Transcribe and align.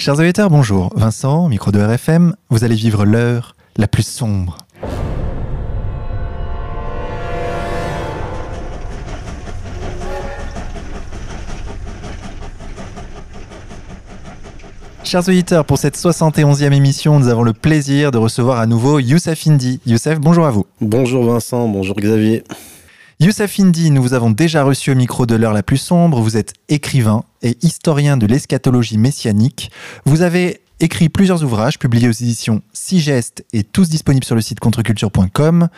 Chers 0.00 0.18
auditeurs, 0.18 0.48
bonjour. 0.48 0.88
Vincent, 0.96 1.50
micro 1.50 1.72
de 1.72 1.78
RFM, 1.78 2.34
vous 2.48 2.64
allez 2.64 2.74
vivre 2.74 3.04
l'heure 3.04 3.54
la 3.76 3.86
plus 3.86 4.02
sombre. 4.02 4.56
Chers 15.04 15.28
auditeurs, 15.28 15.66
pour 15.66 15.76
cette 15.76 15.98
71e 15.98 16.72
émission, 16.72 17.20
nous 17.20 17.28
avons 17.28 17.42
le 17.42 17.52
plaisir 17.52 18.10
de 18.10 18.16
recevoir 18.16 18.58
à 18.58 18.66
nouveau 18.66 19.00
Youssef 19.00 19.46
Indy. 19.46 19.80
Youssef, 19.84 20.18
bonjour 20.18 20.46
à 20.46 20.50
vous. 20.50 20.64
Bonjour 20.80 21.26
Vincent, 21.26 21.68
bonjour 21.68 21.96
Xavier. 21.96 22.42
Youssef 23.22 23.60
Indy, 23.60 23.90
nous 23.90 24.00
vous 24.00 24.14
avons 24.14 24.30
déjà 24.30 24.64
reçu 24.64 24.90
au 24.90 24.94
micro 24.94 25.26
de 25.26 25.34
l'heure 25.34 25.52
la 25.52 25.62
plus 25.62 25.76
sombre. 25.76 26.22
Vous 26.22 26.38
êtes 26.38 26.54
écrivain 26.70 27.22
et 27.42 27.58
historien 27.60 28.16
de 28.16 28.24
l'eschatologie 28.24 28.96
messianique. 28.96 29.70
Vous 30.06 30.22
avez 30.22 30.62
écrit 30.80 31.10
plusieurs 31.10 31.44
ouvrages 31.44 31.78
publiés 31.78 32.08
aux 32.08 32.12
éditions 32.12 32.62
Sigest 32.72 33.44
et 33.52 33.62
tous 33.62 33.90
disponibles 33.90 34.24
sur 34.24 34.36
le 34.36 34.40
site 34.40 34.58
contreculture.com. 34.58 35.68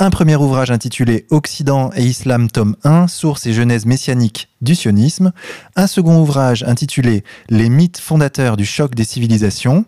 Un 0.00 0.10
premier 0.10 0.36
ouvrage 0.36 0.70
intitulé 0.70 1.26
Occident 1.30 1.90
et 1.96 2.04
Islam, 2.04 2.48
tome 2.48 2.76
1, 2.84 3.08
source 3.08 3.46
et 3.46 3.52
genèse 3.52 3.84
messianique 3.84 4.48
du 4.60 4.76
sionisme. 4.76 5.32
Un 5.74 5.88
second 5.88 6.20
ouvrage 6.20 6.62
intitulé 6.62 7.24
Les 7.48 7.68
mythes 7.68 7.98
fondateurs 7.98 8.56
du 8.56 8.64
choc 8.64 8.94
des 8.94 9.02
civilisations. 9.02 9.86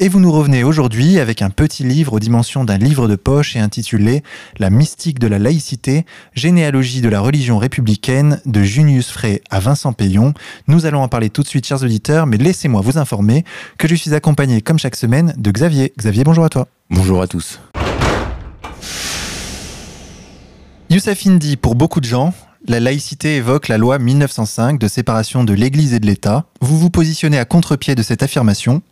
Et 0.00 0.08
vous 0.08 0.18
nous 0.18 0.32
revenez 0.32 0.64
aujourd'hui 0.64 1.20
avec 1.20 1.42
un 1.42 1.50
petit 1.50 1.84
livre 1.84 2.14
aux 2.14 2.18
dimensions 2.18 2.64
d'un 2.64 2.76
livre 2.76 3.06
de 3.06 3.14
poche 3.14 3.54
et 3.54 3.60
intitulé 3.60 4.24
La 4.58 4.68
mystique 4.68 5.20
de 5.20 5.28
la 5.28 5.38
laïcité, 5.38 6.06
généalogie 6.34 7.00
de 7.00 7.08
la 7.08 7.20
religion 7.20 7.58
républicaine 7.58 8.40
de 8.44 8.64
Junius 8.64 9.10
Frey 9.12 9.42
à 9.48 9.60
Vincent 9.60 9.92
Payon. 9.92 10.34
Nous 10.66 10.86
allons 10.86 11.02
en 11.02 11.08
parler 11.08 11.30
tout 11.30 11.44
de 11.44 11.48
suite, 11.48 11.68
chers 11.68 11.84
auditeurs, 11.84 12.26
mais 12.26 12.36
laissez-moi 12.36 12.80
vous 12.80 12.98
informer 12.98 13.44
que 13.78 13.86
je 13.86 13.94
suis 13.94 14.12
accompagné, 14.12 14.60
comme 14.60 14.80
chaque 14.80 14.96
semaine, 14.96 15.34
de 15.38 15.52
Xavier. 15.52 15.92
Xavier, 15.96 16.24
bonjour 16.24 16.44
à 16.44 16.48
toi. 16.48 16.66
Bonjour 16.90 17.22
à 17.22 17.28
tous. 17.28 17.60
Youssef 20.92 21.26
Indy, 21.26 21.56
pour 21.56 21.74
beaucoup 21.74 22.00
de 22.00 22.04
gens, 22.04 22.34
la 22.68 22.78
laïcité 22.78 23.36
évoque 23.36 23.68
la 23.68 23.78
loi 23.78 23.98
1905 23.98 24.78
de 24.78 24.88
séparation 24.88 25.42
de 25.42 25.54
l'Église 25.54 25.94
et 25.94 26.00
de 26.00 26.06
l'État. 26.06 26.44
Vous 26.60 26.78
vous 26.78 26.90
positionnez 26.90 27.38
à 27.38 27.46
contre-pied 27.46 27.94
de 27.94 28.02
cette 28.02 28.22
affirmation. 28.22 28.82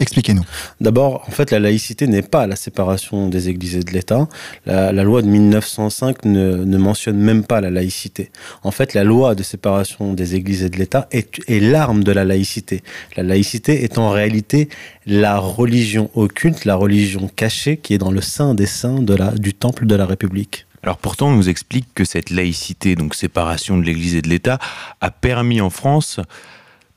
Expliquez-nous. 0.00 0.42
D'abord, 0.80 1.24
en 1.28 1.30
fait, 1.30 1.52
la 1.52 1.60
laïcité 1.60 2.08
n'est 2.08 2.22
pas 2.22 2.48
la 2.48 2.56
séparation 2.56 3.28
des 3.28 3.48
églises 3.50 3.76
et 3.76 3.84
de 3.84 3.92
l'État. 3.92 4.26
La, 4.66 4.90
loi 4.90 5.22
de 5.22 5.28
1905 5.28 6.24
ne, 6.24 6.76
mentionne 6.76 7.18
même 7.18 7.44
pas 7.44 7.60
la 7.60 7.70
laïcité. 7.70 8.32
En 8.64 8.72
fait, 8.72 8.92
la 8.94 9.04
loi 9.04 9.36
de 9.36 9.44
séparation 9.44 10.14
des 10.14 10.34
églises 10.34 10.64
et 10.64 10.70
de 10.70 10.76
l'État 10.76 11.06
est, 11.12 11.38
l'arme 11.48 12.02
de 12.02 12.10
la 12.10 12.24
laïcité. 12.24 12.82
La 13.16 13.22
laïcité 13.22 13.84
est 13.84 13.96
en 13.98 14.10
réalité 14.10 14.68
la 15.06 15.38
religion 15.38 16.10
occulte, 16.14 16.64
la 16.64 16.74
religion 16.74 17.30
cachée 17.36 17.76
qui 17.76 17.94
est 17.94 17.98
dans 17.98 18.10
le 18.10 18.22
sein 18.22 18.54
des 18.54 18.66
saints 18.66 19.04
du 19.36 19.54
temple 19.54 19.86
de 19.86 19.94
la 19.94 20.04
République. 20.04 20.66
Alors 20.82 20.98
pourtant, 20.98 21.28
on 21.28 21.36
nous 21.36 21.48
explique 21.48 21.86
que 21.94 22.04
cette 22.04 22.30
laïcité, 22.30 22.94
donc 22.94 23.14
séparation 23.14 23.78
de 23.78 23.82
l'Église 23.82 24.14
et 24.14 24.22
de 24.22 24.28
l'État, 24.28 24.58
a 25.00 25.10
permis 25.10 25.60
en 25.60 25.70
France, 25.70 26.20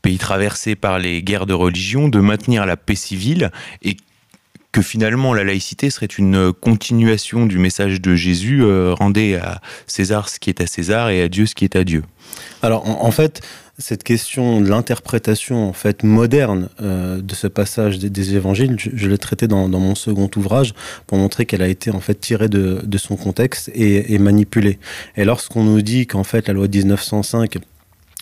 pays 0.01 0.17
traversé 0.17 0.75
par 0.75 0.99
les 0.99 1.23
guerres 1.23 1.45
de 1.45 1.53
religion, 1.53 2.07
de 2.07 2.19
maintenir 2.19 2.65
la 2.65 2.77
paix 2.77 2.95
civile 2.95 3.51
et 3.81 3.97
que 4.71 4.81
finalement 4.81 5.33
la 5.33 5.43
laïcité 5.43 5.89
serait 5.89 6.05
une 6.05 6.53
continuation 6.53 7.45
du 7.45 7.57
message 7.57 7.99
de 7.99 8.15
Jésus, 8.15 8.63
euh, 8.63 8.93
rendez 8.93 9.35
à 9.35 9.59
César 9.85 10.29
ce 10.29 10.39
qui 10.39 10.49
est 10.49 10.61
à 10.61 10.67
César 10.67 11.09
et 11.09 11.21
à 11.21 11.27
Dieu 11.27 11.45
ce 11.45 11.55
qui 11.55 11.65
est 11.65 11.75
à 11.75 11.83
Dieu. 11.83 12.03
Alors 12.61 12.87
en 12.87 13.11
fait, 13.11 13.41
cette 13.81 14.03
question 14.03 14.61
de 14.61 14.69
l'interprétation 14.69 15.67
en 15.67 15.73
fait 15.73 16.03
moderne 16.03 16.69
euh, 16.81 17.19
de 17.19 17.35
ce 17.35 17.47
passage 17.47 17.99
des, 17.99 18.35
évangiles, 18.35 18.77
je, 18.77 19.07
l'ai 19.07 19.17
traité 19.17 19.47
dans, 19.47 19.67
mon 19.67 19.95
second 19.95 20.29
ouvrage 20.35 20.73
pour 21.07 21.17
montrer 21.17 21.45
qu'elle 21.45 21.61
a 21.61 21.67
été 21.67 21.91
en 21.91 21.99
fait 21.99 22.15
tirée 22.15 22.47
de, 22.47 22.97
son 22.97 23.17
contexte 23.17 23.71
et, 23.73 24.17
manipulée. 24.19 24.79
Et 25.17 25.25
lorsqu'on 25.25 25.63
nous 25.63 25.81
dit 25.81 26.05
qu'en 26.05 26.23
fait 26.23 26.47
la 26.47 26.53
loi 26.53 26.67
de 26.67 26.77
1905 26.77 27.57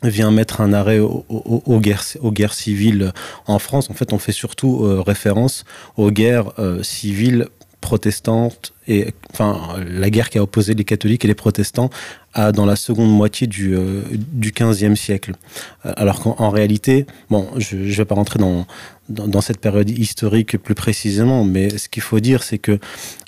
vient 0.04 0.32
mettre 0.32 0.62
un 0.62 0.72
arrêt 0.72 1.00
aux, 1.00 1.80
guerres, 1.82 2.06
aux 2.22 2.32
guerres 2.32 2.54
civiles 2.54 3.12
en 3.46 3.60
France, 3.60 3.90
en 3.90 3.94
fait 3.94 4.14
on 4.14 4.20
fait 4.20 4.32
surtout 4.32 4.86
euh, 4.86 5.02
référence 5.02 5.66
aux 5.98 6.12
guerres 6.12 6.54
euh, 6.58 6.82
civiles 6.84 7.48
protestantes 7.82 8.74
et 8.88 9.14
enfin 9.32 9.78
la 9.88 10.10
guerre 10.10 10.30
qui 10.30 10.38
a 10.38 10.44
opposé 10.44 10.74
les 10.74 10.84
catholiques 10.84 11.24
et 11.26 11.28
les 11.28 11.36
protestants 11.36 11.90
dans 12.36 12.66
la 12.66 12.76
seconde 12.76 13.12
moitié 13.12 13.48
du, 13.48 13.76
euh, 13.76 14.02
du 14.32 14.52
15e 14.52 14.96
siècle. 14.96 15.34
Euh, 15.86 15.94
alors 15.96 16.20
qu'en 16.20 16.50
réalité, 16.50 17.06
bon, 17.30 17.48
je 17.58 17.76
ne 17.76 17.84
vais 17.84 18.06
pas 18.06 18.16
rentrer 18.16 18.40
dans, 18.40 19.42
cette 19.42 19.60
période 19.60 19.90
historique 19.90 20.58
plus 20.58 20.76
précisément, 20.76 21.44
mais 21.44 21.78
ce 21.78 21.90
qu'il 21.90 22.04
faut 22.04 22.20
dire, 22.20 22.44
c'est 22.44 22.60
que 22.60 22.80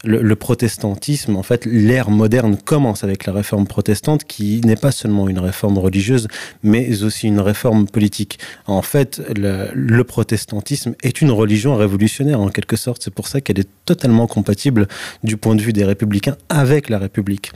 le, 0.03 0.35
protestantisme, 0.35 1.35
en 1.35 1.43
fait, 1.43 1.65
l'ère 1.65 2.11
moderne 2.11 2.57
commence 2.57 3.03
avec 3.03 3.25
la 3.25 3.33
réforme 3.33 3.65
protestante, 3.65 4.23
qui 4.23 4.61
n'est 4.63 4.75
pas 4.75 4.91
seulement 4.91 5.27
une 5.27 5.39
réforme 5.39 5.79
religieuse, 5.79 6.27
mais 6.61 7.01
aussi 7.03 7.27
une 7.27 7.39
réforme 7.39 7.87
politique. 7.87 8.37
En 8.67 8.83
fait, 8.83 9.21
le 9.35 10.03
protestantisme 10.03 10.93
est 11.01 11.21
une 11.21 11.31
religion 11.31 11.75
révolutionnaire, 11.75 12.39
en 12.39 12.49
quelque 12.49 12.75
sorte. 12.75 13.01
C'est 13.03 13.13
pour 13.13 13.27
ça 13.27 13.41
qu'elle 13.41 13.59
est 13.59 13.69
totalement 13.85 14.27
compatible 14.27 14.87
du 15.23 15.37
point 15.37 15.55
de 15.55 15.61
vue 15.61 15.73
des 15.73 15.85
républicains 15.85 16.37
avec 16.49 16.89
la 16.89 16.99
République. 16.99 17.51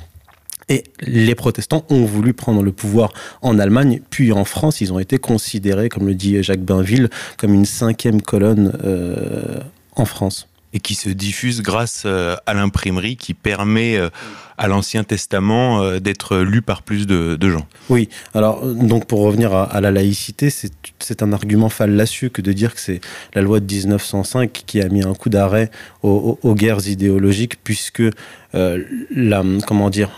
Et 0.70 0.84
les 1.02 1.36
protestants 1.36 1.86
ont 1.90 2.06
voulu 2.06 2.34
prendre 2.34 2.64
le 2.64 2.72
pouvoir 2.72 3.14
en 3.42 3.59
Allemagne, 3.59 4.02
puis 4.09 4.31
en 4.31 4.46
France, 4.46 4.81
ils 4.81 4.92
ont 4.92 5.00
été 5.00 5.18
considérés, 5.18 5.90
comme 5.90 6.08
le 6.08 6.16
dit 6.16 6.42
Jacques 6.42 6.64
Bainville, 6.64 7.09
comme 7.38 7.53
une 7.53 7.66
cinquième 7.66 8.22
colonne 8.22 8.74
euh, 8.84 9.59
en 9.96 10.06
France 10.06 10.48
et 10.75 10.80
qui 10.80 10.94
se 10.94 11.09
diffuse 11.09 11.62
grâce 11.62 12.03
euh, 12.06 12.36
à 12.46 12.53
l'imprimerie 12.53 13.16
qui 13.16 13.34
permet 13.34 13.96
euh, 13.96 14.09
à 14.58 14.68
l'Ancien 14.68 15.06
Testament 15.06 15.81
euh, 15.81 16.00
d'être 16.00 16.40
lu 16.40 16.62
par 16.62 16.84
plus 16.84 17.08
de, 17.08 17.40
gens. 17.50 17.66
Oui, 17.90 18.09
alors 18.34 18.66
donc 18.68 19.06
pour 19.06 19.22
revenir 19.22 19.53
à, 19.53 19.80
la 19.80 19.91
laïcité, 19.91 20.50
c'est 21.00 21.24
un 21.24 21.31
argument 21.31 21.69
fallacieux 21.69 22.28
que 22.28 22.41
de 22.41 22.52
dire 22.52 22.75
que 22.75 22.81
c'est 22.81 23.00
la 23.34 23.41
loi 23.41 23.62
de 23.62 23.74
1905 23.74 24.52
qui 24.52 24.81
a 24.81 24.90
mis 24.90 25.03
un 25.03 25.13
coup 25.13 25.30
d'arrêt 25.30 25.72
aux, 26.03 26.56
guerres 26.56 26.88
idéologiques 26.88 27.63
puisque 27.63 28.03
la, 28.53 29.44
comment 29.68 29.90
dire, 29.90 30.09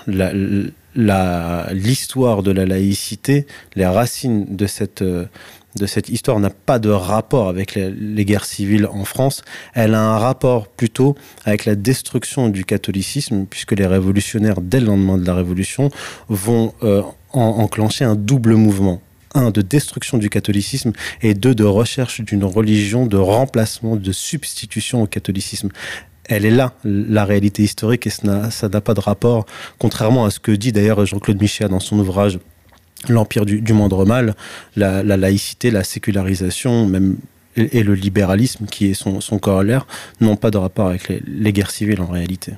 l'histoire 0.95 2.43
de 2.43 2.51
la 2.51 2.65
laïcité, 2.65 3.45
les 3.75 3.85
racines 3.85 4.55
de 4.55 4.65
cette 4.65 5.03
de 5.79 5.85
cette 5.85 6.09
histoire 6.09 6.39
n'a 6.39 6.49
pas 6.49 6.79
de 6.79 6.89
rapport 6.89 7.49
avec 7.49 7.75
les, 7.75 8.25
guerres 8.25 8.45
civiles 8.45 8.87
en 8.87 9.05
France. 9.05 9.43
Elle 9.73 9.93
a 9.93 10.01
un 10.01 10.17
rapport 10.17 10.67
plutôt 10.67 11.15
avec 11.45 11.65
la 11.65 11.75
destruction 11.75 12.49
du 12.49 12.65
catholicisme, 12.65 13.45
puisque 13.49 13.71
les 13.73 13.85
révolutionnaires, 13.85 14.61
dès 14.61 14.79
le 14.79 14.87
lendemain 14.87 15.17
de 15.17 15.25
la 15.25 15.33
Révolution, 15.33 15.89
vont 16.29 16.73
euh, 16.83 17.01
enclencher 17.31 18.05
un 18.05 18.15
double 18.15 18.55
mouvement 18.55 19.01
un, 19.33 19.51
de 19.51 19.61
destruction 19.61 20.17
du 20.17 20.29
catholicisme 20.29 20.93
et 21.21 21.33
deux, 21.33 21.53
de 21.53 21.63
recherche 21.63 22.21
d'une 22.21 22.43
religion 22.43 23.05
de 23.05 23.17
remplacement, 23.17 23.95
de 23.95 24.11
substitution 24.11 25.03
au 25.03 25.07
catholicisme. 25.07 25.69
Elle 26.25 26.45
est 26.45 26.51
là, 26.51 26.73
la 26.83 27.23
réalité 27.23 27.63
historique, 27.63 28.07
et 28.07 28.09
ça 28.09 28.69
n'a 28.69 28.81
pas 28.81 28.93
de 28.93 28.99
rapport, 28.99 29.45
contrairement 29.79 30.25
à 30.25 30.31
ce 30.31 30.39
que 30.39 30.51
dit 30.51 30.71
d'ailleurs 30.71 31.05
Jean-Claude 31.05 31.41
Michel 31.41 31.69
dans 31.69 31.79
son 31.79 31.99
ouvrage 31.99 32.39
l'empire 33.09 33.45
du, 33.45 33.61
du 33.61 33.73
moindre 33.73 34.05
mal, 34.05 34.35
la, 34.75 35.03
laïcité, 35.03 35.71
la 35.71 35.83
sécularisation, 35.83 36.87
même 36.87 37.17
et, 37.55 37.83
le 37.83 37.95
libéralisme 37.95 38.65
qui 38.65 38.87
est 38.87 38.93
son, 38.93 39.19
corollaire 39.39 39.87
n'ont 40.21 40.35
pas 40.35 40.51
de 40.51 40.57
rapport 40.57 40.87
avec 40.87 41.09
les, 41.25 41.53
guerres 41.53 41.71
civiles 41.71 42.01
en 42.01 42.07
réalité. 42.07 42.53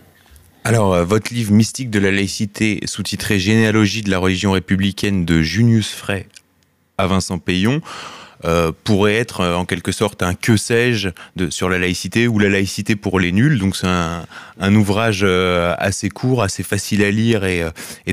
Alors, 0.66 0.94
euh, 0.94 1.06
votre 1.06 1.34
livre 1.34 1.54
Mystique 1.54 1.90
de 1.90 2.00
la 2.00 2.12
laïcité, 2.12 2.82
sous-titré 2.86 3.40
Généalogie 3.40 4.02
de 4.02 4.12
la 4.12 4.20
religion 4.20 4.52
républicaine 4.52 5.26
de 5.26 5.42
Junius 5.42 5.92
Frey 5.92 6.28
à 6.98 7.08
Vincent 7.08 7.40
Payon, 7.40 7.82
euh, 8.46 8.72
pourrait 8.86 9.16
être 9.16 9.42
euh, 9.42 9.56
en 9.56 9.66
quelque 9.66 9.92
sorte 9.92 10.24
un 10.24 10.34
que 10.34 10.56
sais-je 10.56 11.10
sur 11.50 11.68
la 11.68 11.78
laïcité 11.78 12.26
ou 12.26 12.40
la 12.40 12.48
laïcité 12.48 12.96
pour 12.96 13.20
les 13.20 13.34
nuls. 13.34 13.60
Donc 13.60 13.76
c'est 13.76 13.88
un, 13.88 14.76
ouvrage 14.76 15.22
euh, 15.24 15.76
assez 15.78 16.08
court, 16.08 16.42
assez 16.42 16.64
facile 16.64 17.04
à 17.04 17.12
lire 17.12 17.44
et, 17.44 17.64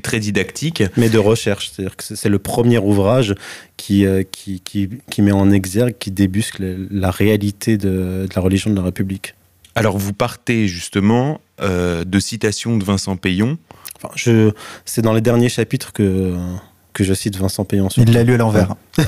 très 0.03 0.19
didactique. 0.19 0.83
Mais 0.97 1.09
de 1.11 1.19
recherche, 1.19 1.71
c'est-à-dire 1.71 1.95
que 1.95 2.03
c'est 2.03 2.29
le 2.29 2.41
premier 2.41 2.79
ouvrage 2.79 3.37
qui, 3.77 4.05
qui, 4.33 4.61
qui, 4.61 5.23
met 5.23 5.33
en 5.33 5.53
exergue, 5.53 5.95
qui 5.97 6.11
débusque 6.11 6.57
la, 6.59 7.11
réalité 7.13 7.77
de, 7.77 8.29
la 8.35 8.43
religion 8.43 8.71
de 8.71 8.77
la 8.77 8.83
République. 8.83 9.35
Alors 9.77 9.97
vous 9.97 10.13
partez 10.13 10.67
justement 10.67 11.41
de 11.61 12.19
citations 12.19 12.77
de 12.77 12.85
Vincent 12.85 13.17
Payon. 13.17 13.59
Enfin, 14.03 14.53
c'est 14.85 15.03
dans 15.03 15.13
les 15.13 15.21
derniers 15.21 15.49
chapitres 15.49 15.93
que 15.93 16.35
que 16.97 17.05
je 17.05 17.13
cite 17.13 17.37
Vincent 17.37 17.67
Payon. 17.67 17.89
Il 17.99 18.15
l'a 18.15 18.23
lu 18.23 18.33
à 18.33 18.39
l'envers. 18.39 18.75
Comme 18.97 19.05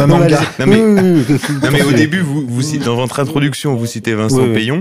un 0.00 0.06
manga. 0.06 0.40
Non 0.58 0.66
mais, 0.66 1.82
au 1.82 1.92
début, 1.92 2.20
vous, 2.20 2.46
vous 2.48 2.78
dans 2.78 2.96
votre 2.96 3.20
introduction, 3.20 3.74
vous 3.74 3.84
citez 3.84 4.14
Vincent 4.14 4.50
Payon 4.54 4.80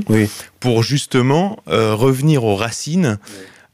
pour 0.62 0.84
justement 0.84 1.60
euh, 1.68 1.96
revenir 1.96 2.46
aux 2.46 2.56
racines 2.56 3.20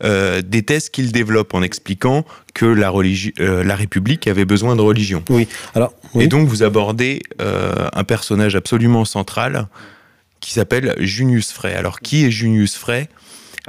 euh, 0.04 0.42
des 0.44 0.63
thèses 0.63 0.89
qu'il 0.89 1.12
développe 1.12 1.54
en 1.54 1.62
expliquant 1.62 2.25
que 2.56 2.66
la, 2.66 2.92
euh, 2.92 3.63
la 3.63 3.75
République 3.75 4.28
avait 4.28 4.45
besoin 4.45 4.75
de 4.75 4.81
religion. 4.81 5.24
Oui. 5.30 5.48
Alors, 5.75 5.94
Et 6.19 6.25
donc 6.28 6.48
vous 6.48 6.63
abordez 6.63 7.22
euh, 7.39 7.88
un 7.94 8.04
personnage 8.04 8.56
absolument 8.56 9.06
central 9.06 9.68
qui 10.39 10.54
s'appelle 10.54 10.95
Junius 11.00 11.51
Frey. 11.51 11.75
Alors 11.75 12.00
qui 12.00 12.25
est 12.25 12.31
Junius 12.31 12.75
Frey? 12.75 13.10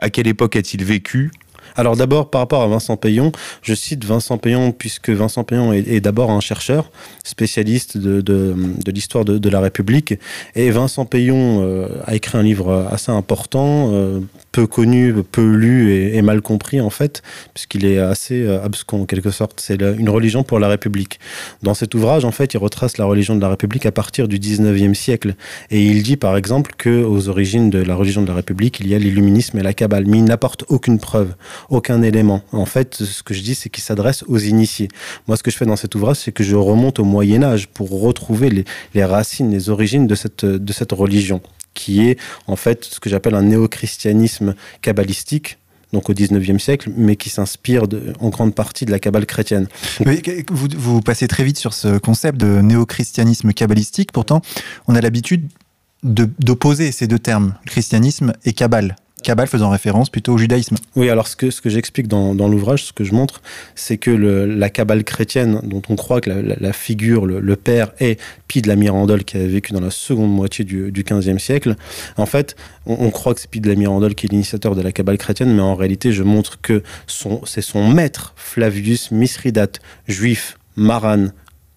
À 0.00 0.09
quelle 0.11 0.26
époque 0.26 0.56
a-t-il 0.56 0.85
vécu? 0.85 1.31
Alors 1.76 1.97
d'abord, 1.97 2.31
par 2.31 2.41
rapport 2.41 2.62
à 2.62 2.67
Vincent 2.67 2.97
Payon, 2.97 3.32
je 3.62 3.75
cite 3.75 4.05
Vincent 4.05 4.38
Payon 4.38 4.73
puisque 4.73 5.11
Vincent 5.11 5.44
Payon 5.44 5.73
est, 5.73 6.00
d'abord 6.00 6.31
un 6.31 6.41
chercheur, 6.41 6.91
spécialiste 7.25 7.99
de, 7.99 8.20
de, 8.20 8.91
l'histoire 8.91 9.25
de, 9.25 9.49
la 9.49 9.61
République. 9.61 10.15
Et 10.55 10.70
Vincent 10.70 11.05
Payon 11.05 11.62
euh, 11.62 11.88
a 12.06 12.15
écrit 12.15 12.38
un 12.38 12.43
livre 12.43 12.88
assez 12.91 13.12
important, 13.12 13.91
euh, 13.93 14.20
peu 14.58 14.66
connu, 14.66 15.14
peu 15.22 15.52
lu 15.52 15.94
et, 15.94 16.20
mal 16.20 16.43
compris 16.43 16.81
en 16.81 16.90
fait, 16.90 17.22
puisqu'il 17.55 17.84
est 17.84 18.00
assez 18.00 18.43
euh, 18.43 18.60
abscon 18.60 19.02
en 19.02 19.05
quelque 19.05 19.31
sorte. 19.31 19.60
C'est 19.60 19.81
une 19.81 20.08
religion 20.08 20.43
pour 20.43 20.58
la 20.58 20.66
République. 20.66 21.20
Dans 21.62 21.75
cet 21.75 21.94
ouvrage, 21.94 22.25
en 22.25 22.32
fait, 22.32 22.55
il 22.55 22.58
retrace 22.58 22.99
la 22.99 23.05
religion 23.05 23.37
de 23.37 23.40
la 23.40 23.50
République 23.50 23.87
à 23.87 23.93
partir 23.93 24.26
du 24.26 24.40
19e 24.40 24.94
siècle. 24.94 25.37
Et 25.70 25.81
il 25.84 26.02
dit 26.02 26.16
par 26.16 26.37
exemple 26.37 26.72
que 26.76 27.05
aux 27.05 27.28
origines 27.28 27.70
de 27.70 27.78
la 27.78 27.94
religion 27.94 28.20
de 28.22 28.26
la 28.26 28.34
République, 28.34 28.81
il 28.81 28.88
y 28.88 28.96
a 28.96 28.99
l'illuminisme 28.99 29.56
et 29.58 29.62
la 29.62 29.75
Kabbale. 29.75 30.06
Mais 30.08 30.19
il 30.19 30.25
n'apporte 30.25 30.64
aucune 30.66 30.99
preuve 30.99 31.37
aucun 31.70 32.02
élément. 32.02 32.43
En 32.50 32.66
fait, 32.66 32.96
ce 32.96 33.22
que 33.22 33.34
je 33.34 33.43
dis, 33.43 33.55
c'est 33.55 33.69
qu'il 33.69 33.84
s'adresse 33.84 34.25
aux 34.26 34.38
initiés. 34.38 34.88
Moi, 35.28 35.37
ce 35.37 35.44
que 35.44 35.52
je 35.52 35.56
fais 35.56 35.66
dans 35.66 35.76
cet 35.76 35.94
ouvrage, 35.94 36.16
c'est 36.16 36.32
que 36.32 36.43
je 36.43 36.56
remonte 36.56 36.99
au 36.99 37.05
Moyen 37.05 37.44
Âge 37.44 37.69
pour 37.69 38.00
retrouver 38.00 38.64
les, 38.94 39.05
racines, 39.05 39.52
les 39.52 39.70
origines 39.70 40.08
de 40.08 40.16
cette, 40.16 40.44
de 40.44 40.72
cette 40.72 40.90
religion, 40.90 41.40
qui 41.78 42.02
est 42.02 42.19
en 42.48 42.56
fait 42.56 42.84
ce 42.84 42.98
que 42.98 43.08
j'appelle 43.08 43.36
un 43.36 43.42
néo-christianisme 43.42 44.56
kabbalistique, 44.82 45.58
donc 45.92 46.10
au 46.10 46.12
19e 46.12 46.58
siècle, 46.58 46.90
mais 46.96 47.14
qui 47.14 47.30
s'inspire 47.30 47.84
en 48.19 48.28
grande 48.30 48.54
partie 48.54 48.84
de 48.84 48.90
la 48.90 48.98
Kabbale 48.98 49.26
chrétienne. 49.26 49.69
vous, 50.50 50.69
vous, 50.76 51.00
passez 51.00 51.28
très 51.28 51.44
vite 51.44 51.56
sur 51.56 51.72
ce 51.72 51.98
concept 51.98 52.36
de 52.38 52.60
néo-christianisme 52.60 53.52
kabbalistique. 53.52 54.10
Pourtant, 54.12 54.42
on 54.88 54.96
a 54.96 55.00
l'habitude 55.00 55.48
d'opposer 56.02 56.92
ces 56.92 57.06
deux 57.06 57.19
termes, 57.19 57.54
christianisme 57.64 58.32
et 58.44 58.52
Kabbale. 58.52 58.96
Kabbale 59.23 59.49
faisant 59.49 59.70
référence 59.70 60.11
plutôt 60.11 60.35
au 60.35 60.38
judaïsme. 60.38 60.76
Oui, 60.97 61.11
alors 61.11 61.26
ce 61.26 61.37
que, 61.37 61.50
ce 61.50 61.61
que 61.61 61.69
j'explique 61.69 62.09
dans, 62.09 62.35
dans 62.35 62.49
l'ouvrage, 62.49 62.85
ce 62.85 62.93
que 62.93 63.05
je 63.05 63.12
montre, 63.12 63.43
c'est 63.75 63.97
que 63.97 64.11
la 64.11 64.70
Kabbale 64.70 65.05
chrétienne, 65.05 65.61
dont 65.65 65.82
on 65.88 65.97
croit 65.97 66.20
que 66.20 66.31
la, 66.31 66.73
figure, 66.73 67.26
le, 67.26 67.56
père 67.56 67.93
est 67.99 68.20
Pi 68.47 68.62
de 68.62 68.69
la 68.69 68.76
Mirandole, 68.76 69.25
qui 69.25 69.37
a 69.37 69.47
vécu 69.47 69.73
dans 69.73 69.81
la 69.81 69.91
seconde 69.91 70.32
moitié 70.32 70.65
du, 70.65 70.93
du 70.93 71.03
15e 71.03 71.38
siècle, 71.38 71.75
en 72.17 72.26
fait, 72.26 72.56
on, 72.87 73.11
croit 73.11 73.35
que 73.35 73.41
c'est 73.41 73.50
Pi 73.50 73.61
de 73.61 73.69
la 73.69 73.75
Mirandole 73.75 74.15
qui 74.15 74.26
est 74.26 74.31
l'initiateur 74.31 74.75
de 74.75 74.82
la 74.82 74.93
Kabbale 74.93 75.19
chrétienne, 75.19 75.55
mais 75.55 75.62
en 75.62 75.75
réalité, 75.75 76.12
je 76.12 76.23
montre 76.23 76.61
que 76.61 76.82
c'est 77.06 77.61
son 77.61 77.88
maître, 77.88 78.32
Flavius 78.37 79.11
Misridate, 79.11 79.81
juif, 80.06 80.59
maran, 80.76 81.26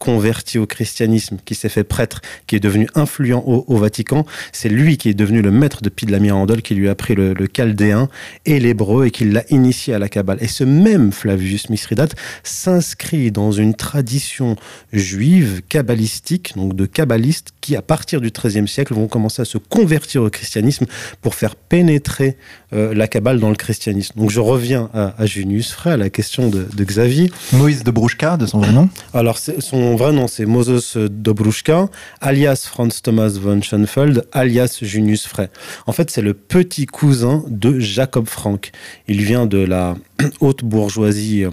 converti 0.01 0.57
au 0.57 0.65
christianisme, 0.65 1.37
qui 1.45 1.53
s'est 1.53 1.69
fait 1.69 1.83
prêtre, 1.83 2.21
qui 2.47 2.55
est 2.55 2.59
devenu 2.59 2.87
influent 2.95 3.43
au, 3.45 3.77
Vatican, 3.77 4.25
c'est 4.51 4.67
lui 4.67 4.97
qui 4.97 5.09
est 5.09 5.13
devenu 5.13 5.43
le 5.43 5.51
maître 5.51 5.83
de 5.83 5.89
Pie 5.89 6.07
de 6.07 6.11
la 6.11 6.17
Mirandole, 6.17 6.63
qui 6.63 6.73
lui 6.73 6.87
a 6.87 6.91
appris 6.91 7.13
le, 7.13 7.35
chaldéen 7.55 8.09
et 8.47 8.59
l'hébreu 8.59 9.05
et 9.05 9.11
qui 9.11 9.25
l'a 9.25 9.43
initié 9.51 9.93
à 9.93 9.99
la 9.99 10.09
Kabbale. 10.09 10.39
Et 10.41 10.47
ce 10.47 10.63
même 10.63 11.11
Flavius 11.11 11.69
Mithridate 11.69 12.15
s'inscrit 12.43 13.31
dans 13.31 13.51
une 13.51 13.75
tradition 13.75 14.55
juive 14.91 15.61
kabbalistique, 15.69 16.53
donc 16.55 16.75
de 16.75 16.87
kabbalistes, 16.87 17.49
qui 17.61 17.75
à 17.75 17.83
partir 17.83 18.21
du 18.21 18.31
XIIIe 18.31 18.67
siècle 18.67 18.95
vont 18.95 19.07
commencer 19.07 19.43
à 19.43 19.45
se 19.45 19.59
convertir 19.59 20.23
au 20.23 20.31
christianisme 20.31 20.87
pour 21.21 21.35
faire 21.35 21.55
pénétrer 21.55 22.37
euh, 22.73 22.95
la 22.95 23.07
Kabbale 23.07 23.39
dans 23.39 23.49
le 23.49 23.55
christianisme. 23.55 24.13
Donc 24.17 24.31
je 24.31 24.39
reviens 24.39 24.89
à, 24.95 25.13
à 25.21 25.25
Junius 25.27 25.71
Frey, 25.71 25.91
à 25.91 25.97
la 25.97 26.09
question 26.09 26.49
de, 26.49 26.65
Xavier. 26.83 27.31
Moïse 27.53 27.83
de 27.83 27.91
Brouchka, 27.91 28.37
de 28.37 28.47
son 28.47 28.59
vrai 28.59 28.71
nom? 28.71 28.89
Alors 29.13 29.37
son 29.37 29.90
son 29.91 29.97
vrai 29.97 30.13
nom, 30.13 30.29
c'est 30.29 30.45
Moses 30.45 30.95
Dobruschka, 30.95 31.89
alias 32.21 32.65
Franz 32.65 33.01
Thomas 33.03 33.31
von 33.31 33.61
Schoenfeld, 33.61 34.25
alias 34.31 34.77
Junius 34.81 35.27
Frey. 35.27 35.49
En 35.85 35.91
fait, 35.91 36.09
c'est 36.09 36.21
le 36.21 36.33
petit 36.33 36.85
cousin 36.85 37.43
de 37.49 37.77
Jacob 37.77 38.25
Frank. 38.29 38.71
Il 39.09 39.21
vient 39.21 39.45
de 39.45 39.57
la 39.57 39.97
haute 40.39 40.63
bourgeoisie 40.63 41.43
euh, 41.43 41.49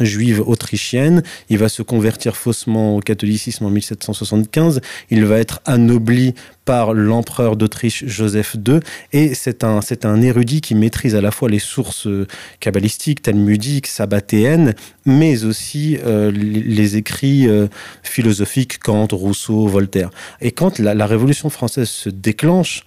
juive 0.00 0.42
autrichienne. 0.44 1.22
Il 1.48 1.58
va 1.58 1.68
se 1.68 1.82
convertir 1.82 2.36
faussement 2.36 2.96
au 2.96 3.00
catholicisme 3.00 3.66
en 3.66 3.70
1775. 3.70 4.80
Il 5.10 5.24
va 5.24 5.38
être 5.38 5.60
anobli 5.64 6.34
par 6.70 6.94
l'empereur 6.94 7.56
d'Autriche 7.56 8.04
Joseph 8.06 8.54
II. 8.54 8.78
Et 9.12 9.34
c'est 9.34 9.64
un, 9.64 9.80
c'est 9.80 10.04
un 10.04 10.22
érudit 10.22 10.60
qui 10.60 10.76
maîtrise 10.76 11.16
à 11.16 11.20
la 11.20 11.32
fois 11.32 11.48
les 11.48 11.58
sources 11.58 12.06
euh, 12.06 12.28
kabbalistiques, 12.60 13.22
talmudiques, 13.22 13.88
sabbatéennes, 13.88 14.76
mais 15.04 15.44
aussi 15.44 15.98
euh, 16.06 16.30
les, 16.30 16.96
écrits 16.96 17.48
euh, 17.48 17.66
philosophiques, 18.04 18.78
Kant, 18.78 19.08
Rousseau, 19.10 19.66
Voltaire. 19.66 20.10
Et 20.40 20.52
quand 20.52 20.78
la, 20.78 21.06
Révolution 21.06 21.50
française 21.50 21.88
se 21.88 22.08
déclonche, 22.08 22.84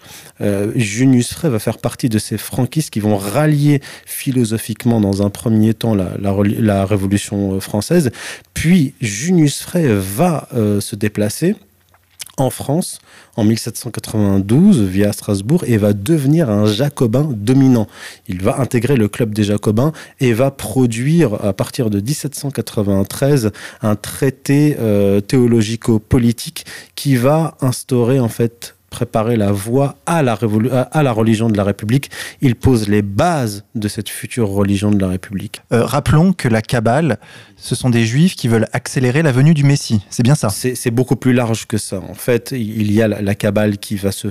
Junius 0.76 1.34
Frey 1.34 1.50
va 1.50 1.60
faire 1.60 1.78
partie 1.78 2.08
de 2.08 2.20
ces 2.20 2.38
franquistes 2.38 2.90
qui 2.90 3.02
vont 3.02 3.18
rallier 3.18 3.82
philosophiquement 4.06 5.02
dans 5.02 5.24
un 5.24 5.30
premier 5.30 5.74
temps 5.74 5.94
la, 5.94 6.14
la 6.22 6.86
Révolution 6.86 7.60
française. 7.60 8.12
Puis 8.54 8.94
Junius 9.02 9.62
Frey 9.62 9.88
va 9.90 10.48
se 10.80 10.96
déplacer 10.96 11.58
en 12.38 12.50
France 12.50 13.00
en 13.36 13.44
1792 13.44 14.82
via 14.82 15.12
Strasbourg 15.14 15.64
et 15.66 15.78
va 15.78 15.94
devenir 15.94 16.50
un 16.50 16.66
jacobin 16.66 17.30
dominant. 17.32 17.88
Il 18.28 18.42
va 18.42 18.60
intégrer 18.60 18.96
le 18.96 19.08
club 19.08 19.34
des 19.34 19.44
jacobins 19.44 19.92
et 20.20 20.34
va 20.34 20.52
produire 20.52 21.46
à 21.46 21.54
partir 21.54 21.90
de 21.90 22.00
1793 22.00 23.52
un 23.82 23.96
traité 23.96 24.78
euh, 24.80 25.22
théologico-politique 25.22 26.66
qui 26.96 27.16
va 27.16 27.56
instaurer 27.62 28.20
en 28.20 28.30
fait 28.30 28.73
préparer 28.94 29.38
la 29.38 29.52
voie 29.52 29.96
à 30.06 30.22
la, 30.22 30.38
à 30.92 31.02
la 31.02 31.12
religion 31.12 31.50
de 31.50 31.58
la 31.58 31.64
République. 31.64 32.12
Il 32.42 32.56
pose 32.56 32.88
les 32.88 33.02
bases 33.02 33.66
de 33.74 33.88
cette 33.88 34.08
future 34.08 34.50
religion 34.50 34.92
de 34.92 35.00
la 35.02 35.08
République. 35.08 35.64
Euh, 35.72 35.84
rappelons 35.84 36.32
que 36.32 36.48
la 36.48 36.62
Kabbale, 36.62 37.18
ce 37.58 37.74
sont 37.74 37.90
des 37.90 38.06
juifs 38.06 38.36
qui 38.36 38.48
veulent 38.48 38.68
accélérer 38.72 39.24
la 39.24 39.32
venue 39.32 39.56
du 39.56 39.64
Messie. 39.64 40.06
C'est 40.12 40.22
bien 40.22 40.36
ça 40.36 40.50
C'est 40.50 40.92
beaucoup 40.92 41.16
plus 41.16 41.34
large 41.34 41.66
que 41.66 41.80
ça. 41.80 42.02
En 42.08 42.14
fait, 42.14 42.52
il 42.52 42.92
y 42.92 43.02
a 43.02 43.08
la, 43.08 43.36
Kabbale 43.36 43.80
qui 43.80 43.96
va 43.96 44.12
se 44.12 44.28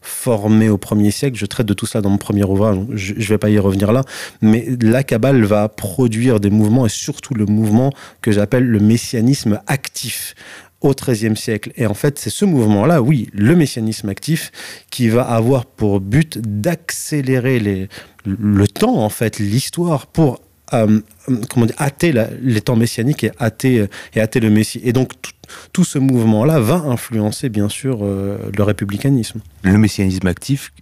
former 0.00 0.68
au 0.68 0.76
premier 0.76 1.12
siècle. 1.12 1.38
Je 1.38 1.46
traite 1.46 1.68
de 1.68 1.74
tout 1.74 1.86
ça 1.86 2.00
dans 2.00 2.10
mon 2.10 2.18
premier 2.18 2.42
ouvrage. 2.42 2.78
Je 2.94 3.14
ne 3.14 3.22
vais 3.22 3.38
pas 3.38 3.48
y 3.48 3.60
revenir 3.60 3.92
là. 3.92 4.02
Mais 4.42 4.66
la 4.80 5.04
Kabbale 5.04 5.44
va 5.44 5.68
produire 5.68 6.40
des 6.40 6.50
mouvements 6.50 6.84
et 6.84 6.90
surtout 6.90 7.34
le 7.34 7.46
mouvement 7.46 7.92
que 8.22 8.32
j'appelle 8.32 8.66
le 8.66 8.80
messianisme 8.80 9.60
actif 9.68 10.34
au 10.80 10.94
XIIIe 10.94 11.36
siècle. 11.36 11.72
Et 11.76 11.86
en 11.86 11.94
fait, 11.94 12.18
c'est 12.18 12.30
ce 12.30 12.44
mouvement-là, 12.44 13.02
oui, 13.02 13.28
le 13.32 13.54
messianisme 13.54 14.08
actif, 14.08 14.50
qui 14.90 15.08
va 15.08 15.22
avoir 15.22 15.66
pour 15.66 16.00
but 16.00 16.38
d'accélérer 16.38 17.88
le 18.24 18.68
temps, 18.68 18.96
en 18.96 19.08
fait, 19.08 19.38
l'histoire 19.38 20.06
pour 20.06 20.40
euh, 20.72 21.00
comment 21.50 21.66
dire, 21.66 21.74
hâter 21.80 22.14
les 22.42 22.60
temps 22.60 22.76
messianiques 22.76 23.24
et 23.24 23.32
hâter, 23.40 23.86
et 24.14 24.20
hâter 24.20 24.40
le 24.40 24.50
Messie. 24.50 24.80
Et 24.84 24.92
donc, 24.92 25.12
tout, 25.72 25.84
ce 25.84 25.98
mouvement-là 25.98 26.60
va 26.60 26.76
influencer, 26.76 27.48
bien 27.48 27.68
sûr, 27.68 28.00
euh, 28.02 28.38
le 28.56 28.62
républicanisme. 28.62 29.40
Le 29.62 29.78
messianisme 29.78 30.26
actif 30.26 30.72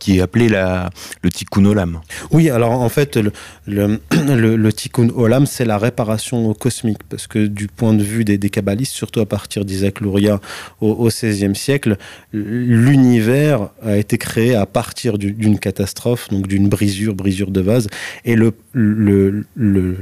qui 0.00 0.18
est 0.18 0.20
appelé 0.20 0.48
la, 0.48 0.90
le 1.22 1.30
tikkun 1.30 1.64
olam. 1.64 2.00
Oui, 2.32 2.50
alors 2.50 2.72
en 2.72 2.88
fait, 2.88 3.16
le, 3.16 3.30
le, 3.66 4.56
le, 4.56 4.72
tikkun 4.72 5.10
olam, 5.14 5.46
c'est 5.46 5.64
la 5.64 5.78
réparation 5.78 6.52
cosmique, 6.54 7.04
parce 7.08 7.28
que 7.28 7.46
du 7.46 7.68
point 7.68 7.94
de 7.94 8.02
vue 8.02 8.24
des, 8.24 8.38
des 8.38 8.50
kabbalistes, 8.50 8.94
surtout 8.94 9.20
à 9.20 9.26
partir 9.26 9.64
d'Isaac 9.64 10.00
Luria 10.00 10.40
au, 10.80 11.06
XVIe 11.06 11.54
siècle, 11.54 11.96
l'univers 12.32 13.68
a 13.82 13.96
été 13.96 14.18
créé 14.18 14.56
à 14.56 14.66
partir 14.66 15.18
d'une 15.18 15.58
catastrophe, 15.58 16.28
donc 16.30 16.48
d'une 16.48 16.68
brisure, 16.68 17.14
brisure 17.14 17.50
de 17.50 17.60
vase, 17.60 17.86
et 18.24 18.34
le, 18.34 18.54
le, 18.72 19.44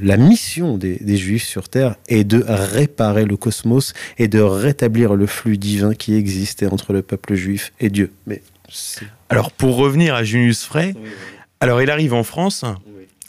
la 0.01 0.17
mission 0.17 0.79
des, 0.79 0.97
des 1.01 1.17
Juifs 1.17 1.45
sur 1.45 1.69
Terre 1.69 1.97
est 2.09 2.25
de 2.25 2.45
réparer 2.47 3.25
le 3.25 3.37
cosmos 3.37 3.93
et 4.19 4.29
de 4.29 4.41
rétablir 4.41 5.15
le 5.15 5.27
flux 5.27 5.59
divin 5.59 5.95
qui 5.95 6.15
existait 6.15 6.67
entre 6.67 6.93
le 6.93 7.03
peuple 7.03 7.35
juif 7.35 7.73
et 7.81 7.91
Dieu. 7.91 8.11
Mais 8.27 8.43
alors 9.29 9.51
pour 9.51 9.77
revenir 9.77 10.15
à 10.15 10.25
Junius 10.25 10.65
Frey, 10.65 10.95
alors 11.61 11.83
il 11.83 11.91
arrive 11.91 12.15
en 12.15 12.23
France 12.23 12.65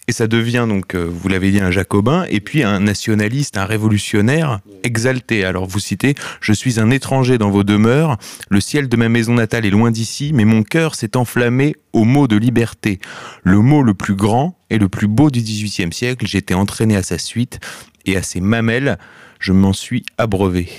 et 0.09 0.11
ça 0.11 0.25
devient 0.25 0.65
donc, 0.67 0.95
euh, 0.95 1.03
vous 1.07 1.29
l'avez 1.29 1.51
dit, 1.51 1.59
un 1.59 1.69
jacobin 1.69 2.25
et 2.29 2.39
puis 2.39 2.63
un 2.63 2.79
nationaliste, 2.79 3.57
un 3.57 3.65
révolutionnaire 3.65 4.59
exalté. 4.81 5.45
Alors 5.45 5.67
vous 5.67 5.79
citez, 5.79 6.15
je 6.41 6.51
suis 6.51 6.79
un 6.79 6.89
étranger 6.89 7.37
dans 7.37 7.51
vos 7.51 7.63
demeures, 7.63 8.17
le 8.49 8.59
ciel 8.59 8.89
de 8.89 8.97
ma 8.97 9.07
maison 9.07 9.35
natale 9.35 9.67
est 9.67 9.69
loin 9.69 9.91
d'ici, 9.91 10.31
mais 10.33 10.45
mon 10.45 10.63
cœur 10.63 10.95
s'est 10.95 11.15
enflammé 11.15 11.75
au 11.93 12.05
mot 12.05 12.27
de 12.27 12.37
liberté, 12.37 12.99
le 13.43 13.59
mot 13.59 13.83
le 13.83 13.93
plus 13.93 14.15
grand 14.15 14.57
et 14.71 14.79
le 14.79 14.89
plus 14.89 15.07
beau 15.07 15.29
du 15.29 15.41
XVIIIe 15.41 15.93
siècle. 15.93 16.25
J'étais 16.25 16.55
entraîné 16.55 16.95
à 16.95 17.03
sa 17.03 17.19
suite 17.19 17.59
et 18.07 18.17
à 18.17 18.23
ses 18.23 18.41
mamelles, 18.41 18.97
je 19.39 19.53
m'en 19.53 19.73
suis 19.73 20.03
abreuvé. 20.17 20.69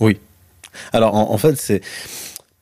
Oui. 0.00 0.18
Alors 0.94 1.14
en 1.16 1.36
fait, 1.36 1.56
c'est 1.58 1.82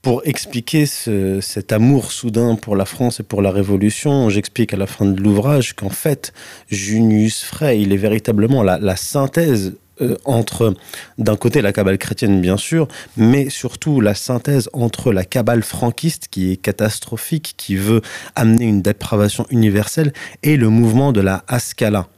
pour 0.08 0.22
expliquer 0.24 0.86
cet 0.86 1.70
amour 1.70 2.12
soudain 2.12 2.54
pour 2.54 2.76
la 2.76 2.86
France 2.86 3.20
et 3.20 3.22
pour 3.22 3.42
la 3.42 3.50
Révolution, 3.50 4.30
j'explique 4.30 4.72
à 4.72 4.78
la 4.78 4.86
fin 4.86 5.04
de 5.04 5.20
l'ouvrage 5.20 5.74
qu'en 5.74 5.90
fait, 5.90 6.32
Junius 6.70 7.44
Frey, 7.44 7.82
il 7.82 7.92
est 7.92 7.98
véritablement 7.98 8.62
la, 8.62 8.96
synthèse 8.96 9.76
euh, 10.00 10.16
entre, 10.24 10.72
d'un 11.18 11.36
côté, 11.36 11.60
la 11.60 11.74
cabale 11.74 11.98
chrétienne, 11.98 12.40
bien 12.40 12.56
sûr, 12.56 12.88
mais 13.18 13.50
surtout 13.50 14.00
la 14.00 14.14
synthèse 14.14 14.70
entre 14.72 15.12
la 15.12 15.26
cabale 15.26 15.62
franquiste, 15.62 16.28
qui 16.30 16.52
est 16.52 16.56
catastrophique, 16.56 17.52
qui 17.58 17.76
veut 17.76 18.00
amener 18.34 18.64
une 18.64 18.80
dépravation 18.80 19.44
universelle, 19.50 20.14
et 20.42 20.56
le 20.56 20.70
mouvement 20.70 21.12
de 21.12 21.20
la 21.20 21.44
Haskalah 21.48 22.08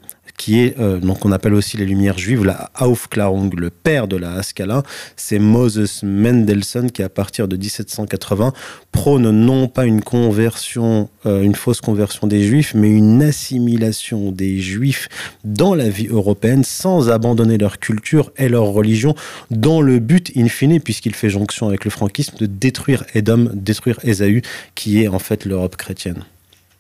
qui 0.41 0.61
est, 0.61 0.81
euh, 0.81 1.01
donc 1.01 1.27
on 1.27 1.33
appelle 1.33 1.53
aussi 1.53 1.77
les 1.77 1.85
Lumières 1.85 2.17
juives, 2.17 2.47
la 2.47 2.71
Aufklärung, 2.81 3.55
le 3.55 3.69
père 3.69 4.09
de 4.09 4.17
la 4.17 4.33
Haskalah, 4.37 4.83
c'est 5.15 5.39
Moses 5.39 6.03
Mendelssohn 6.03 6.91
qui, 6.91 7.03
à 7.03 7.11
partir 7.11 7.47
de 7.47 7.59
1780, 7.59 8.55
prône 8.91 9.31
non 9.33 9.69
pas 9.69 9.85
une 9.85 10.01
conversion, 10.01 11.11
euh, 11.27 11.43
une 11.43 11.55
fausse 11.55 11.83
conversion 11.83 12.27
des 12.27 12.43
Juifs, 12.43 12.73
mais 12.75 12.89
une 12.89 13.23
assimilation 13.23 14.33
des 14.33 14.61
Juifs 14.61 15.11
dans 15.45 15.75
la 15.75 15.91
vie 15.91 16.07
européenne 16.07 16.65
sans 16.65 17.11
abandonner 17.11 17.59
leur 17.59 17.79
culture 17.79 18.33
et 18.39 18.49
leur 18.49 18.65
religion, 18.65 19.15
dans 19.51 19.83
le 19.83 19.99
but, 19.99 20.33
in 20.39 20.49
fine, 20.49 20.81
puisqu'il 20.81 21.15
fait 21.15 21.29
jonction 21.29 21.69
avec 21.69 21.85
le 21.85 21.91
franquisme, 21.91 22.39
de 22.39 22.47
détruire 22.47 23.05
Edom, 23.13 23.51
détruire 23.53 23.99
Ésaü, 24.05 24.41
qui 24.75 25.03
est 25.03 25.09
en 25.09 25.19
fait 25.19 25.45
l'Europe 25.45 25.77
chrétienne. 25.77 26.25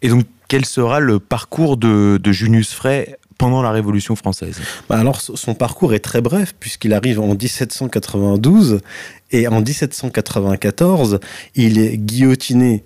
Et 0.00 0.09
donc, 0.09 0.25
quel 0.49 0.64
sera 0.64 0.99
le 0.99 1.21
parcours 1.21 1.76
de, 1.76 2.19
de 2.21 2.33
Junius 2.33 2.73
Frey 2.73 3.19
pendant 3.40 3.62
la 3.62 3.70
Révolution 3.70 4.16
française. 4.16 4.61
Bah 4.90 4.99
Alors 4.99 5.23
son 5.23 5.54
parcours 5.54 5.94
est 5.94 6.00
très 6.00 6.20
bref 6.20 6.54
puisqu'il 6.61 6.92
arrive 6.92 7.18
en 7.20 7.28
1792 7.28 8.80
et 9.30 9.49
en 9.49 9.62
1794 9.62 11.20
il 11.54 11.78
est 11.78 11.97
guillotiné 11.97 12.85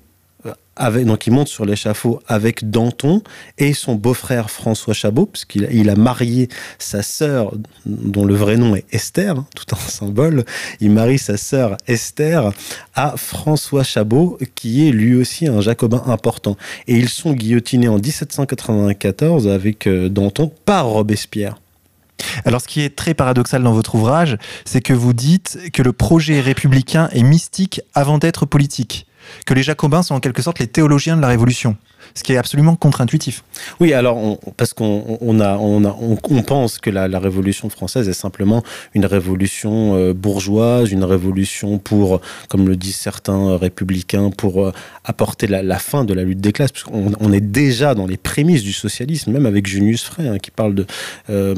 donc 1.04 1.26
il 1.26 1.32
monte 1.32 1.48
sur 1.48 1.64
l'échafaud 1.64 2.20
avec 2.26 2.70
Danton 2.70 3.22
et 3.58 3.72
son 3.72 3.94
beau-frère 3.94 4.50
François 4.50 4.94
Chabot, 4.94 5.26
puisqu'il 5.26 5.68
il 5.72 5.88
a 5.88 5.96
marié 5.96 6.48
sa 6.78 7.02
sœur, 7.02 7.52
dont 7.86 8.24
le 8.24 8.34
vrai 8.34 8.56
nom 8.56 8.74
est 8.74 8.84
Esther, 8.92 9.38
hein, 9.38 9.46
tout 9.54 9.72
en 9.74 9.78
symbole. 9.78 10.44
Il 10.80 10.90
marie 10.90 11.18
sa 11.18 11.36
sœur 11.36 11.76
Esther 11.86 12.52
à 12.94 13.14
François 13.16 13.84
Chabot, 13.84 14.38
qui 14.54 14.88
est 14.88 14.92
lui 14.92 15.14
aussi 15.14 15.46
un 15.46 15.60
jacobin 15.60 16.02
important. 16.06 16.56
Et 16.86 16.96
ils 16.96 17.08
sont 17.08 17.32
guillotinés 17.32 17.88
en 17.88 17.98
1794 17.98 19.48
avec 19.48 19.86
euh, 19.86 20.08
Danton 20.08 20.52
par 20.64 20.86
Robespierre. 20.86 21.58
Alors, 22.44 22.60
ce 22.60 22.68
qui 22.68 22.80
est 22.80 22.94
très 22.94 23.14
paradoxal 23.14 23.62
dans 23.62 23.72
votre 23.72 23.94
ouvrage, 23.94 24.38
c'est 24.64 24.80
que 24.80 24.92
vous 24.92 25.12
dites 25.12 25.58
que 25.72 25.82
le 25.82 25.92
projet 25.92 26.40
républicain 26.40 27.08
est 27.12 27.22
mystique 27.22 27.80
avant 27.94 28.18
d'être 28.18 28.46
politique 28.46 29.06
que 29.46 29.54
les 29.54 29.62
jacobins 29.62 30.02
sont 30.02 30.14
en 30.14 30.20
quelque 30.20 30.42
sorte 30.42 30.58
les 30.58 30.66
théologiens 30.66 31.16
de 31.16 31.22
la 31.22 31.28
Révolution 31.28 31.76
ce 32.14 32.22
qui 32.22 32.32
est 32.32 32.36
absolument 32.36 32.76
contre-intuitif. 32.76 33.42
Oui, 33.80 33.92
alors 33.92 34.38
parce 34.56 34.72
qu'on 34.72 35.18
on 35.20 35.40
a, 35.40 35.56
on, 35.56 35.84
on, 35.84 36.42
pense 36.42 36.78
que 36.78 36.90
la, 36.90 37.18
Révolution 37.18 37.68
française 37.70 38.08
est 38.08 38.12
simplement 38.12 38.62
une 38.92 39.06
révolution 39.06 39.96
euh, 39.96 40.12
bourgeoise, 40.12 40.92
une 40.92 41.04
révolution 41.04 41.78
pour, 41.78 42.20
comme 42.48 42.68
le 42.68 42.76
disent 42.76 42.96
certains 42.96 43.56
républicains, 43.56 44.30
pour 44.30 44.64
euh, 44.64 44.72
apporter 45.04 45.46
la, 45.46 45.78
fin 45.78 46.04
de 46.04 46.12
la 46.14 46.22
lutte 46.22 46.40
des 46.40 46.52
classes, 46.52 46.72
puisqu'on 46.72 47.12
on 47.18 47.32
est 47.32 47.40
déjà 47.40 47.94
dans 47.94 48.06
les 48.06 48.16
prémices 48.16 48.62
du 48.62 48.72
socialisme, 48.72 49.32
même 49.32 49.46
avec 49.46 49.66
Junius 49.66 50.04
Frey, 50.04 50.28
hein, 50.28 50.38
qui 50.38 50.50
parle 50.50 50.74
de, 50.74 50.86
euh, 51.30 51.54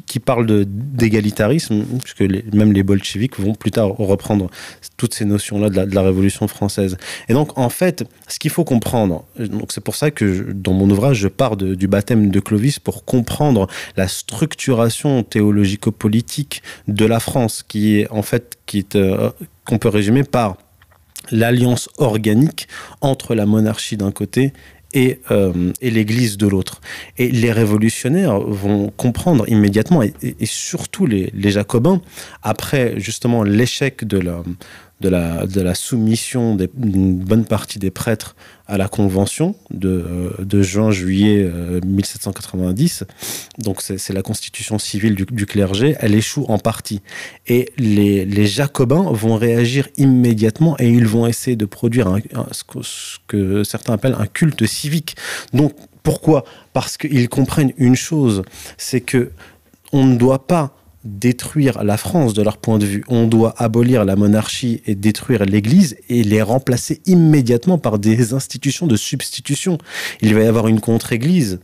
qui, 0.00 0.20
parle 0.20 0.64
d'égalitarisme, 0.64 1.84
puisque 2.02 2.22
même 2.54 2.72
les 2.72 2.82
bolcheviks 2.82 3.38
vont 3.38 3.54
plus 3.54 3.70
tard 3.70 3.88
reprendre 3.88 4.50
toutes 4.96 5.14
ces 5.14 5.24
notions-là 5.24 5.68
de, 5.68 5.94
la 5.94 6.02
Révolution 6.02 6.48
française. 6.48 6.96
Et 7.28 7.34
donc, 7.34 7.58
en 7.58 7.68
fait, 7.68 8.04
ce 8.28 8.38
qu'il 8.38 8.50
faut 8.50 8.64
comprendre, 8.64 9.24
c'est 9.68 9.82
pour 9.82 9.94
ça 9.94 10.10
que 10.10 10.52
dans 10.52 10.72
mon 10.72 10.88
ouvrage, 10.88 11.18
je 11.18 11.28
pars 11.28 11.56
du 11.56 11.86
baptême 11.86 12.30
de 12.30 12.40
Clovis 12.40 12.78
pour 12.78 13.04
comprendre 13.04 13.66
la 13.96 14.08
structuration 14.08 15.22
théologico-politique 15.22 16.62
de 16.88 17.04
la 17.04 17.20
France, 17.20 17.62
qui 17.66 17.98
est 17.98 18.10
en 18.10 18.22
fait 18.22 18.58
qui 18.66 18.86
euh, 18.94 19.30
qu'on 19.64 19.78
peut 19.78 19.88
résumer 19.88 20.24
par 20.24 20.56
l'alliance 21.30 21.88
organique 21.98 22.68
entre 23.00 23.34
la 23.34 23.46
monarchie 23.46 23.96
d'un 23.96 24.10
côté 24.10 24.52
et, 24.94 25.20
euh, 25.30 25.72
et 25.80 25.90
l'Église 25.90 26.36
de 26.36 26.46
l'autre. 26.46 26.80
Et 27.18 27.30
les 27.30 27.52
révolutionnaires 27.52 28.38
vont 28.38 28.90
comprendre 28.90 29.48
immédiatement, 29.48 30.02
et, 30.02 30.12
surtout 30.44 31.06
les, 31.06 31.30
les, 31.34 31.50
jacobins, 31.50 32.00
après 32.42 32.94
justement 32.98 33.42
l'échec 33.42 34.04
de 34.04 34.18
la, 34.18 34.42
de 35.10 35.60
la, 35.60 35.74
soumission 35.74 36.56
d'une 36.56 37.16
bonne 37.16 37.44
partie 37.44 37.78
des 37.78 37.90
prêtres 37.90 38.36
à 38.66 38.78
la 38.78 38.88
Convention 38.88 39.54
de, 39.70 40.36
euh, 40.40 40.62
juin-juillet 40.62 41.50
1790. 41.84 43.02
Euh, 43.02 43.06
Donc 43.58 43.82
c'est 43.82 44.12
la 44.12 44.22
constitution 44.22 44.78
civile 44.78 45.14
du, 45.14 45.46
clergé. 45.46 45.96
Elle 46.00 46.14
échoue 46.14 46.46
en 46.48 46.58
partie. 46.58 47.02
Et 47.46 47.72
les, 47.76 48.24
les, 48.24 48.46
jacobins 48.46 49.10
vont 49.12 49.36
réagir 49.36 49.88
immédiatement 49.96 50.76
et 50.78 50.88
ils 50.88 51.06
vont 51.06 51.26
essayer 51.26 51.56
de 51.56 51.66
produire 51.66 52.16
ce, 52.52 52.64
que, 52.64 52.82
ce 52.82 53.18
que 53.26 53.64
certains 53.64 53.94
appellent 53.94 54.16
un 54.18 54.26
culte 54.26 54.64
civique. 54.66 55.16
Donc 55.52 55.74
pourquoi? 56.02 56.44
Parce 56.72 56.96
qu'ils 56.96 57.28
comprennent 57.28 57.72
une 57.76 57.96
chose, 57.96 58.42
c'est 58.76 59.00
que 59.00 59.32
on 59.92 60.06
ne 60.06 60.16
doit 60.16 60.46
pas 60.46 60.74
détruire 61.04 61.82
la 61.84 61.96
France 61.96 62.34
de 62.34 62.42
leur 62.42 62.56
point 62.56 62.78
de 62.78 62.86
vue. 62.86 63.04
On 63.08 63.26
doit 63.26 63.54
abolir 63.58 64.04
la 64.04 64.16
monarchie 64.16 64.82
et 64.86 64.94
détruire 64.94 65.44
l'Église 65.44 65.96
et 66.08 66.22
les 66.22 66.42
remplacer 66.42 67.00
immédiatement 67.06 67.78
par 67.78 67.98
des 67.98 68.34
institutions 68.34 68.86
de 68.86 68.96
substitution. 68.96 69.78
Il 70.20 70.34
va 70.34 70.42
y 70.42 70.46
avoir 70.46 70.68
une 70.68 70.80
contre-Église. 70.80 71.60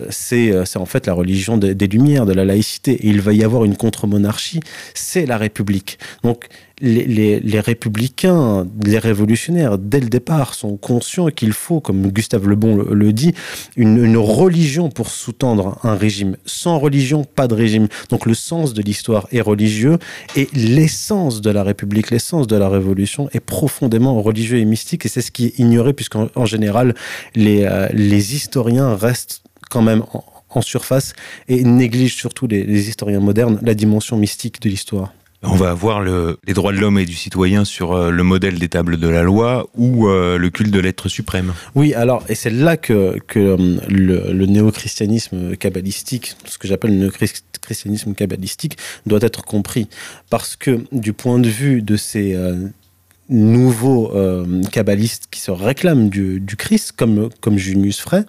Euh, 0.00 0.64
c'est 0.64 0.78
en 0.78 0.86
fait 0.86 1.06
la 1.06 1.12
religion 1.12 1.56
des, 1.56 1.86
Lumières, 1.86 2.26
de 2.26 2.32
la 2.32 2.44
laïcité. 2.44 2.98
Il 3.02 3.20
va 3.20 3.32
y 3.32 3.44
avoir 3.44 3.64
une 3.64 3.76
contre-monarchie, 3.76 4.60
c'est 4.94 5.26
la 5.26 5.36
République. 5.36 5.98
Donc 6.22 6.48
les, 6.82 7.60
républicains, 7.60 8.66
les 8.84 8.98
révolutionnaires, 8.98 9.76
dès 9.76 10.00
le 10.00 10.08
départ, 10.08 10.54
sont 10.54 10.76
conscients 10.76 11.28
qu'il 11.28 11.52
faut, 11.52 11.80
comme 11.80 12.10
Gustave 12.10 12.48
Le 12.48 12.56
Bon 12.56 12.76
le, 12.76 13.12
dit, 13.12 13.34
une, 13.76 14.16
religion 14.16 14.88
pour 14.88 15.10
sous-tendre 15.10 15.78
un 15.82 15.94
régime. 15.94 16.36
Sans 16.46 16.78
religion, 16.78 17.24
pas 17.24 17.48
de 17.48 17.54
régime. 17.54 17.88
Donc 18.08 18.24
le 18.24 18.34
sens 18.34 18.72
de 18.72 18.82
l'histoire 18.82 19.28
est 19.30 19.40
religieux 19.40 19.98
et 20.36 20.48
l'essence 20.54 21.40
de 21.40 21.50
la 21.50 21.62
République, 21.62 22.10
l'essence 22.10 22.46
de 22.46 22.56
la 22.56 22.68
Révolution 22.68 23.28
est 23.32 23.40
profondément 23.40 24.20
religieux 24.22 24.58
et 24.58 24.64
mystique 24.64 25.04
et 25.04 25.08
c'est 25.08 25.22
ce 25.22 25.30
qui 25.30 25.46
est 25.46 25.58
ignoré 25.58 25.92
puisqu'en 25.92 26.44
général, 26.46 26.94
euh, 27.36 27.88
les 27.92 28.34
historiens 28.34 28.94
restent 28.94 29.42
quand 29.70 29.82
même 29.82 30.02
en, 30.12 30.62
surface 30.62 31.14
et 31.48 31.62
négligent 31.62 32.16
surtout 32.16 32.48
les 32.48 32.88
historiens 32.88 33.20
modernes 33.20 33.60
la 33.62 33.72
dimension 33.74 34.16
mystique 34.16 34.60
de 34.60 34.68
l'histoire. 34.68 35.12
On 35.42 35.54
va 35.54 35.70
avoir 35.70 36.02
les 36.02 36.52
droits 36.52 36.72
de 36.72 36.76
l'homme 36.76 36.98
et 36.98 37.06
du 37.06 37.14
citoyen 37.14 37.64
sur 37.64 37.92
euh, 37.92 38.10
le 38.10 38.22
modèle 38.22 38.58
des 38.58 38.68
tables 38.68 38.98
de 38.98 39.08
la 39.08 39.22
loi 39.22 39.70
ou 39.74 40.06
euh, 40.06 40.36
le 40.36 40.50
culte 40.50 40.70
de 40.70 40.80
l'être 40.80 41.08
suprême. 41.08 41.54
Oui, 41.74 41.94
alors, 41.94 42.22
et 42.28 42.34
c'est 42.34 42.50
là 42.50 42.76
que, 42.76 43.16
euh, 43.36 43.78
le, 43.88 44.32
le 44.32 44.46
néo-christianisme 44.46 45.56
kabbalistique, 45.56 46.36
ce 46.44 46.58
que 46.58 46.68
j'appelle 46.68 46.90
le 46.90 47.06
néo-christianisme 47.06 48.12
kabbalistique, 48.12 48.76
doit 49.06 49.20
être 49.22 49.42
compris. 49.42 49.88
Parce 50.28 50.56
que 50.56 50.84
du 50.92 51.14
point 51.14 51.38
de 51.38 51.48
vue 51.48 51.80
de 51.80 51.96
ces 51.96 52.36
nouveaux 53.30 54.12
kabbalistes 54.72 55.28
qui 55.30 55.40
se 55.40 55.50
réclament 55.50 56.10
du, 56.10 56.40
du 56.40 56.56
Christ, 56.56 56.92
comme, 56.92 57.30
comme 57.40 57.56
Junius 57.56 58.00
Frey, 58.00 58.24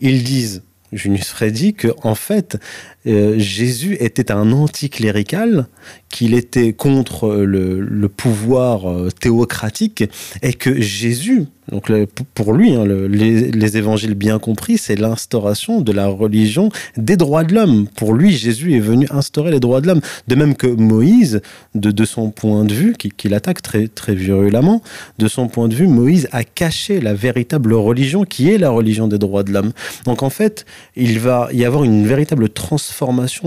ils 0.00 0.24
disent 0.24 0.62
Junius 0.92 1.28
Frey 1.28 1.50
dit 1.50 1.74
que 1.74 1.88
en 2.02 2.14
fait 2.14 2.58
Jésus 3.06 3.96
était 4.00 4.32
un 4.32 4.52
anticlérical 4.52 5.68
qu'il 6.08 6.34
était 6.34 6.72
contre 6.72 7.28
le, 7.36 8.08
pouvoir 8.08 8.90
euh, 8.90 9.10
théocratique 9.10 10.04
et 10.42 10.52
que 10.52 10.80
Jésus, 10.80 11.46
donc 11.70 11.90
pour 12.34 12.52
lui, 12.52 12.72
hein, 12.74 12.84
les, 12.86 13.76
évangiles 13.76 14.14
bien 14.14 14.38
compris, 14.38 14.78
c'est 14.78 14.94
l'instauration 14.94 15.80
de 15.80 15.92
la 15.92 16.06
religion 16.06 16.70
des 16.96 17.16
droits 17.16 17.44
de 17.44 17.54
l'homme. 17.54 17.88
Pour 17.96 18.14
lui, 18.14 18.32
Jésus 18.32 18.76
est 18.76 18.80
venu 18.80 19.06
instaurer 19.10 19.50
les 19.50 19.60
droits 19.60 19.80
de 19.80 19.88
l'homme. 19.88 20.00
De 20.28 20.36
même 20.36 20.54
que 20.54 20.68
Moïse, 20.68 21.42
de, 21.74 22.04
son 22.04 22.30
point 22.30 22.64
de 22.64 22.72
vue, 22.72 22.94
qu'il 22.94 23.34
attaque 23.34 23.60
très, 23.60 23.88
très 23.88 24.14
virulemment, 24.14 24.80
de 25.18 25.28
son 25.28 25.48
point 25.48 25.68
de 25.68 25.74
vue, 25.74 25.88
Moïse 25.88 26.28
a 26.32 26.44
caché 26.44 27.00
la 27.00 27.14
véritable 27.14 27.74
religion 27.74 28.22
qui 28.24 28.50
est 28.50 28.58
la 28.58 28.70
religion 28.70 29.08
des 29.08 29.18
droits 29.18 29.42
de 29.42 29.52
l'homme. 29.52 29.72
Donc 30.04 30.22
en 30.22 30.30
fait, 30.30 30.64
il 30.94 31.18
va 31.18 31.48
y 31.52 31.64
avoir 31.64 31.82
une 31.82 32.06
véritable 32.06 32.48
transformation 32.48 32.95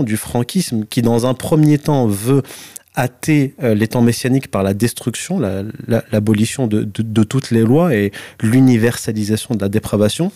du 0.04 0.16
franquisme 0.16 0.84
qui, 0.84 1.02
dans 1.02 1.26
un 1.26 1.34
premier 1.34 1.78
temps, 1.78 2.06
veut 2.06 2.42
hâter 2.96 3.54
euh, 3.62 3.74
les 3.74 3.88
temps 3.88 4.02
messianiques 4.02 4.50
par 4.50 4.62
la 4.62 4.74
destruction, 4.74 5.38
l'abolition 5.86 6.66
de, 6.66 7.22
toutes 7.22 7.50
les 7.50 7.62
lois 7.62 7.94
et 7.94 8.12
l'universalisation 8.42 9.54
de 9.54 9.60
la 9.62 9.68
dépravation. 9.68 10.32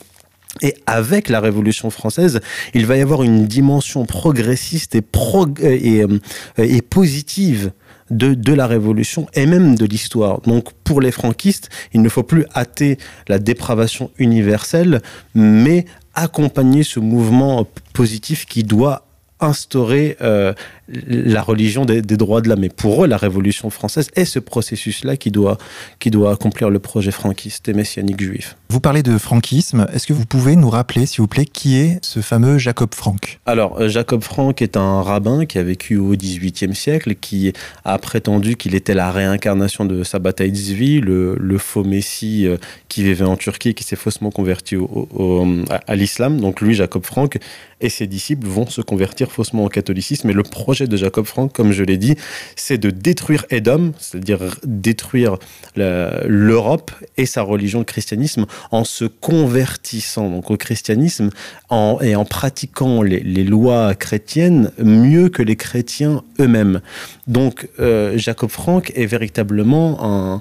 Et 0.62 0.74
avec 0.86 1.28
la 1.28 1.40
Révolution 1.40 1.90
française, 1.90 2.40
il 2.74 2.86
va 2.86 2.96
y 2.96 3.00
avoir 3.00 3.24
une 3.24 3.46
dimension 3.46 4.06
progressiste 4.06 4.94
et, 4.94 5.02
euh, 5.02 6.18
et, 6.58 6.80
positive 6.80 7.72
de, 8.10 8.34
de 8.34 8.52
la 8.52 8.68
Révolution 8.68 9.26
et 9.34 9.46
même 9.46 9.74
de 9.74 9.84
l'histoire. 9.84 10.40
Donc 10.42 10.72
pour 10.84 11.00
les 11.00 11.10
franquistes, 11.10 11.70
il 11.92 12.02
ne 12.02 12.08
faut 12.08 12.22
plus 12.22 12.46
hâter 12.54 12.98
la 13.26 13.40
dépravation 13.40 14.12
universelle, 14.18 15.02
mais 15.34 15.86
accompagner 16.14 16.82
ce 16.82 17.00
mouvement 17.00 17.66
positif 17.92 18.46
qui 18.46 18.62
doit 18.62 19.06
instaurer 19.40 20.16
euh, 20.22 20.54
la 20.88 21.42
religion 21.42 21.84
des, 21.84 22.02
droits 22.02 22.40
de 22.40 22.48
l'homme. 22.48 22.60
Mais 22.60 22.68
pour 22.68 23.04
eux, 23.04 23.08
la 23.08 23.16
Révolution 23.16 23.70
française 23.70 24.08
est 24.14 24.24
ce 24.24 24.38
processus-là 24.38 25.16
qui 25.16 25.30
doit, 25.30 25.58
qui 25.98 26.10
doit 26.10 26.32
accomplir 26.32 26.70
le 26.70 26.78
projet 26.78 27.10
franquiste 27.10 27.68
et 27.68 27.72
messianique 27.72 28.20
juif. 28.20 28.56
Vous 28.68 28.80
parlez 28.80 29.02
de 29.02 29.16
franquisme. 29.18 29.86
Est-ce 29.92 30.06
que 30.06 30.12
vous 30.12 30.26
pouvez 30.26 30.56
nous 30.56 30.70
rappeler, 30.70 31.06
s'il 31.06 31.20
vous 31.20 31.28
plaît, 31.28 31.46
qui 31.46 31.76
est 31.76 31.98
ce 32.04 32.20
fameux 32.20 32.58
Jacob 32.58 32.94
Frank 32.94 33.40
Alors, 33.46 33.80
euh, 33.80 33.88
Jacob 33.88 34.22
Frank 34.22 34.60
est 34.62 34.76
un 34.76 35.02
rabbin 35.02 35.46
qui 35.46 35.58
a 35.58 35.62
vécu 35.62 35.96
au 35.96 36.16
XVIIIe 36.16 36.74
siècle, 36.74 37.14
qui 37.14 37.52
a 37.84 37.98
prétendu 37.98 38.56
qu'il 38.56 38.74
était 38.74 38.94
la 38.94 39.10
réincarnation 39.10 39.84
de 39.84 40.02
Sabbatai 40.04 40.48
Tzvi, 40.48 41.00
le, 41.00 41.36
le 41.38 41.58
faux 41.58 41.84
messie 41.84 42.46
euh, 42.46 42.56
qui 42.88 43.02
vivait 43.02 43.24
en 43.24 43.36
Turquie 43.36 43.70
et 43.70 43.74
qui 43.74 43.84
s'est 43.84 43.96
faussement 43.96 44.30
converti 44.30 44.76
au, 44.76 45.46
à, 45.68 45.96
l'islam. 45.96 46.40
Donc 46.40 46.60
lui, 46.60 46.74
Jacob 46.74 47.04
Frank, 47.04 47.38
et 47.84 47.90
ses 47.90 48.06
disciples 48.06 48.46
vont 48.46 48.66
se 48.66 48.80
convertir 48.80 49.30
faussement 49.30 49.64
au 49.64 49.68
catholicisme. 49.68 50.30
Et 50.30 50.32
le 50.32 50.42
projet 50.42 50.86
de 50.86 50.96
Jacob 50.96 51.26
Frank, 51.26 51.52
comme 51.52 51.70
je 51.70 51.84
l'ai 51.84 51.98
dit, 51.98 52.16
c'est 52.56 52.78
de 52.78 52.88
détruire 52.88 53.44
Edom, 53.50 53.92
c'est-à-dire 53.98 54.40
détruire 54.64 55.36
l'Europe 55.76 56.90
et 57.18 57.26
sa 57.26 57.42
religion, 57.42 57.80
le 57.80 57.84
christianisme, 57.84 58.46
en 58.70 58.84
se 58.84 59.04
convertissant 59.04 60.30
donc 60.30 60.50
au 60.50 60.56
christianisme 60.56 61.28
en, 61.68 61.98
et 62.00 62.16
en 62.16 62.24
pratiquant 62.24 63.02
les, 63.02 63.44
lois 63.44 63.94
chrétiennes 63.94 64.70
mieux 64.78 65.28
que 65.28 65.42
les 65.42 65.56
chrétiens 65.56 66.22
eux-mêmes. 66.40 66.80
Donc 67.26 67.68
euh, 67.78 68.16
Jacob 68.16 68.48
Frank 68.48 68.92
est 68.94 69.04
véritablement 69.04 69.98
un 70.02 70.40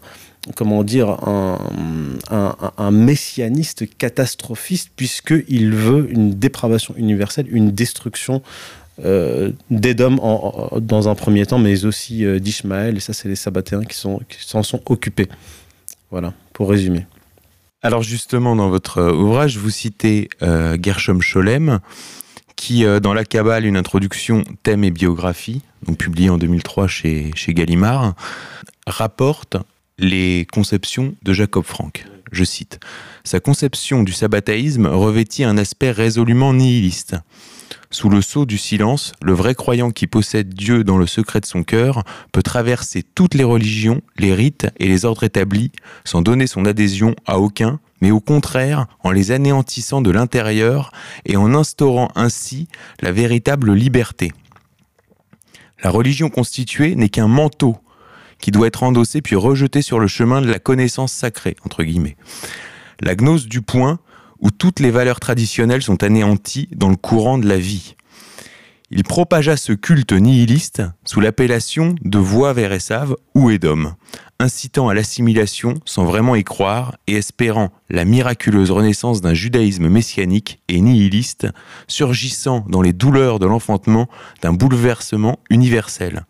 comment 0.55 0.83
dire, 0.83 1.17
un, 1.25 2.91
messianiste 2.91 3.85
catastrophiste, 3.97 4.91
puisqu'il 4.95 5.73
veut 5.73 6.12
une 6.12 6.31
dépravation 6.31 6.93
universelle, 6.97 7.47
une 7.50 7.71
destruction 7.71 8.41
euh, 9.03 9.51
d'Edom 9.71 10.17
dans 10.79 11.09
un 11.09 11.15
premier 11.15 11.45
temps, 11.45 11.59
mais 11.59 11.85
aussi 11.85 12.25
euh, 12.25 12.39
d'Ishmaël, 12.39 12.97
et 12.97 13.00
ça, 13.00 13.13
c'est 13.13 13.27
les 13.27 13.35
Sabbatéens 13.35 13.83
qui 13.83 13.97
s'en 13.97 14.63
sont 14.63 14.81
occupés. 14.85 15.27
Voilà, 16.12 16.33
pour 16.53 16.69
résumer. 16.69 17.07
Alors 17.81 18.03
justement, 18.03 18.55
dans 18.55 18.69
votre 18.69 19.00
euh, 19.00 19.13
ouvrage, 19.13 19.57
vous 19.57 19.71
citez 19.71 20.29
euh, 20.41 20.77
Gershom 20.81 21.21
Scholem, 21.21 21.79
qui, 22.55 22.85
dans 23.01 23.13
La 23.13 23.25
Kabbale, 23.25 23.65
une 23.65 23.75
introduction, 23.75 24.43
thème 24.62 24.85
et 24.85 24.91
biographie, 24.91 25.63
donc 25.85 25.97
publiée 25.97 26.29
en 26.29 26.38
2003 26.38 26.88
chez, 26.88 27.31
chez 27.35 27.53
Gallimard, 27.53 28.13
rapporte 28.88 29.57
les 29.97 30.47
conceptions 30.51 31.15
de 31.23 31.33
Jacob 31.33 31.63
Frank. 31.63 32.05
Je 32.31 32.43
cite 32.43 32.79
Sa 33.23 33.39
conception 33.39 34.03
du 34.03 34.12
sabbataïsme 34.12 34.88
revêtit 34.88 35.43
un 35.43 35.57
aspect 35.57 35.91
résolument 35.91 36.53
nihiliste. 36.53 37.15
Sous 37.91 38.09
le 38.09 38.23
sceau 38.23 38.47
du 38.47 38.57
silence, 38.57 39.13
le 39.21 39.33
vrai 39.33 39.53
croyant 39.53 39.91
qui 39.91 40.07
possède 40.07 40.53
Dieu 40.53 40.83
dans 40.83 40.97
le 40.97 41.05
secret 41.05 41.41
de 41.41 41.45
son 41.45 41.63
cœur 41.63 42.03
peut 42.31 42.41
traverser 42.41 43.03
toutes 43.03 43.35
les 43.35 43.43
religions, 43.43 44.01
les 44.17 44.33
rites 44.33 44.67
et 44.77 44.88
les 44.88 45.05
ordres 45.05 45.23
établis 45.23 45.71
sans 46.03 46.23
donner 46.23 46.47
son 46.47 46.65
adhésion 46.65 47.15
à 47.27 47.38
aucun, 47.39 47.79
mais 48.01 48.09
au 48.09 48.19
contraire 48.19 48.88
en 49.03 49.12
les 49.12 49.31
anéantissant 49.31 50.01
de 50.01 50.09
l'intérieur 50.09 50.91
et 51.25 51.38
en 51.38 51.53
instaurant 51.53 52.09
ainsi 52.15 52.67
la 53.00 53.12
véritable 53.12 53.73
liberté. 53.73 54.31
La 55.83 55.91
religion 55.91 56.29
constituée 56.29 56.95
n'est 56.95 57.09
qu'un 57.09 57.27
manteau 57.27 57.77
qui 58.43 58.51
doit 58.51 58.67
être 58.67 58.83
endossé 58.83 59.21
puis 59.21 59.38
rejeté 59.38 59.81
sur 59.81 60.01
le 60.01 60.07
chemin 60.07 60.41
de 60.41 60.51
la 60.51 60.59
connaissance 60.59 61.13
sacrée, 61.13 61.55
entre 61.65 61.81
guillemets. 61.81 62.17
La 63.00 63.15
gnose 63.15 63.47
du 63.47 63.62
point, 63.62 64.00
où 64.41 64.51
toutes 64.51 64.81
les 64.81 64.91
valeurs 64.91 65.21
traditionnelles 65.21 65.81
sont 65.81 66.03
anéanties 66.03 66.67
dans 66.75 66.89
le 66.89 66.97
courant 66.97 67.38
de 67.38 67.47
la 67.47 67.57
vie. 67.57 67.95
Il 68.91 69.05
propagea 69.05 69.55
ce 69.55 69.71
culte 69.71 70.12
nihiliste 70.12 70.83
sous 71.05 71.21
l'appellation 71.21 71.95
de 72.01 72.17
voie 72.17 72.51
vers 72.51 72.73
Essav 72.73 73.15
ou 73.33 73.50
Édom, 73.50 73.93
incitant 74.41 74.89
à 74.89 74.93
l'assimilation 74.93 75.75
sans 75.85 76.03
vraiment 76.03 76.35
y 76.35 76.43
croire 76.43 76.97
et 77.07 77.13
espérant 77.13 77.71
la 77.89 78.03
miraculeuse 78.03 78.71
renaissance 78.71 79.21
d'un 79.21 79.34
judaïsme 79.34 79.88
messianique 79.88 80.60
et 80.67 80.82
nihiliste 80.82 81.47
surgissant 81.88 82.65
dans 82.67 82.82
les 82.82 82.91
douleurs 82.91 83.39
de 83.39 83.45
l'enfantement 83.45 84.10
d'un 84.41 84.51
bouleversement 84.51 85.39
universel. 85.49 86.25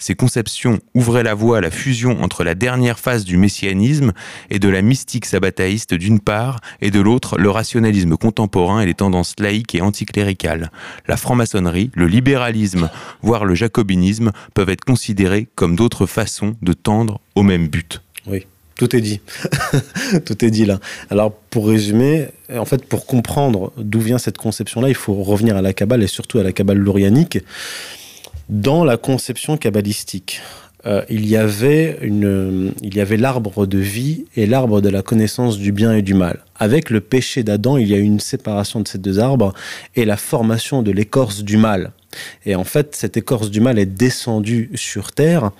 Ces 0.00 0.14
conceptions 0.14 0.78
ouvraient 0.94 1.24
la 1.24 1.34
voie 1.34 1.58
à 1.58 1.60
la 1.60 1.72
fusion 1.72 2.22
entre 2.22 2.44
la 2.44 2.54
dernière 2.54 3.00
phase 3.00 3.24
du 3.24 3.36
messianisme 3.36 4.12
et 4.48 4.60
de 4.60 4.68
la 4.68 4.80
mystique 4.80 5.26
sabbataïste 5.26 5.92
d'une 5.92 6.20
part, 6.20 6.60
et 6.80 6.92
de 6.92 7.00
l'autre 7.00 7.36
le 7.36 7.50
rationalisme 7.50 8.16
contemporain 8.16 8.80
et 8.80 8.86
les 8.86 8.94
tendances 8.94 9.34
laïques 9.40 9.74
et 9.74 9.80
anticléricales. 9.80 10.70
La 11.08 11.16
franc-maçonnerie, 11.16 11.90
le 11.94 12.06
libéralisme, 12.06 12.90
voire 13.22 13.44
le 13.44 13.56
jacobinisme 13.56 14.30
peuvent 14.54 14.70
être 14.70 14.84
considérés 14.84 15.48
comme 15.56 15.74
d'autres 15.74 16.06
façons 16.06 16.54
de 16.62 16.72
tendre 16.74 17.20
au 17.34 17.42
même 17.42 17.66
but. 17.66 18.00
Oui. 18.28 18.46
Tout 18.76 18.94
est 18.94 19.00
dit. 19.00 19.20
Tout 20.24 20.44
est 20.44 20.50
dit 20.52 20.64
là. 20.64 20.78
Alors, 21.10 21.32
pour 21.32 21.66
résumer, 21.66 22.28
en 22.48 22.64
fait, 22.64 22.84
pour 22.84 23.06
comprendre 23.06 23.72
d'où 23.76 23.98
vient 23.98 24.18
cette 24.18 24.38
conception-là, 24.38 24.88
il 24.88 24.94
faut 24.94 25.14
revenir 25.14 25.56
à 25.56 25.62
la 25.62 25.72
Kabbale 25.72 26.04
et 26.04 26.06
surtout 26.06 26.38
à 26.38 26.44
la 26.44 26.52
Kabbale 26.52 26.78
lourianique. 26.78 27.40
Dans 28.48 28.82
la 28.82 28.96
conception 28.96 29.58
kabbalistique, 29.58 30.40
euh, 30.86 31.02
il 31.10 31.26
y 31.26 31.36
avait 31.36 31.98
une, 32.00 32.72
il 32.82 32.94
y 32.94 33.00
avait 33.00 33.18
l'arbre 33.18 33.66
de 33.66 33.76
vie 33.76 34.24
et 34.36 34.46
l'arbre 34.46 34.80
de 34.80 34.88
la 34.88 35.02
connaissance 35.02 35.58
du 35.58 35.70
bien 35.70 35.92
et 35.92 36.00
du 36.00 36.14
mal. 36.14 36.40
Avec 36.56 36.88
le 36.88 37.00
péché 37.00 37.42
d'Adam, 37.42 37.76
il 37.76 37.88
y 37.88 37.94
a 37.94 37.98
eu 37.98 38.02
une 38.02 38.20
séparation 38.20 38.80
de 38.80 38.88
ces 38.88 38.96
deux 38.96 39.18
arbres 39.18 39.52
et 39.96 40.06
la 40.06 40.16
formation 40.16 40.82
de 40.82 40.90
l'écorce 40.92 41.44
du 41.44 41.58
mal. 41.58 41.92
Et 42.46 42.54
en 42.54 42.64
fait, 42.64 42.96
cette 42.96 43.16
écorce 43.16 43.50
du 43.50 43.60
mal 43.60 43.78
est 43.78 43.86
descendue 43.86 44.70
sur 44.74 45.12
terre 45.12 45.50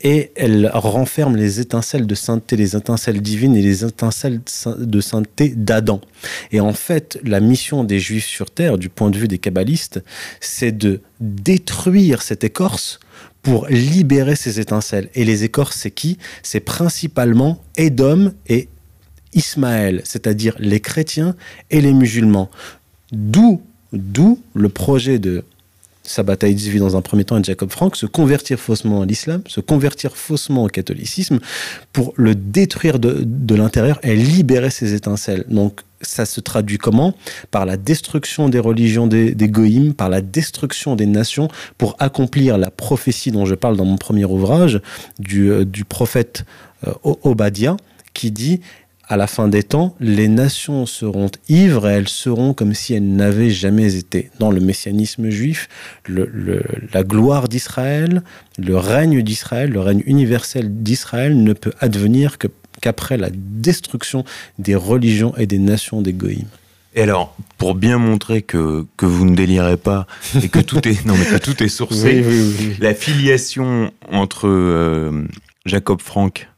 et 0.00 0.30
elle 0.36 0.70
renferme 0.72 1.36
les 1.36 1.60
étincelles 1.60 2.06
de 2.06 2.14
sainteté, 2.14 2.56
les 2.56 2.76
étincelles 2.76 3.20
divines 3.20 3.56
et 3.56 3.62
les 3.62 3.84
étincelles 3.84 4.40
de 4.66 5.00
sainteté 5.00 5.50
d'Adam. 5.50 6.00
Et 6.50 6.60
en 6.60 6.72
fait, 6.72 7.18
la 7.24 7.40
mission 7.40 7.84
des 7.84 8.00
Juifs 8.00 8.26
sur 8.26 8.50
terre, 8.50 8.78
du 8.78 8.88
point 8.88 9.10
de 9.10 9.18
vue 9.18 9.28
des 9.28 9.38
kabbalistes, 9.38 10.02
c'est 10.40 10.72
de 10.72 11.02
détruire 11.20 12.22
cette 12.22 12.44
écorce 12.44 13.00
pour 13.42 13.66
libérer 13.68 14.36
ces 14.36 14.60
étincelles. 14.60 15.10
Et 15.14 15.24
les 15.24 15.44
écorces, 15.44 15.76
c'est 15.76 15.90
qui? 15.90 16.18
C'est 16.42 16.60
principalement 16.60 17.62
Édom 17.76 18.32
et 18.46 18.68
Ismaël, 19.34 20.00
c'est-à-dire 20.04 20.54
les 20.58 20.80
chrétiens 20.80 21.36
et 21.70 21.80
les 21.80 21.92
musulmans. 21.92 22.50
D'où, 23.12 23.60
le 23.92 24.68
projet 24.68 25.18
de 25.18 25.44
Sabbatai 26.08 26.54
vit 26.54 26.78
dans 26.78 26.96
un 26.96 27.02
premier 27.02 27.24
temps 27.24 27.38
et 27.38 27.44
Jacob 27.44 27.70
Frank, 27.70 27.94
se 27.94 28.06
convertir 28.06 28.58
faussement 28.58 29.02
à 29.02 29.06
l'islam, 29.06 29.42
se 29.46 29.60
convertir 29.60 30.16
faussement 30.16 30.64
au 30.64 30.68
catholicisme 30.68 31.38
pour 31.92 32.14
le 32.16 32.34
détruire 32.34 32.98
de, 32.98 33.22
de 33.24 33.54
l'intérieur 33.54 34.00
et 34.02 34.16
libérer 34.16 34.70
ses 34.70 34.94
étincelles. 34.94 35.44
Donc, 35.48 35.82
ça 36.00 36.24
se 36.24 36.40
traduit 36.40 36.78
comment? 36.78 37.14
Par 37.50 37.66
la 37.66 37.76
destruction 37.76 38.48
des 38.48 38.58
religions 38.58 39.06
des, 39.06 39.34
des 39.34 39.48
par 39.96 40.08
la 40.08 40.20
destruction 40.20 40.96
des 40.96 41.06
nations, 41.06 41.48
pour 41.76 41.96
accomplir 41.98 42.56
la 42.56 42.70
prophétie 42.70 43.30
dont 43.30 43.44
je 43.44 43.54
parle 43.54 43.76
dans 43.76 43.84
mon 43.84 43.96
premier 43.98 44.24
ouvrage 44.24 44.80
du, 45.18 45.50
euh, 45.50 45.64
prophète 45.88 46.44
euh, 46.86 46.92
Obadiah, 47.22 47.76
qui 48.14 48.30
dit 48.30 48.60
à 49.08 49.16
la 49.16 49.26
fin 49.26 49.48
des 49.48 49.62
temps, 49.62 49.96
les 50.00 50.28
nations 50.28 50.84
seront 50.84 51.30
ivres 51.48 51.88
et 51.88 51.94
elles 51.94 52.08
seront 52.08 52.52
comme 52.52 52.74
si 52.74 52.92
elles 52.92 53.08
n'avaient 53.08 53.50
jamais 53.50 53.96
été. 53.96 54.30
Dans 54.38 54.50
le 54.50 54.60
messianisme 54.60 55.30
juif, 55.30 55.68
la 56.08 57.02
gloire 57.02 57.48
d'Israël, 57.48 58.22
le 58.58 58.76
règne 58.76 59.22
d'Israël, 59.22 59.70
le 59.70 59.80
règne 59.80 60.02
universel 60.04 60.82
d'Israël 60.82 61.42
ne 61.42 61.54
peut 61.54 61.72
advenir 61.80 62.36
qu'après 62.80 63.16
la 63.16 63.30
destruction 63.32 64.24
des 64.58 64.74
religions 64.74 65.34
et 65.38 65.46
des 65.46 65.58
nations 65.58 66.02
des. 66.02 66.14
Et 66.94 67.02
alors, 67.02 67.34
pour 67.56 67.74
bien 67.74 67.96
montrer 67.96 68.42
que, 68.42 68.84
que 68.98 69.06
vous 69.06 69.24
ne 69.24 69.34
délirez 69.34 69.78
pas 69.78 70.06
et 70.42 70.48
que 70.48 70.58
tout 70.58 70.86
est, 70.86 71.04
non, 71.06 71.14
mais 71.16 71.24
que 71.24 71.42
tout 71.42 71.62
est 71.62 71.68
sourcé, 71.68 72.24
la 72.78 72.92
filiation 72.92 73.90
entre 74.10 74.48
euh, 74.48 75.26
Jacob 75.64 76.02
Frank 76.02 76.48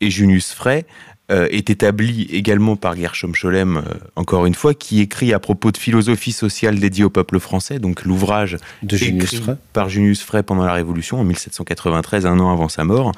et 0.00 0.10
Junius 0.10 0.52
Frey, 0.52 0.86
euh, 1.30 1.48
est 1.50 1.70
établi 1.70 2.24
également 2.30 2.76
par 2.76 2.94
Gershom 2.96 3.34
Scholem, 3.34 3.78
euh, 3.78 3.94
encore 4.14 4.44
une 4.44 4.54
fois, 4.54 4.74
qui 4.74 5.00
écrit 5.00 5.32
à 5.32 5.38
propos 5.38 5.72
de 5.72 5.78
philosophie 5.78 6.32
sociale 6.32 6.78
dédiée 6.78 7.04
au 7.04 7.08
peuple 7.08 7.40
français, 7.40 7.78
donc 7.78 8.04
l'ouvrage 8.04 8.58
de 8.82 8.94
Junius 8.94 9.40
Frey. 9.40 9.56
par 9.72 9.88
Junius 9.88 10.22
Frey 10.22 10.42
pendant 10.42 10.64
la 10.64 10.74
Révolution 10.74 11.18
en 11.18 11.24
1793, 11.24 12.26
un 12.26 12.38
an 12.40 12.52
avant 12.52 12.68
sa 12.68 12.84
mort. 12.84 13.12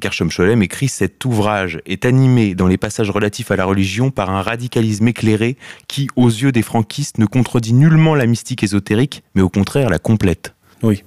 Gershom 0.00 0.30
Scholem 0.30 0.62
écrit 0.62 0.86
Cet 0.86 1.24
ouvrage 1.24 1.80
est 1.84 2.04
animé 2.04 2.54
dans 2.54 2.68
les 2.68 2.76
passages 2.76 3.10
relatifs 3.10 3.50
à 3.50 3.56
la 3.56 3.64
religion 3.64 4.12
par 4.12 4.30
un 4.30 4.42
radicalisme 4.42 5.08
éclairé 5.08 5.56
qui, 5.88 6.08
aux 6.14 6.28
yeux 6.28 6.52
des 6.52 6.62
franquistes, 6.62 7.18
ne 7.18 7.26
contredit 7.26 7.72
nullement 7.72 8.14
la 8.14 8.26
mystique 8.26 8.62
ésotérique, 8.62 9.24
mais 9.34 9.42
au 9.42 9.48
contraire 9.48 9.90
la 9.90 9.98
complète. 9.98 10.54
Oui. 10.84 11.02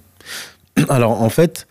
Alors 0.90 1.22
en 1.22 1.30
fait, 1.30 1.68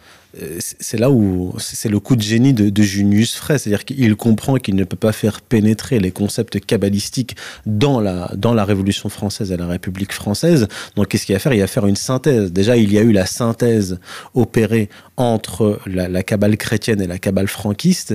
c'est 0.58 0.98
là 0.98 1.10
où 1.10 1.54
c'est 1.58 1.88
le 1.88 2.00
coup 2.00 2.16
de 2.16 2.22
génie 2.22 2.52
de, 2.52 2.82
Junius 2.82 3.34
Frey, 3.34 3.58
c'est-à-dire 3.58 3.84
qu'il 3.84 4.16
comprend 4.16 4.56
qu'il 4.56 4.76
ne 4.76 4.84
peut 4.84 4.96
pas 4.96 5.12
faire 5.12 5.40
pénétrer 5.40 5.98
les 5.98 6.10
concepts 6.10 6.60
kabbalistiques 6.60 7.36
dans 7.66 8.00
la, 8.00 8.30
dans 8.36 8.54
la 8.54 8.64
Révolution 8.64 9.08
française 9.08 9.52
et 9.52 9.56
la 9.56 9.66
République 9.66 10.12
française. 10.12 10.68
Donc 10.96 11.08
qu'est-ce 11.08 11.26
qu'il 11.26 11.34
va 11.34 11.38
faire? 11.38 11.52
Il 11.52 11.60
va 11.60 11.66
faire 11.66 11.86
une 11.86 11.96
synthèse. 11.96 12.52
Déjà, 12.52 12.76
il 12.76 12.92
y 12.92 12.98
a 12.98 13.02
eu 13.02 13.12
la 13.12 13.26
synthèse 13.26 13.98
opérée 14.34 14.88
entre 15.16 15.80
la, 15.86 16.22
Kabbale 16.22 16.56
chrétienne 16.56 17.00
et 17.00 17.06
la 17.06 17.18
Kabbale 17.18 17.48
franquiste, 17.48 18.14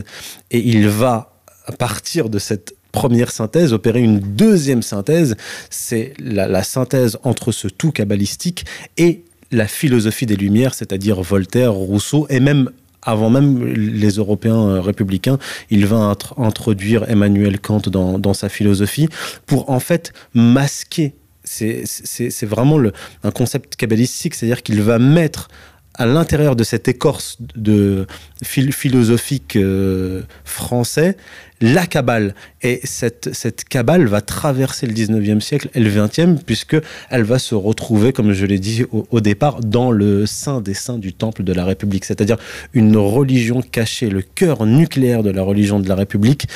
et 0.51 0.59
il 0.59 0.87
va, 0.87 1.33
à 1.65 1.71
partir 1.71 2.29
de 2.29 2.39
cette 2.39 2.75
première 2.91 3.31
synthèse, 3.31 3.73
opérer 3.73 4.01
une 4.01 4.19
deuxième 4.19 4.83
synthèse, 4.83 5.35
c'est 5.69 6.13
la, 6.19 6.47
la 6.47 6.63
synthèse 6.63 7.17
entre 7.23 7.51
ce 7.51 7.67
tout 7.67 7.91
kabbalistique 7.91 8.65
et 8.97 9.25
la 9.53 9.67
philosophie 9.67 10.25
des 10.25 10.35
Lumières, 10.35 10.73
c'est-à-dire 10.73 11.21
Voltaire, 11.21 11.73
Rousseau 11.73 12.27
et 12.29 12.39
même 12.39 12.69
avant 13.05 13.29
même 13.29 13.65
les 13.65 14.11
Européens 14.11 14.67
euh, 14.67 14.81
républicains, 14.81 15.37
il 15.69 15.85
va 15.85 16.15
introduire 16.37 17.09
Emmanuel 17.09 17.59
Kant 17.59 17.81
dans, 17.87 18.33
sa 18.33 18.49
philosophie 18.49 19.09
pour 19.45 19.69
en 19.69 19.79
fait 19.79 20.13
masquer. 20.33 21.13
C'est 21.43 22.45
vraiment 22.45 22.79
un 23.23 23.31
concept 23.31 23.75
kabbalistique, 23.75 24.33
c'est-à-dire 24.33 24.63
qu'il 24.63 24.81
va 24.81 24.97
mettre 24.97 25.49
à 25.95 26.05
l'intérieur 26.05 26.55
de 26.55 26.63
cette 26.63 26.87
écorce 26.87 27.37
de 27.55 28.07
philosophique 28.43 29.55
euh, 29.55 30.23
français 30.43 31.17
la 31.61 31.87
Kabbale. 31.87 32.35
Et 32.61 32.81
cette, 32.83 33.33
cette 33.33 33.63
Kabbale 33.63 34.05
va 34.07 34.21
traverser 34.21 34.85
le 34.85 34.93
19e 34.93 35.39
siècle 35.39 35.69
et 35.73 35.79
le 35.79 35.89
20e, 35.89 36.37
puisqu'elle 36.39 37.23
va 37.23 37.39
se 37.39 37.55
retrouver, 37.55 38.11
comme 38.11 38.33
je 38.33 38.45
l'ai 38.45 38.59
dit 38.59 38.83
au, 38.91 39.07
au, 39.09 39.21
départ, 39.21 39.61
dans 39.61 39.91
le 39.91 40.25
sein 40.25 40.59
des 40.59 40.73
saints 40.73 40.97
du 40.97 41.13
temple 41.13 41.43
de 41.43 41.53
la 41.53 41.63
République, 41.63 42.03
c'est-à-dire 42.03 42.37
une 42.73 42.97
religion 42.97 43.61
cachée, 43.61 44.09
le 44.09 44.21
cœur 44.21 44.65
nucléaire 44.65 45.23
de 45.23 45.29
la 45.29 45.41
religion 45.41 45.79
de 45.79 45.87
la 45.87 45.95
République, 45.95 46.47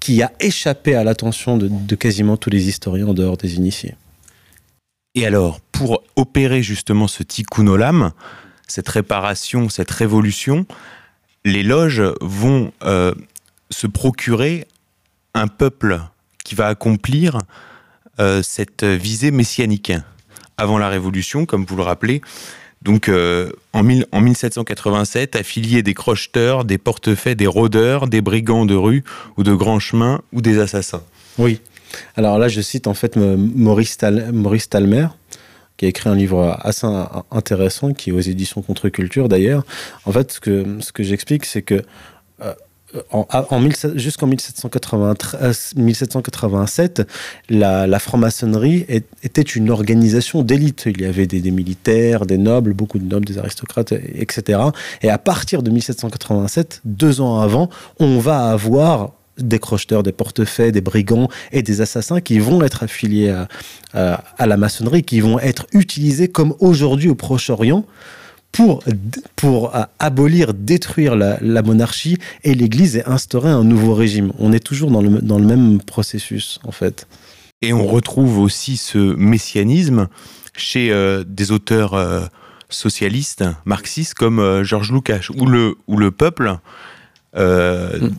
qui 0.00 0.22
a 0.22 0.32
échappé 0.38 0.94
à 0.94 1.04
l'attention 1.04 1.56
de, 1.56 1.68
de 1.70 1.94
quasiment 1.94 2.36
tous 2.36 2.50
les 2.50 2.68
historiens 2.68 3.06
en 3.06 3.14
dehors 3.14 3.38
des 3.38 3.54
initiés. 3.54 3.94
Et 5.14 5.26
alors, 5.26 5.60
pour 5.72 6.02
opérer 6.16 6.62
justement 6.62 7.06
ce 7.06 7.22
tikkun 7.22 7.68
olam, 7.68 8.12
cette 8.72 8.88
réparation, 8.88 9.68
cette 9.68 9.90
révolution, 9.90 10.64
les 11.44 11.62
loges 11.62 12.02
vont 12.22 12.72
euh, 12.84 13.12
se 13.68 13.86
procurer 13.86 14.66
un 15.34 15.46
peuple 15.46 16.00
qui 16.42 16.54
va 16.54 16.68
accomplir 16.68 17.36
euh, 18.18 18.42
cette 18.42 18.84
visée 18.84 19.30
messianique. 19.30 19.92
Avant 20.56 20.78
la 20.78 20.88
Révolution, 20.88 21.44
comme 21.44 21.66
vous 21.66 21.76
le 21.76 21.82
rappelez, 21.82 22.22
donc 22.80 23.10
euh, 23.10 23.50
en, 23.74 23.82
mille, 23.82 24.06
en, 24.10 24.22
1787, 24.22 25.36
affiliés 25.36 25.82
des 25.82 25.92
crocheteurs, 25.92 26.64
des 26.64 26.78
portefaix, 26.78 27.34
des 27.34 27.46
rôdeurs, 27.46 28.08
des 28.08 28.22
brigands 28.22 28.64
de 28.64 28.74
rue 28.74 29.04
ou 29.36 29.42
de 29.42 29.52
grands 29.52 29.80
chemins 29.80 30.22
ou 30.32 30.40
des 30.40 30.58
assassins. 30.58 31.02
Oui. 31.36 31.60
Alors 32.16 32.38
là, 32.38 32.48
je 32.48 32.62
cite 32.62 32.86
en 32.86 32.94
fait 32.94 33.16
Maurice, 33.16 33.98
Maurice 34.32 34.70
Talmer, 34.70 35.08
qui 35.82 35.86
a 35.86 35.88
écrit 35.88 36.08
un 36.08 36.14
livre 36.14 36.56
assez 36.60 36.86
intéressant, 37.32 37.92
qui 37.92 38.10
est 38.10 38.12
aux 38.12 38.20
éditions 38.20 38.62
Contre-Culture 38.62 39.28
d'ailleurs. 39.28 39.64
En 40.06 40.12
fait, 40.12 40.30
ce 40.30 40.38
que, 40.38 40.76
ce 40.78 40.92
que 40.92 41.02
j'explique, 41.02 41.44
c'est 41.44 41.62
que 41.62 41.82
euh, 42.40 42.54
en, 43.10 43.26
en 43.32 43.68
jusqu'en 43.96 44.28
1787, 44.28 47.02
la, 47.50 47.98
franc-maçonnerie 47.98 48.86
était 49.24 49.42
une 49.42 49.70
organisation 49.70 50.42
d'élite. 50.42 50.84
Il 50.86 51.00
y 51.00 51.04
avait 51.04 51.26
des, 51.26 51.50
militaires, 51.50 52.26
des 52.26 52.38
nobles, 52.38 52.74
beaucoup 52.74 53.00
de 53.00 53.04
nobles, 53.04 53.24
des 53.24 53.38
aristocrates, 53.38 53.90
etc. 53.90 54.60
Et 55.02 55.10
à 55.10 55.18
partir 55.18 55.64
de 55.64 55.72
1787, 55.72 56.80
deux 56.84 57.20
ans 57.20 57.40
avant, 57.40 57.68
on 57.98 58.20
va 58.20 58.50
avoir 58.50 59.14
des 59.38 59.58
crocheteurs, 59.58 60.02
des 60.02 60.12
portefaix, 60.12 60.72
des 60.72 60.80
brigands 60.80 61.28
et 61.52 61.62
des 61.62 61.80
assassins 61.80 62.20
qui 62.20 62.38
vont 62.38 62.62
être 62.62 62.82
affiliés 62.82 63.30
à, 63.30 63.48
à, 63.94 64.24
à 64.38 64.46
la 64.46 64.56
maçonnerie, 64.56 65.02
qui 65.02 65.20
vont 65.20 65.38
être 65.38 65.66
utilisés 65.72 66.28
comme 66.28 66.54
aujourd'hui 66.60 67.08
au 67.08 67.14
Proche-Orient 67.14 67.86
pour, 68.52 68.84
pour 69.36 69.74
euh, 69.74 69.82
abolir, 69.98 70.52
détruire 70.52 71.16
la, 71.16 71.38
la 71.40 71.62
monarchie 71.62 72.18
et 72.44 72.54
l'Église 72.54 72.96
et 72.96 73.04
instaurer 73.06 73.48
un 73.50 73.64
nouveau 73.64 73.94
régime. 73.94 74.32
On 74.38 74.52
est 74.52 74.60
toujours 74.60 74.90
dans 74.90 75.00
le, 75.00 75.20
dans 75.22 75.38
le 75.38 75.46
même 75.46 75.80
processus, 75.80 76.60
en 76.64 76.72
fait. 76.72 77.06
Et 77.62 77.72
on 77.72 77.86
retrouve 77.86 78.38
aussi 78.38 78.76
ce 78.76 78.98
messianisme 78.98 80.08
chez 80.54 80.92
euh, 80.92 81.24
des 81.26 81.50
auteurs 81.50 81.94
euh, 81.94 82.26
socialistes, 82.68 83.44
marxistes, 83.64 84.14
comme 84.14 84.62
Georges 84.62 84.92
Lucas, 84.92 85.28
où 85.34 85.46
le, 85.46 85.76
où 85.86 85.96
le 85.96 86.10
peuple 86.10 86.58
mm 87.34 88.10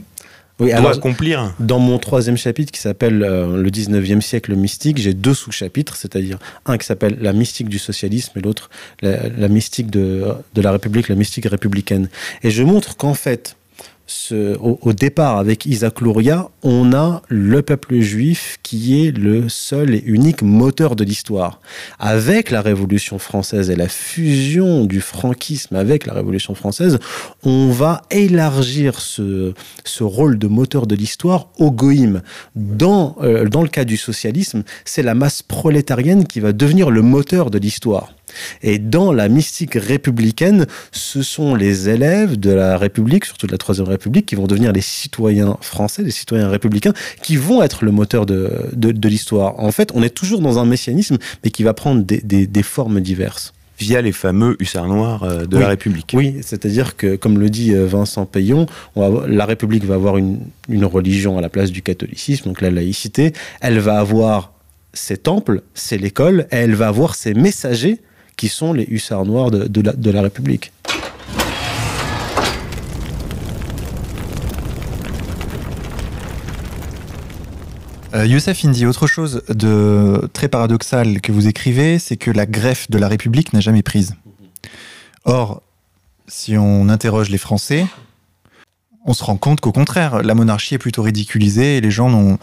oui, 0.64 0.70
doit 0.72 0.80
alors, 0.80 0.92
accomplir. 0.92 1.54
Dans 1.60 1.80
mon 1.80 1.98
troisième 1.98 2.38
chapitre 2.38 2.72
qui 2.72 2.80
s'appelle 2.80 3.24
euh, 3.24 3.58
Le 3.58 3.70
19e 3.70 4.22
siècle 4.22 4.56
mystique, 4.56 4.98
j'ai 4.98 5.14
deux 5.14 5.34
sous-chapitres, 5.34 5.96
c'est-à-dire 5.96 6.40
un 6.66 6.78
qui 6.78 6.86
s'appelle 6.86 7.18
La 7.22 7.34
mystique 7.34 7.70
du 7.70 7.80
socialisme 7.80 8.38
et 8.38 8.42
l'autre 8.42 8.70
la, 9.02 9.30
la, 9.30 9.48
mystique 9.48 9.90
de, 9.90 10.26
de 10.54 10.62
la 10.62 10.72
République, 10.72 11.10
la 11.10 11.16
mystique 11.16 11.46
républicaine. 11.46 12.10
Et 12.44 12.52
je 12.52 12.64
montre 12.64 12.96
qu'en 12.96 13.14
fait, 13.14 13.56
au, 14.32 14.94
départ, 14.94 15.38
avec 15.38 15.66
Isaac 15.66 16.02
Luria, 16.02 16.50
on 16.62 16.94
a 16.94 17.22
le 17.28 17.62
peuple 17.62 18.00
juif 18.00 18.58
qui 18.64 19.06
est 19.06 19.12
le 19.12 19.50
seul 19.50 19.96
et 19.96 20.04
unique 20.06 20.42
moteur 20.42 20.96
de 20.96 21.04
l'histoire. 21.04 21.60
Avec 22.00 22.52
la 22.52 22.62
Révolution 22.62 23.20
française 23.20 23.70
et 23.70 23.76
la 23.76 23.88
fusion 23.88 24.86
du 24.86 25.02
franquisme 25.02 25.76
avec 25.76 26.06
la 26.06 26.14
Révolution 26.14 26.56
française, 26.56 27.00
on 27.44 27.70
va 27.70 28.02
élargir 28.12 29.00
ce, 29.00 29.54
rôle 30.02 30.38
de 30.38 30.48
moteur 30.48 30.88
de 30.88 30.96
l'histoire 30.96 31.48
au 31.58 31.72
goïm. 31.72 32.22
Euh, 32.58 33.48
dans 33.48 33.62
le 33.62 33.70
cas 33.70 33.86
du 33.86 33.98
socialisme, 33.98 34.64
c'est 34.86 35.04
la 35.04 35.16
masse 35.16 35.42
prolétarienne 35.42 36.26
qui 36.26 36.40
va 36.40 36.54
devenir 36.54 36.90
le 36.90 37.02
moteur 37.02 37.50
de 37.50 37.58
l'histoire. 37.58 38.14
Et 38.62 38.80
dans 38.80 39.12
la 39.12 39.30
mystique 39.30 39.76
républicaine, 39.76 40.66
ce 40.92 41.22
sont 41.22 41.56
les 41.56 41.90
élèves 41.90 42.40
de 42.40 42.52
la 42.52 42.78
République, 42.78 43.26
surtout 43.26 43.48
de 43.48 43.52
la 43.52 43.58
Troisième 43.58 43.88
République, 43.88 44.26
qui 44.26 44.36
vont 44.36 44.48
devenir 44.48 44.72
les 44.72 44.82
citoyens 44.82 45.58
français, 45.62 46.04
les 46.04 46.12
citoyens 46.12 46.50
républicains, 46.50 46.94
qui 47.22 47.36
vont 47.36 47.62
être 47.62 47.86
le 47.86 47.92
moteur 47.92 48.26
de, 48.26 48.70
de, 48.74 48.92
de 48.92 49.10
l'histoire. 49.10 49.60
En 49.60 49.72
fait, 49.72 49.92
on 49.94 50.02
est 50.04 50.10
toujours 50.10 50.42
dans 50.42 50.60
un 50.60 50.66
messianisme, 50.66 51.18
mais 51.44 51.52
qui 51.52 51.64
va 51.64 51.74
prendre 51.74 52.04
des, 52.04 52.22
des, 52.22 52.48
des 52.48 52.64
formes 52.64 53.02
diverses 53.02 53.54
via 53.80 54.02
les 54.02 54.12
fameux 54.12 54.56
hussards 54.60 54.88
noirs 54.88 55.24
euh, 55.24 55.46
de 55.46 55.58
oui. 55.58 55.62
la 55.62 55.68
République. 55.70 56.12
Oui, 56.14 56.38
c'est-à-dire 56.42 56.96
que, 56.96 57.16
comme 57.16 57.40
le 57.40 57.50
dit 57.50 57.74
euh, 57.74 57.86
Vincent 57.86 58.26
Payon, 58.26 58.68
va, 58.96 59.28
la 59.28 59.46
République 59.46 59.84
va 59.84 59.96
avoir 59.96 60.18
une, 60.18 60.40
une 60.70 60.86
religion 60.86 61.38
à 61.38 61.42
la 61.42 61.50
place 61.50 61.72
du 61.72 61.82
catholicisme, 61.82 62.46
donc 62.46 62.62
la 62.62 62.70
laïcité. 62.70 63.34
Elle 63.62 63.80
va 63.80 64.00
avoir 64.00 64.54
ses 64.94 65.18
temples, 65.18 65.64
c'est 65.74 65.98
l'école, 65.98 66.48
et 66.52 66.58
elle 66.58 66.76
va 66.76 66.88
avoir 66.88 67.16
ses 67.16 67.34
messagers, 67.34 68.00
qui 68.36 68.50
sont 68.50 68.74
les 68.74 68.86
hussards 68.90 69.26
noirs 69.26 69.52
de, 69.52 70.12
la 70.12 70.22
République. 70.22 70.72
Euh, 78.14 78.28
Youssef 78.28 78.64
Indy, 78.64 78.86
autre 78.86 79.08
chose 79.08 79.44
de 79.50 80.30
très 80.34 80.48
paradoxal 80.48 81.20
que 81.20 81.32
vous 81.32 81.48
écrivez, 81.48 81.98
c'est 81.98 82.18
que 82.18 82.30
la 82.30 82.46
greffe 82.46 82.90
de 82.92 83.00
la 83.00 83.08
République 83.08 83.54
n'a 83.54 83.60
jamais 83.60 83.82
prise. 83.82 84.16
Or, 85.26 85.64
si 86.28 86.58
on 86.58 86.90
interroge 86.90 87.30
les 87.30 87.38
Français, 87.38 87.86
on 89.06 89.14
se 89.14 89.24
rend 89.24 89.38
compte 89.38 89.62
qu'au 89.62 89.72
contraire, 89.72 90.22
la 90.22 90.36
monarchie 90.36 90.76
est 90.76 90.80
plutôt 90.80 91.02
ridiculisée 91.02 91.78
et 91.78 91.82
les 91.82 91.92
gens 91.92 92.10
n'ont 92.10 92.38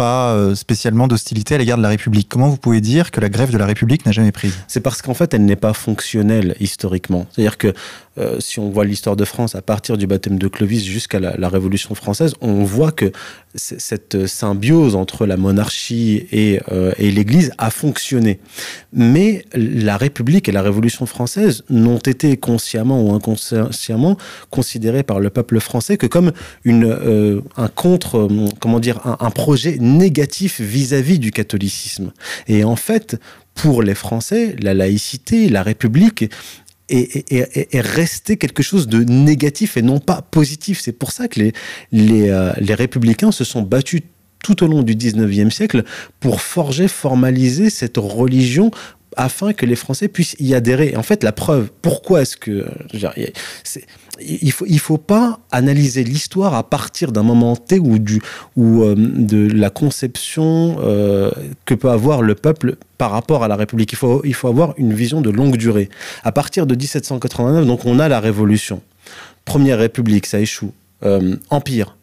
pas 0.00 0.32
euh, 0.32 0.54
spécialement 0.54 1.08
d'hostilité 1.08 1.56
à 1.56 1.58
l'égard 1.58 1.76
de 1.76 1.82
la 1.82 1.90
République. 1.90 2.26
Comment 2.26 2.48
vous 2.48 2.56
pouvez 2.56 2.80
dire 2.80 3.10
que 3.10 3.20
la 3.20 3.28
grève 3.28 3.50
de 3.50 3.58
la 3.58 3.66
République 3.66 4.06
n'a 4.06 4.12
jamais 4.12 4.32
prise 4.32 4.54
C'est 4.66 4.80
parce 4.80 5.02
qu'en 5.02 5.12
fait, 5.12 5.34
elle 5.34 5.44
n'est 5.44 5.56
pas 5.56 5.74
fonctionnelle 5.74 6.56
historiquement. 6.58 7.26
C'est-à-dire 7.30 7.58
que 7.58 7.74
euh, 8.16 8.40
si 8.40 8.58
on 8.60 8.70
voit 8.70 8.86
l'histoire 8.86 9.14
de 9.14 9.26
France 9.26 9.54
à 9.54 9.60
partir 9.60 9.98
du 9.98 10.06
baptême 10.06 10.38
de 10.38 10.48
Clovis 10.48 10.84
jusqu'à 10.84 11.20
la, 11.20 11.36
la, 11.36 11.50
Révolution 11.50 11.94
française, 11.94 12.32
on 12.40 12.64
voit 12.64 12.92
que 12.92 13.12
cette 13.54 14.26
symbiose 14.26 14.94
entre 14.94 15.26
la 15.26 15.36
monarchie 15.36 16.26
et, 16.30 16.60
euh, 16.70 16.92
et 16.98 17.10
l'Église 17.10 17.52
a 17.58 17.70
fonctionné. 17.70 18.38
Mais 18.92 19.44
la 19.54 19.96
République 19.96 20.48
et 20.48 20.52
la 20.52 20.62
Révolution 20.62 21.06
française 21.06 21.64
n'ont 21.68 21.98
été 21.98 22.36
consciemment 22.36 23.02
ou 23.02 23.12
inconsciemment 23.12 24.16
considérées 24.50 25.02
par 25.02 25.20
le 25.20 25.30
peuple 25.30 25.58
français 25.60 25.96
que 25.96 26.06
comme 26.06 26.32
euh, 26.66 27.40
un 27.56 27.68
contre, 27.68 28.28
comment 28.60 28.80
dire, 28.80 29.00
un, 29.04 29.30
projet 29.30 29.78
négatif 29.78 30.60
vis-à-vis 30.60 31.16
-vis 31.16 31.18
du 31.18 31.30
catholicisme. 31.30 32.12
Et 32.46 32.64
en 32.64 32.76
fait, 32.76 33.18
pour 33.54 33.82
les 33.82 33.94
Français, 33.94 34.56
la 34.60 34.74
laïcité, 34.74 35.48
la 35.48 35.62
République 35.62 36.30
est, 36.90 37.32
est, 37.32 37.74
est, 37.74 37.80
resté 37.80 38.36
quelque 38.36 38.62
chose 38.62 38.88
de 38.88 39.02
négatif 39.04 39.76
et 39.76 39.82
non 39.82 39.98
pas 39.98 40.22
positif. 40.22 40.80
C'est 40.80 40.92
pour 40.92 41.12
ça 41.12 41.28
que 41.28 41.40
les, 41.40 41.52
les, 41.92 42.28
euh, 42.28 42.52
les 42.58 42.74
républicains 42.74 43.32
se 43.32 43.44
sont 43.44 43.62
battus 43.62 44.02
tout 44.42 44.64
au 44.64 44.66
long 44.66 44.82
du 44.82 44.94
19e 44.94 45.50
siècle 45.50 45.84
pour 46.18 46.40
forger, 46.40 46.88
formaliser 46.88 47.70
cette 47.70 47.96
religion 47.98 48.70
afin 49.16 49.52
que 49.52 49.66
les 49.66 49.76
Français 49.76 50.08
puissent 50.08 50.36
y 50.38 50.54
adhérer. 50.54 50.96
en 50.96 51.02
fait, 51.02 51.24
la 51.24 51.32
preuve, 51.32 51.70
pourquoi 51.82 52.22
est-ce 52.22 52.36
que... 52.36 52.66
il 54.20 54.52
faut, 54.52 54.66
il 54.68 54.78
faut 54.78 54.98
pas 54.98 55.40
analyser 55.50 56.04
l'histoire 56.04 56.54
à 56.54 56.62
partir 56.68 57.12
d'un 57.12 57.22
moment 57.22 57.56
T 57.56 57.78
ou, 57.78 57.98
du, 57.98 58.20
ou 58.56 58.82
euh, 58.82 58.94
de 58.96 59.50
la 59.52 59.70
conception 59.70 60.76
euh, 60.80 61.30
que 61.64 61.74
peut 61.74 61.90
avoir 61.90 62.22
le 62.22 62.34
peuple 62.34 62.76
par 62.98 63.10
rapport 63.10 63.42
à 63.42 63.48
la 63.48 63.56
République. 63.56 63.92
Il 63.92 63.98
faut, 63.98 64.22
il 64.24 64.34
faut 64.34 64.48
avoir 64.48 64.74
une 64.76 64.92
vision 64.92 65.20
de 65.20 65.30
longue 65.30 65.56
durée. 65.56 65.88
À 66.22 66.32
partir 66.32 66.66
de 66.66 66.74
1789, 66.74 67.66
donc 67.66 67.86
on 67.86 67.98
a 67.98 68.08
la 68.08 68.20
Révolution. 68.20 68.82
Première 69.44 69.78
République, 69.78 70.26
ça 70.26 70.38
échoue. 70.38 70.72
Euh, 71.02 71.36
empire, 71.48 71.96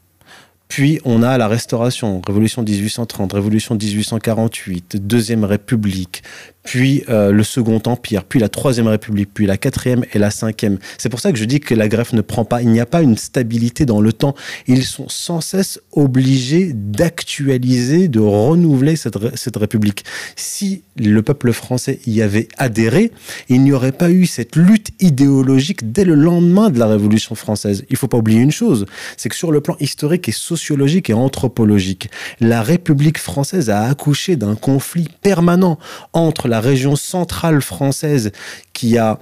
puis 0.68 1.00
on 1.06 1.24
a 1.24 1.38
la 1.38 1.48
Restauration, 1.48 2.22
Révolution 2.26 2.62
1830, 2.62 3.34
Révolution 3.34 3.76
1848, 3.76 5.08
Deuxième 5.08 5.44
République, 5.46 6.24
puis 6.68 7.06
euh, 7.08 7.32
le 7.32 7.44
Second 7.44 7.82
Empire, 7.86 8.26
puis 8.26 8.42
la 8.42 8.50
Troisième 8.50 8.88
République, 8.88 9.30
puis 9.34 9.46
la 9.46 9.56
Quatrième 9.56 10.04
et 10.12 10.20
la 10.20 10.32
Cinquième. 10.32 10.80
C'est 10.98 11.08
pour 11.08 11.22
ça 11.22 11.32
que 11.32 11.38
je 11.38 11.46
dis 11.46 11.62
que 11.62 11.74
la 11.74 11.88
greffe 11.88 12.12
ne 12.12 12.20
prend 12.20 12.44
pas, 12.44 12.62
il 12.62 12.68
n'y 12.68 12.82
a 12.82 12.86
pas 12.86 13.02
une 13.02 13.16
stabilité 13.16 13.86
dans 13.86 14.02
le 14.02 14.12
temps. 14.12 14.36
Ils 14.68 14.84
sont 14.84 15.08
sans 15.08 15.40
cesse 15.40 15.80
obligés 15.94 16.74
d'actualiser, 16.74 18.10
de 18.10 18.20
renouveler 18.20 18.98
cette, 18.98 19.18
cette 19.38 19.56
République. 19.56 20.04
Si 20.36 20.84
le 20.98 21.22
peuple 21.22 21.54
français 21.54 22.00
y 22.06 22.22
avait 22.22 22.50
adhéré, 22.58 23.14
il 23.48 23.64
n'y 23.64 23.72
aurait 23.72 23.94
pas 23.94 24.10
eu 24.10 24.26
cette 24.26 24.58
lutte 24.58 24.90
idéologique 25.00 25.94
dès 25.94 26.04
le 26.04 26.16
lendemain 26.16 26.70
de 26.70 26.80
la 26.80 26.88
Révolution 26.88 27.34
française. 27.36 27.86
Il 27.90 27.94
ne 27.94 27.98
faut 27.98 28.10
pas 28.10 28.18
oublier 28.18 28.42
une 28.42 28.52
chose, 28.52 28.86
c'est 29.16 29.30
que 29.30 29.36
sur 29.38 29.54
le 29.54 29.62
plan 29.62 29.78
historique 29.80 30.28
et 30.28 30.34
sociologique 30.34 31.10
et 31.10 31.14
anthropologique, 31.14 32.10
la 32.42 32.62
République 32.62 33.20
française 33.20 33.70
a 33.70 33.84
accouché 33.84 34.36
d'un 34.36 34.56
conflit 34.56 35.08
permanent 35.22 35.80
entre 36.12 36.50
la 36.50 36.57
la 36.58 36.62
région 36.62 36.96
centrale 36.96 37.62
française 37.62 38.32
qui 38.74 38.98
a 38.98 39.20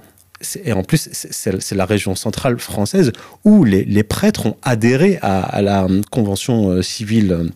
et 0.64 0.72
en 0.74 0.82
plus, 0.82 1.08
c'est 1.12 1.74
la 1.74 1.86
région 1.86 2.14
centrale 2.14 2.58
française 2.58 3.10
où 3.44 3.64
les, 3.64 4.02
prêtres 4.02 4.44
ont 4.46 4.56
adhéré 4.62 5.18
à, 5.22 5.62
la 5.62 5.86
convention 6.10 6.68
euh, 6.68 6.82
civile 6.82 7.50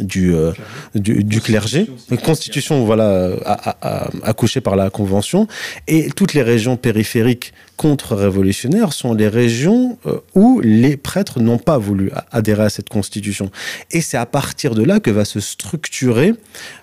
du, 0.00 0.34
euh, 0.34 0.52
du, 0.94 1.40
clergé, 1.40 1.88
constitution 2.24 2.84
voilà 2.84 3.32
accouchée 4.22 4.60
par 4.60 4.76
la 4.76 4.90
convention, 4.90 5.46
et 5.86 6.10
toutes 6.10 6.34
les 6.34 6.42
régions 6.42 6.76
périphériques 6.76 7.52
contre-révolutionnaires 7.78 8.92
sont 8.92 9.14
les 9.14 9.28
régions 9.28 9.98
euh, 10.04 10.18
où 10.34 10.60
les 10.60 10.96
prêtres 10.96 11.40
n'ont 11.40 11.58
pas 11.58 11.78
voulu 11.78 12.10
adhérer 12.32 12.64
à 12.64 12.70
cette 12.70 12.88
constitution. 12.88 13.50
Et 13.92 14.00
c'est 14.02 14.18
à 14.18 14.26
partir 14.26 14.74
de 14.74 14.82
là 14.82 15.00
que 15.00 15.10
va 15.10 15.24
se 15.24 15.40
structurer 15.40 16.34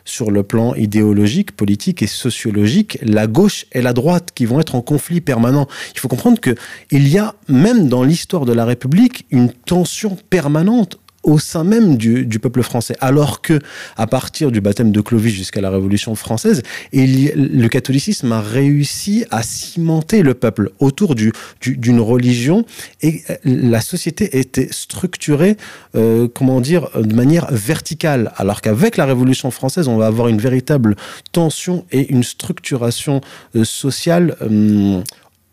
sur 0.05 0.31
le 0.31 0.41
plan 0.41 0.73
idéologique, 0.73 1.51
politique 1.51 2.01
et 2.01 2.07
sociologique 2.07 2.97
la 3.01 3.27
gauche 3.27 3.65
et 3.73 3.81
la 3.81 3.93
droite 3.93 4.29
qui 4.33 4.45
vont 4.45 4.59
être 4.59 4.73
en 4.75 4.81
conflit 4.81 5.21
permanent. 5.21 5.67
Il 5.93 5.99
faut 5.99 6.07
comprendre 6.07 6.39
que 6.39 6.55
il 6.91 7.07
y 7.09 7.17
a 7.17 7.35
même 7.49 7.89
dans 7.89 8.03
l'histoire 8.03 8.45
de 8.45 8.53
la 8.53 8.63
République 8.65 9.25
une 9.31 9.51
tension 9.51 10.17
permanente 10.29 10.97
au 11.25 11.39
sein 11.39 11.63
même 11.63 11.97
du, 11.97 12.39
peuple 12.39 12.63
français. 12.63 12.95
Alors 13.01 13.41
que, 13.41 13.59
à 13.97 14.07
partir 14.07 14.51
du 14.51 14.61
baptême 14.61 14.91
de 14.91 15.01
Clovis 15.01 15.33
jusqu'à 15.33 15.59
la 15.59 15.69
Révolution 15.69 16.15
française, 16.15 16.61
le 16.93 17.67
catholicisme 17.67 18.31
a 18.31 18.41
réussi 18.41 19.25
à 19.31 19.43
cimenter 19.43 20.21
le 20.21 20.33
peuple 20.33 20.71
autour 20.79 21.15
d'une 21.15 21.33
du, 21.61 21.99
religion 21.99 22.65
et 23.01 23.23
euh, 23.29 23.35
la 23.43 23.81
société 23.81 24.37
était 24.37 24.67
structurée, 24.71 25.57
euh, 25.95 26.27
comment 26.27 26.61
dire, 26.61 26.89
de 26.95 27.13
manière 27.15 27.47
verticale. 27.51 28.31
Alors 28.37 28.61
qu'avec 28.61 28.97
la 28.97 29.05
Révolution 29.05 29.49
française, 29.49 29.87
on 29.87 29.97
va 29.97 30.05
avoir 30.05 30.27
une 30.27 30.39
véritable 30.39 30.95
tension 31.31 31.85
et 31.91 32.11
une 32.11 32.23
structuration 32.23 33.21
euh, 33.55 33.63
sociale 33.63 34.35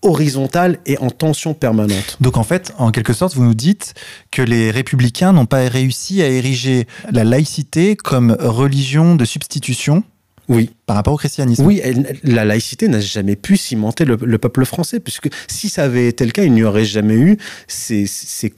horizontale 0.03 0.79
et 0.87 0.99
en 0.99 1.11
tension 1.11 1.55
permanente. 1.55 2.17
Donc 2.21 2.37
en 2.37 2.45
fait, 2.45 2.73
en 2.79 2.91
quelque 2.91 3.13
sorte, 3.13 3.35
vous 3.35 3.45
nous 3.45 3.55
dites 3.55 3.95
que 4.31 4.43
les 4.43 4.71
républicains 4.71 5.33
n'ont 5.33 5.47
pas 5.47 5.69
réussi 5.69 6.23
à 6.23 6.29
ériger 6.29 6.87
la 7.11 7.25
laïcité 7.25 7.97
comme 7.97 8.37
religion 8.39 9.15
de 9.15 9.25
substitution 9.25 10.05
oui. 10.49 10.71
Par 10.87 10.97
rapport 10.97 11.15
au 11.15 11.17
christianisme. 11.17 11.65
Oui, 11.65 11.81
la 12.25 12.45
laïcité 12.45 12.89
n'a 12.89 13.01
jamais 13.01 13.37
pu 13.37 13.57
cimenter 13.57 14.05
le, 14.05 14.39
peuple 14.39 14.65
français, 14.65 15.01
puisque 15.01 15.29
si 15.47 15.69
ça 15.69 15.85
avait 15.85 16.09
été 16.09 16.25
le 16.25 16.33
cas, 16.33 16.43
il 16.43 16.53
n'y 16.53 16.65
aurait 16.65 16.85
jamais 16.85 17.15
eu 17.15 17.39
ces, 17.69 18.07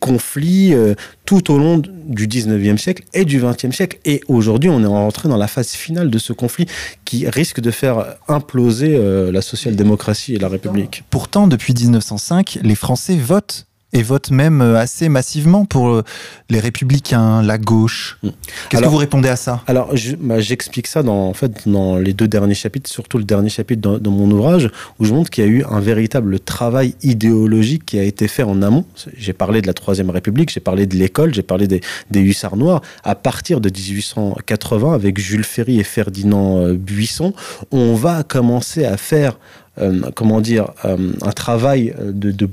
conflits 0.01 0.75
euh, 0.75 0.94
tout 1.27 1.53
au 1.53 1.59
long 1.59 1.79
du 1.79 2.27
19e 2.27 2.79
siècle 2.79 3.05
et 3.12 3.25
du 3.25 3.40
20e 3.40 3.73
siècle. 3.73 3.99
Et 4.05 4.23
aujourd'hui, 4.29 4.70
on 4.70 4.83
est 4.83 4.87
rentré 4.87 5.29
dans 5.29 5.37
la 5.37 5.47
phase 5.47 5.73
finale 5.73 6.11
de 6.11 6.18
ce 6.18 6.33
conflit 6.33 6.66
qui 7.05 7.29
risque 7.29 7.61
de 7.61 7.70
faire 7.70 8.16
imploser 8.29 8.97
euh, 8.97 9.31
la 9.31 9.42
social-démocratie 9.42 10.35
et 10.35 10.38
la 10.38 10.49
République. 10.49 11.05
Pourtant, 11.11 11.47
depuis 11.47 11.75
1905, 11.75 12.59
les 12.62 12.75
Français 12.75 13.16
votent 13.16 13.66
et 13.95 14.03
vote 14.03 14.31
même 14.31 14.61
euh, 14.61 14.77
assez 14.77 15.09
massivement 15.09 15.65
pour 15.65 15.89
euh, 15.89 16.05
les 16.51 16.59
républicains, 16.59 17.43
la 17.43 17.59
gauche. 17.59 18.19
Mm. 18.23 18.29
Qu'est-ce 18.69 18.83
que 18.83 18.89
vous 18.89 18.97
répondez 18.97 19.29
à 19.29 19.37
ça? 19.37 19.63
Alors, 19.69 19.95
bah, 20.19 20.41
j'explique 20.41 20.89
ça 20.89 21.03
dans, 21.03 21.29
en 21.29 21.33
fait, 21.33 21.67
dans 21.67 21.97
les 21.97 22.13
deux 22.13 22.29
derniers 22.29 22.55
chapitres, 22.55 22.91
surtout 22.91 23.19
le 23.19 23.25
dernier 23.25 23.49
chapitre 23.49 23.99
dans, 23.99 24.11
mon 24.11 24.31
ouvrage, 24.31 24.69
où 24.99 25.05
je 25.05 25.15
montre 25.15 25.31
qu'il 25.31 25.45
y 25.45 25.47
a 25.47 25.51
eu 25.51 25.65
un 25.71 25.81
véritable 25.81 26.41
travail 26.41 26.97
idéologique 27.03 27.87
qui 27.87 27.99
a 27.99 28.03
été 28.03 28.27
fait 28.27 28.43
en 28.43 28.61
amont. 28.63 28.85
J'ai 29.17 29.33
parlé 29.33 29.63
de 29.63 29.67
la 29.69 29.75
Troisième 29.75 30.11
République, 30.11 30.51
j'ai 30.51 30.61
parlé 30.61 30.87
de 30.87 30.97
l'école, 30.97 31.33
j'ai 31.33 31.43
parlé 31.43 31.69
des, 31.69 31.81
hussards 32.13 32.57
noirs. 32.57 32.83
À 33.05 33.15
partir 33.15 33.61
de 33.61 33.71
1880, 33.71 34.93
avec 34.93 35.19
Jules 35.19 35.45
Ferry 35.45 35.79
et 35.79 35.85
Ferdinand 35.85 36.59
euh, 36.59 36.75
Buisson, 36.75 37.33
on 37.71 37.95
va 37.95 38.25
commencer 38.25 38.85
à 38.85 38.97
faire, 38.97 39.39
comment 40.15 40.41
dire, 40.41 40.67
un 40.85 41.33
travail 41.33 41.95
de, 42.01 42.31
de 42.31 42.49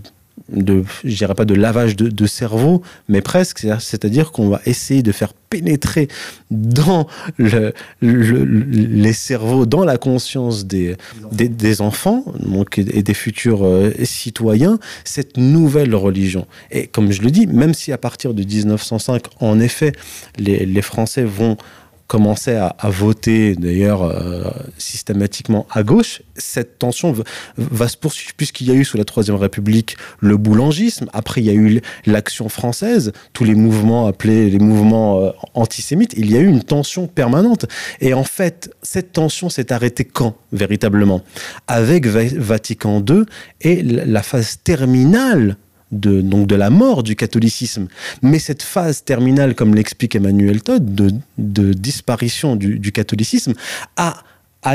de, 0.49 0.83
je 1.03 1.15
dirais 1.15 1.35
pas 1.35 1.45
de 1.45 1.53
lavage 1.53 1.95
de, 1.95 2.25
cerveau, 2.25 2.81
mais 3.07 3.21
presque. 3.21 3.67
C'est-à-dire 3.79 4.31
qu'on 4.31 4.49
va 4.49 4.61
essayer 4.65 5.03
de 5.03 5.11
faire 5.11 5.33
pénétrer 5.33 6.07
dans 6.49 7.07
le, 7.37 7.73
les 8.01 9.13
cerveaux, 9.13 9.65
dans 9.65 9.83
la 9.83 9.97
conscience 9.97 10.65
des, 10.65 10.95
des, 11.31 11.81
enfants 11.81 12.23
donc, 12.39 12.77
et 12.77 13.03
des 13.03 13.13
futurs 13.13 13.65
euh, 13.65 13.91
citoyens, 14.03 14.79
cette 15.03 15.37
nouvelle 15.37 15.93
religion. 15.95 16.47
Et 16.71 16.87
comme 16.87 17.11
je 17.11 17.21
le 17.21 17.31
dis, 17.31 17.47
même 17.47 17.73
si 17.73 17.91
à 17.91 17.97
partir 17.97 18.33
de 18.33 18.43
1905, 18.43 19.23
en 19.39 19.59
effet, 19.59 19.91
les, 20.37 20.65
les 20.65 20.81
Français 20.81 21.23
vont 21.23 21.57
commençait 22.11 22.57
à, 22.57 22.89
voter 22.89 23.55
d'ailleurs 23.55 24.03
euh, 24.03 24.43
systématiquement 24.77 25.65
à 25.71 25.81
gauche, 25.81 26.21
cette 26.35 26.77
tension 26.77 27.15
va, 27.55 27.87
se 27.87 27.95
poursuivre 27.95 28.33
puisqu'il 28.35 28.67
y 28.67 28.71
a 28.71 28.73
eu 28.73 28.83
sous 28.83 28.97
la 28.97 29.05
Troisième 29.05 29.37
République 29.37 29.95
le 30.19 30.35
boulangisme, 30.35 31.07
après 31.13 31.39
il 31.39 31.47
y 31.47 31.49
a 31.49 31.53
eu 31.53 31.79
l'action 32.05 32.49
française, 32.49 33.13
tous 33.31 33.45
les 33.45 33.55
mouvements 33.55 34.07
appelés 34.07 34.49
les 34.49 34.59
mouvements 34.59 35.21
euh, 35.21 35.31
antisémites, 35.53 36.13
il 36.17 36.29
y 36.29 36.35
a 36.35 36.41
eu 36.41 36.47
une 36.47 36.63
tension 36.63 37.07
permanente. 37.07 37.65
Et 38.01 38.13
en 38.13 38.25
fait, 38.25 38.75
cette 38.81 39.13
tension 39.13 39.47
s'est 39.49 39.71
arrêtée 39.71 40.03
quand 40.03 40.35
véritablement? 40.51 41.21
Avec 41.67 42.07
Vatican 42.07 43.01
II 43.09 43.23
et 43.61 43.83
la 43.83 44.21
phase 44.21 44.57
terminale 44.65 45.55
de, 45.91 46.21
donc 46.21 46.47
de 46.47 46.55
la 46.55 46.69
mort 46.69 47.03
du 47.03 47.15
catholicisme. 47.15 47.87
Mais 48.21 48.39
cette 48.39 48.63
phase 48.63 49.03
terminale, 49.03 49.55
comme 49.55 49.75
l'explique 49.75 50.15
Emmanuel 50.15 50.61
Todd, 50.61 50.93
de, 51.37 51.73
disparition 51.73 52.55
du, 52.55 52.91
catholicisme, 52.91 53.53
a, 53.97 54.23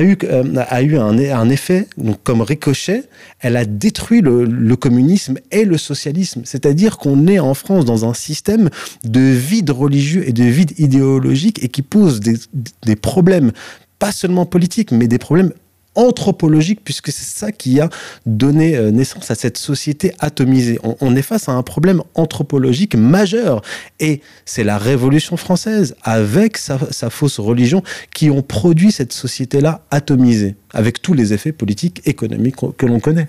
eu, 0.03 0.17
euh, 0.25 0.65
un, 0.71 1.49
effet, 1.49 1.89
donc 1.97 2.23
comme 2.23 2.41
ricochet, 2.43 3.05
elle 3.41 3.57
a 3.57 3.65
détruit 3.65 4.21
le, 4.21 4.75
communisme 4.77 5.39
et 5.51 5.65
le 5.65 5.79
socialisme. 5.79 6.43
C'est-à-dire 6.45 6.99
qu'on 6.99 7.27
est 7.27 7.39
en 7.39 7.55
France 7.55 7.85
dans 7.85 8.09
un 8.09 8.15
système 8.15 8.71
de 9.05 9.21
vide 9.21 9.71
religieux 9.71 10.29
et 10.29 10.33
de 10.33 10.45
vide 10.45 10.73
idéologique 10.79 11.63
et 11.63 11.69
qui 11.69 11.83
pose 11.83 12.21
des 12.21 12.97
problèmes 12.97 13.53
pas 13.99 14.13
seulement 14.13 14.45
politiques, 14.45 14.93
mais 14.93 15.09
des 15.09 15.19
problèmes 15.19 15.53
anthropologique, 15.97 16.81
puisque 16.85 17.11
c'est 17.11 17.25
ça 17.25 17.53
qui 17.53 17.81
a 17.81 17.89
donné 18.25 18.77
euh, 18.77 18.91
naissance 18.91 19.31
à 19.31 19.35
cette 19.35 19.59
société 19.59 20.13
atomisée. 20.19 20.79
On, 20.83 21.17
est 21.17 21.23
face 21.23 21.49
à 21.49 21.53
un 21.53 21.63
problème 21.63 22.03
anthropologique 22.15 22.95
majeur. 22.95 23.63
Et 23.99 24.21
c'est 24.45 24.65
la 24.65 24.79
Révolution 24.79 25.37
française, 25.37 25.97
avec 26.03 26.57
sa, 26.59 26.79
fausse 27.11 27.41
religion, 27.41 27.83
qui 28.13 28.31
ont 28.31 28.43
produit 28.43 28.93
cette 28.93 29.13
société-là 29.13 29.83
atomisée, 29.91 30.55
avec 30.73 31.03
tous 31.03 31.15
les 31.15 31.33
effets 31.33 31.53
politiques, 31.53 32.03
économiques 32.05 32.57
que 32.77 32.87
l'on 32.87 33.01
connaît. 33.01 33.29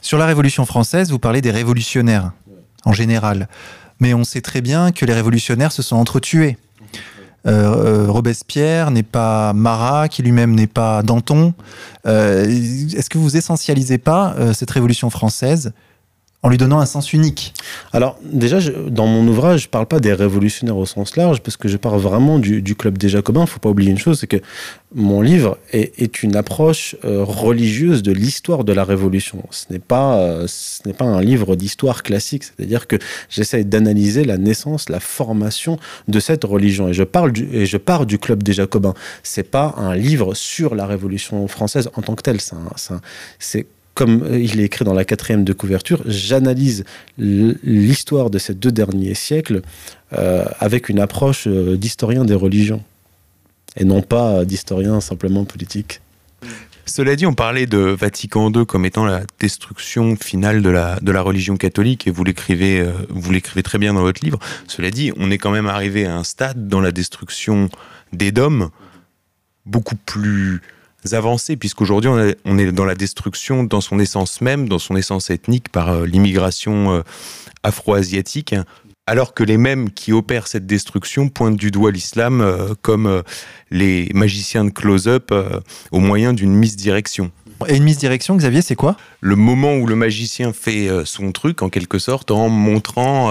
Sur 0.00 0.18
la 0.18 0.26
Révolution 0.26 0.64
française, 0.64 1.10
vous 1.10 1.18
parlez 1.18 1.40
des 1.40 1.50
révolutionnaires, 1.50 2.32
en 2.84 2.92
général. 2.92 3.48
Mais 4.00 4.14
on 4.14 4.24
sait 4.24 4.40
très 4.40 4.60
bien 4.60 4.92
que 4.92 5.04
les 5.04 5.14
révolutionnaires 5.14 5.72
se 5.72 5.82
sont 5.82 5.96
entretués. 5.96 6.56
Euh, 7.46 8.06
Robespierre 8.08 8.90
n'est 8.90 9.02
pas 9.02 9.52
Marat, 9.52 10.08
qui 10.08 10.22
lui-même 10.22 10.54
n'est 10.54 10.66
pas 10.66 11.02
Danton. 11.02 11.54
Euh, 12.06 12.44
est-ce 12.46 13.10
que 13.10 13.18
vous 13.18 13.36
essentialisez 13.36 13.98
pas 13.98 14.34
euh, 14.38 14.52
cette 14.52 14.70
Révolution 14.70 15.10
française 15.10 15.72
en 16.44 16.50
lui 16.50 16.58
donnant 16.58 16.78
un 16.78 16.86
sens 16.86 17.14
unique. 17.14 17.54
Alors 17.94 18.18
déjà, 18.22 18.58
dans 18.90 19.06
mon 19.06 19.26
ouvrage, 19.26 19.62
je 19.62 19.68
parle 19.68 19.86
pas 19.86 19.98
des 19.98 20.12
révolutionnaires 20.12 20.76
au 20.76 20.84
sens 20.84 21.16
large, 21.16 21.40
parce 21.40 21.56
que 21.56 21.68
je 21.68 21.78
parle 21.78 21.98
vraiment 21.98 22.38
du, 22.38 22.62
club 22.76 22.98
des 22.98 23.08
Jacobins. 23.08 23.44
Il 23.44 23.46
faut 23.46 23.60
pas 23.60 23.70
oublier 23.70 23.90
une 23.90 23.98
chose, 23.98 24.20
c'est 24.20 24.26
que 24.26 24.36
mon 24.94 25.22
livre 25.22 25.56
est, 25.72 26.22
une 26.22 26.36
approche 26.36 26.96
euh, 27.06 27.24
religieuse 27.24 28.02
de 28.02 28.12
l'histoire 28.12 28.64
de 28.64 28.74
la 28.74 28.84
Révolution. 28.84 29.42
Ce 29.50 29.72
n'est 29.72 29.78
pas, 29.78 30.18
euh, 30.18 30.44
ce 30.46 30.86
n'est 30.86 30.92
pas 30.92 31.06
un 31.06 31.22
livre 31.22 31.56
d'histoire 31.56 32.02
classique, 32.02 32.44
c'est-à-dire 32.44 32.86
que 32.86 32.96
j'essaie 33.30 33.64
d'analyser 33.64 34.24
la 34.24 34.36
naissance, 34.36 34.90
la 34.90 35.00
formation 35.00 35.78
de 36.08 36.20
cette 36.20 36.44
religion. 36.44 36.88
Et 36.88 36.92
je 36.92 37.04
parle 37.04 37.32
du, 37.32 37.48
et 37.56 37.64
je 37.64 37.78
pars 37.78 38.04
du 38.04 38.18
club 38.18 38.42
des 38.42 38.52
Jacobins. 38.52 38.94
C'est 39.22 39.50
pas 39.50 39.74
un 39.78 39.96
livre 39.96 40.34
sur 40.34 40.74
la 40.74 40.84
Révolution 40.84 41.48
française 41.48 41.88
en 41.94 42.02
tant 42.02 42.14
que 42.14 42.22
tel. 42.22 42.38
C'est 43.38 43.66
comme 43.94 44.22
euh, 44.24 44.38
il 44.38 44.60
est 44.60 44.64
écrit 44.64 44.84
dans 44.84 44.94
la 44.94 45.04
quatrième 45.04 45.44
de 45.44 45.52
couverture, 45.52 46.02
j'analyse 46.04 46.84
l'histoire 47.16 48.30
de 48.30 48.38
ces 48.38 48.54
deux 48.54 48.72
derniers 48.72 49.14
siècles 49.14 49.62
euh, 50.12 50.44
avec 50.58 50.88
une 50.88 51.00
approche 51.00 51.46
euh, 51.46 51.76
d'historien 51.76 52.24
des 52.24 52.34
religions 52.34 52.82
et 53.76 53.84
non 53.84 54.02
pas 54.02 54.44
d'historien 54.44 55.00
simplement 55.00 55.44
politique. 55.44 56.00
Cela 56.86 57.16
dit, 57.16 57.24
on 57.24 57.32
parlait 57.32 57.66
de 57.66 57.78
Vatican 57.78 58.52
II 58.52 58.66
comme 58.66 58.84
étant 58.84 59.06
la 59.06 59.22
destruction 59.40 60.16
finale 60.16 60.62
de 60.62 60.68
la, 60.68 61.00
de 61.00 61.10
la 61.10 61.22
religion 61.22 61.56
catholique, 61.56 62.06
et 62.06 62.10
vous 62.10 62.22
l'écrivez, 62.22 62.86
très 63.64 63.78
bien 63.78 63.94
dans 63.94 64.02
votre 64.02 64.22
livre. 64.22 64.38
Cela 64.68 64.90
dit, 64.90 65.10
on 65.16 65.30
est 65.30 65.38
quand 65.38 65.50
même 65.50 65.66
arrivé 65.66 66.04
à 66.04 66.14
un 66.14 66.24
stade 66.24 66.68
dans 66.68 66.82
la 66.82 66.92
destruction 66.92 67.70
des 68.12 68.32
dômes 68.32 68.68
beaucoup 69.64 69.96
plus 69.96 70.60
avancées, 71.12 71.56
puisqu'aujourd'hui 71.56 72.10
on, 72.44 72.58
est 72.58 72.72
dans 72.72 72.84
la 72.84 72.94
destruction 72.94 73.64
dans 73.64 73.80
son 73.80 73.98
essence 73.98 74.40
même, 74.40 74.68
dans 74.68 74.78
son 74.78 74.96
essence 74.96 75.30
ethnique 75.30 75.68
par 75.68 75.90
euh, 75.90 76.06
l'immigration 76.06 76.94
euh, 76.94 77.02
afro-asiatique, 77.62 78.54
alors 79.06 79.34
que 79.34 79.44
les 79.44 79.58
mêmes 79.58 79.90
qui 79.90 80.12
opèrent 80.12 80.46
cette 80.46 80.66
destruction 80.66 81.28
pointent 81.28 81.56
du 81.56 81.70
doigt 81.70 81.92
l'islam 81.92 82.40
euh, 82.40 82.74
comme 82.80 83.22
les 83.70 84.08
magiciens 84.14 84.64
de 84.64 84.70
close-up 84.70 85.32
au 85.92 85.98
moyen 85.98 86.32
d'une 86.32 86.54
misdirection. 86.54 87.30
Et 87.68 87.76
une 87.76 87.84
misdirection, 87.84 88.36
Xavier, 88.36 88.62
c'est 88.62 88.74
quoi? 88.74 88.96
Le 89.20 89.36
moment 89.36 89.74
où 89.76 89.86
le 89.86 89.96
magicien 89.96 90.52
fait 90.52 90.88
son 91.04 91.32
truc, 91.32 91.62
en 91.62 91.68
quelque 91.68 91.98
sorte, 91.98 92.30
en 92.30 92.48
montrant 92.48 93.30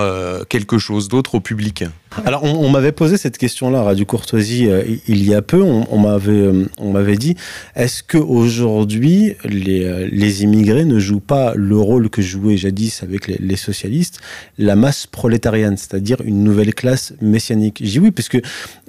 quelque 0.49 0.77
chose 0.77 1.07
d'autre 1.07 1.35
au 1.35 1.39
public. 1.39 1.83
Alors, 2.25 2.43
on, 2.43 2.69
m'avait 2.69 2.91
posé 2.91 3.17
cette 3.17 3.37
question-là 3.37 3.79
à 3.79 3.83
Radio 3.83 4.05
Courtoisie 4.05 4.67
euh, 4.69 4.83
il 5.07 5.27
y 5.27 5.33
a 5.33 5.41
peu. 5.41 5.61
On, 5.61 5.97
m'avait, 5.97 6.31
euh, 6.31 6.65
on 6.77 6.91
m'avait 6.91 7.17
dit 7.17 7.35
est-ce 7.75 8.03
qu'aujourd'hui, 8.03 9.35
les, 9.43 9.83
euh, 9.83 10.07
les 10.11 10.43
immigrés 10.43 10.85
ne 10.85 10.99
jouent 10.99 11.19
pas 11.19 11.53
le 11.55 11.77
rôle 11.77 12.09
que 12.09 12.21
jouaient 12.21 12.57
jadis 12.57 13.01
avec 13.01 13.27
les, 13.27 13.55
socialistes, 13.55 14.21
la 14.57 14.75
masse 14.75 15.07
prolétarienne, 15.07 15.75
c'est-à-dire 15.75 16.17
une 16.23 16.43
nouvelle 16.43 16.75
classe 16.75 17.13
messianique? 17.21 17.79
J'ai 17.83 17.99
oui, 17.99 18.11
puisque 18.11 18.39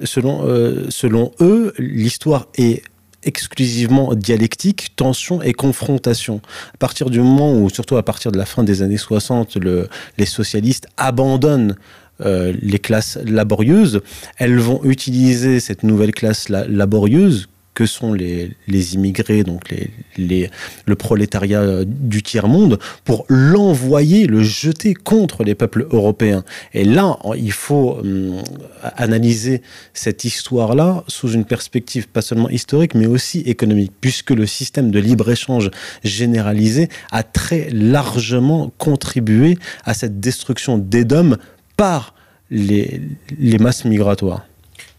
selon, 0.03 0.45
selon 0.89 1.31
eux, 1.41 1.73
l'histoire 1.77 2.47
est 2.57 2.83
exclusivement 3.25 4.13
dialectique, 4.13 4.95
tension 4.95 5.41
et 5.41 5.53
confrontation. 5.53 6.41
À 6.73 6.77
partir 6.77 7.09
du 7.09 7.19
moment 7.19 7.53
où, 7.53 7.69
surtout 7.69 7.97
à 7.97 8.03
partir 8.03 8.31
de 8.31 8.37
la 8.37 8.45
fin 8.45 8.63
des 8.63 8.81
années 8.81 8.97
60, 8.97 9.57
le, 9.57 9.89
les 10.17 10.25
socialistes 10.25 10.87
abandonnent 10.97 11.75
euh, 12.21 12.53
les 12.61 12.79
classes 12.79 13.17
laborieuses, 13.25 14.01
elles 14.37 14.57
vont 14.57 14.81
utiliser 14.83 15.59
cette 15.59 15.83
nouvelle 15.83 16.13
classe 16.13 16.47
laborieuse 16.47 17.49
que 17.75 17.85
sont 17.85 18.13
les, 18.13 18.55
immigrés, 18.95 19.43
donc 19.43 19.75
les, 20.17 20.49
le 20.85 20.95
prolétariat 20.95 21.61
euh, 21.61 21.83
du 21.85 22.23
tiers-monde, 22.23 22.79
pour 23.03 23.25
l'envoyer, 23.27 24.25
le 24.25 24.41
jeter 24.41 24.93
contre 24.93 25.43
les 25.43 25.53
peuples 25.55 25.85
européens. 25.91 26.43
Et 26.73 26.85
là, 26.85 27.19
il 27.37 27.51
faut 27.51 27.97
hum, 27.99 28.41
analyser 28.81 29.61
cette 29.93 30.23
histoire-là 30.23 31.03
sous 31.07 31.29
une 31.33 31.45
perspective 31.45 32.07
pas 32.07 32.21
seulement 32.21 32.49
historique, 32.49 32.95
mais 32.95 33.07
aussi 33.07 33.39
économique, 33.41 33.91
puisque 33.99 34.31
le 34.31 34.47
système 34.47 34.89
de 34.89 34.99
libre-échange 34.99 35.69
généralisé 36.03 36.87
a 37.11 37.23
très 37.23 37.69
largement 37.71 38.71
contribué 38.77 39.57
à 39.83 39.93
cette 39.93 40.21
destruction 40.21 40.77
des 40.77 41.03
dômes 41.03 41.37
par 41.75 42.13
les, 42.49 43.01
les 43.37 43.57
masses 43.57 43.83
migratoires. 43.83 44.45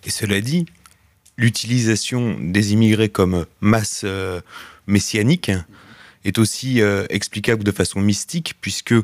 Et 0.05 0.11
cela 0.11 0.41
dit, 0.41 0.67
l'utilisation 1.37 2.37
des 2.41 2.73
immigrés 2.73 3.09
comme 3.09 3.47
masse 3.61 4.03
euh, 4.05 4.41
messianique 4.87 5.51
est 6.25 6.39
aussi 6.39 6.81
euh, 6.81 7.07
explicable 7.11 7.65
de 7.65 7.71
façon 7.71 8.01
mystique, 8.01 8.55
puisque 8.61 8.95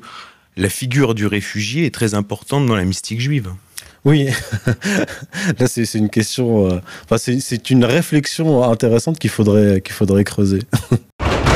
la 0.56 0.68
figure 0.68 1.14
du 1.14 1.26
réfugié 1.26 1.86
est 1.86 1.94
très 1.94 2.14
importante 2.14 2.66
dans 2.66 2.76
la 2.76 2.84
mystique 2.84 3.20
juive. 3.20 3.52
Oui, 4.04 4.28
là 5.58 5.68
c'est 5.68 5.94
une 5.94 6.10
question, 6.10 6.68
euh, 6.68 6.80
enfin, 7.04 7.18
c'est 7.18 7.70
une 7.70 7.84
réflexion 7.84 8.64
intéressante 8.64 9.18
qu'il 9.18 9.30
faudrait, 9.30 9.80
qu'il 9.80 9.94
faudrait 9.94 10.24
creuser. 10.24 10.60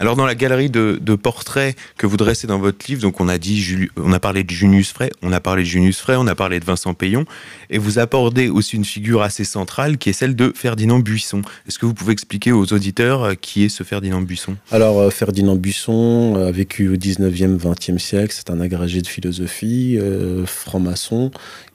Alors 0.00 0.16
dans 0.16 0.24
la 0.24 0.34
galerie 0.34 0.70
de, 0.70 1.14
portraits 1.14 1.76
que 1.98 2.06
vous 2.06 2.16
dressez 2.16 2.46
dans 2.46 2.58
votre 2.58 2.86
livre, 2.88 3.02
donc 3.02 3.20
on 3.20 3.28
a 3.28 3.36
dit, 3.36 3.86
on 3.98 4.14
a 4.14 4.18
parlé 4.18 4.44
de 4.44 4.50
Junius 4.50 4.92
Frey, 4.92 5.10
on 5.20 5.30
a 5.30 5.40
parlé 5.40 5.62
de 5.62 5.68
Junius 5.68 6.00
Frey, 6.00 6.16
on 6.16 6.26
a 6.26 6.34
parlé 6.34 6.58
de 6.58 6.64
Vincent 6.64 6.94
Payon, 6.94 7.26
et 7.68 7.76
vous 7.76 7.98
abordez 7.98 8.48
aussi 8.48 8.76
une 8.76 8.86
figure 8.86 9.20
assez 9.20 9.44
centrale 9.44 9.98
qui 9.98 10.08
est 10.08 10.14
celle 10.14 10.34
de 10.34 10.54
Ferdinand 10.56 11.00
Buisson. 11.00 11.42
Est-ce 11.68 11.78
que 11.78 11.84
vous 11.84 11.92
pouvez 11.92 12.14
expliquer 12.14 12.50
aux 12.50 12.72
auditeurs 12.72 13.24
euh, 13.24 13.34
qui 13.34 13.64
est 13.64 13.68
ce 13.68 13.82
Ferdinand 13.82 14.22
Buisson? 14.22 14.56
Alors 14.70 15.00
euh, 15.00 15.10
Ferdinand 15.10 15.56
Buisson 15.56 16.46
a 16.46 16.50
vécu 16.50 16.88
au 16.88 16.96
19e, 16.96 17.58
20e 17.58 17.98
siècle, 17.98 18.34
c'est 18.34 18.48
un 18.48 18.62
agrégé 18.62 19.02
de 19.02 19.06
philosophie, 19.06 19.98
euh, 20.00 20.46
franc-maçon, 20.46 21.30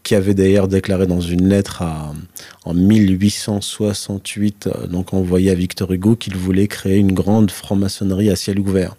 qui 0.05 0.13
avait 0.13 0.35
d'ailleurs 0.35 0.67
déclaré 0.67 1.07
dans 1.07 1.19
une 1.19 1.49
lettre 1.49 1.83
en 2.63 2.73
1868, 2.75 4.67
euh, 4.67 4.87
donc 4.87 5.15
envoyée 5.15 5.49
à 5.49 5.55
Victor 5.55 5.91
Hugo, 5.91 6.15
qu'il 6.15 6.37
voulait 6.37 6.67
créer 6.67 6.97
une 6.97 7.11
grande 7.11 7.49
franc-maçonnerie 7.49 8.29
à 8.29 8.35
ciel 8.35 8.59
ouvert. 8.59 8.95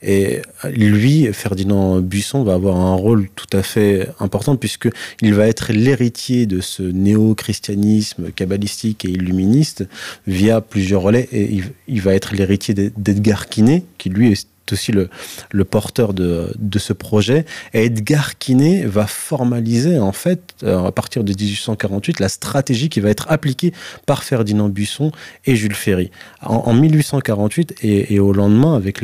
Et 0.00 0.40
lui, 0.64 1.28
Ferdinand 1.34 2.00
Buisson, 2.00 2.44
va 2.44 2.54
avoir 2.54 2.76
un 2.76 2.94
rôle 2.94 3.28
tout 3.36 3.48
à 3.52 3.62
fait 3.62 4.08
important 4.20 4.56
puisque 4.56 4.88
il 5.20 5.34
va 5.34 5.46
être 5.46 5.72
l'héritier 5.72 6.46
de 6.46 6.60
ce 6.60 6.82
néo-christianisme 6.82 8.30
kabbalistique 8.30 9.04
et 9.04 9.10
illuministe 9.10 9.86
via 10.26 10.62
plusieurs 10.62 11.02
relais. 11.02 11.28
Et 11.30 11.52
il, 11.52 11.64
il 11.88 12.00
va 12.00 12.14
être 12.14 12.34
l'héritier 12.34 12.72
d'Edgar 12.74 13.48
Quinet, 13.48 13.84
qui 13.98 14.08
lui 14.08 14.32
est 14.32 14.46
aussi 14.72 14.92
le, 14.92 15.64
porteur 15.64 16.14
de, 16.14 16.78
ce 16.78 16.92
projet. 16.92 17.44
Et 17.74 17.86
Edgar 17.86 18.38
Quinet 18.38 18.84
va 18.84 19.06
formaliser, 19.06 19.98
en 19.98 20.12
fait, 20.12 20.54
euh, 20.62 20.84
à 20.84 20.92
partir 20.92 21.24
de 21.24 21.32
1848, 21.32 22.20
la 22.20 22.28
stratégie 22.28 22.88
qui 22.88 23.00
va 23.00 23.10
être 23.10 23.26
appliquée 23.28 23.72
par 24.06 24.22
Ferdinand 24.22 24.68
Buisson 24.68 25.12
et 25.46 25.56
Jules 25.56 25.74
Ferry. 25.74 26.10
En, 26.42 26.72
1848 26.72 27.74
et, 27.82 28.20
au 28.20 28.32
lendemain, 28.32 28.76
avec 28.76 29.00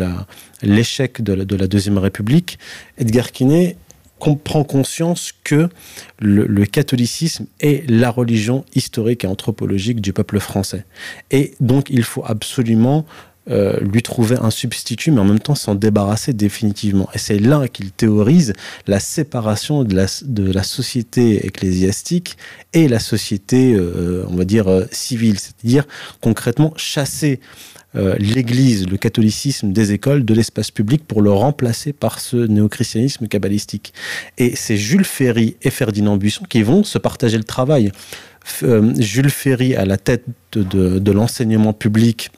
l'échec 0.63 1.23
de, 1.23 1.33
la 1.33 1.67
Deuxième 1.67 1.99
République, 1.99 2.59
Edgar 2.99 3.33
Quinet 3.33 3.77
prend 4.33 4.65
conscience 4.65 5.33
que 5.45 5.69
le, 6.19 6.65
catholicisme 6.65 7.47
est 7.61 7.89
la 7.91 8.11
religion 8.11 8.65
historique 8.75 9.25
et 9.25 9.27
anthropologique 9.27 10.01
du 10.01 10.13
peuple 10.13 10.41
français. 10.41 10.87
Et 11.31 11.55
donc, 11.61 11.91
il 11.91 12.05
faut 12.05 12.25
absolument 12.25 13.05
euh, 13.51 13.79
lui 13.81 14.01
trouver 14.01 14.37
un 14.41 14.49
substitut, 14.49 15.11
mais 15.11 15.21
en 15.21 15.27
même 15.27 15.39
temps 15.39 15.55
s'en 15.55 15.75
débarrasser 15.75 16.33
définitivement. 16.33 17.11
Et 17.13 17.19
c'est 17.19 17.39
là 17.39 17.69
qu'il 17.69 17.91
théorise 17.91 18.55
la 18.87 19.01
séparation 19.01 19.85
de 19.85 19.95
la, 19.95 20.63
société 20.63 21.47
ecclésiastique 21.47 22.39
et 22.73 22.89
la 22.89 22.99
société, 22.99 23.75
euh, 23.75 24.25
on 24.31 24.37
va 24.37 24.47
dire, 24.47 24.69
euh, 24.69 24.87
civile. 24.93 25.39
C'est-à-dire 25.39 25.85
concrètement 26.23 26.73
chasser 26.77 27.41
l'Église, 28.19 28.89
le 28.89 28.97
catholicisme 28.97 29.71
des 29.71 29.93
écoles, 29.93 30.25
de 30.25 30.35
l'espace 30.35 30.73
public 30.73 31.07
pour 31.07 31.23
le 31.23 31.31
remplacer 31.31 31.93
par 31.93 32.19
ce 32.19 32.37
néochristianisme 32.37 33.29
kabbalistique. 33.29 33.95
Et 34.37 34.57
c'est 34.57 34.77
Jules 34.77 35.05
Ferry 35.05 35.55
et 35.63 35.71
Ferdinand 35.71 36.17
Buisson 36.17 36.45
qui 36.49 36.65
vont 36.65 36.83
se 36.83 36.99
partager 36.99 37.39
le 37.39 37.45
travail. 37.45 37.93
Jules 38.99 39.31
Ferry 39.31 39.77
à 39.77 39.85
la 39.85 39.97
tête 39.97 40.25
de 40.55 41.13
l'enseignement 41.13 41.73
public 41.73 42.33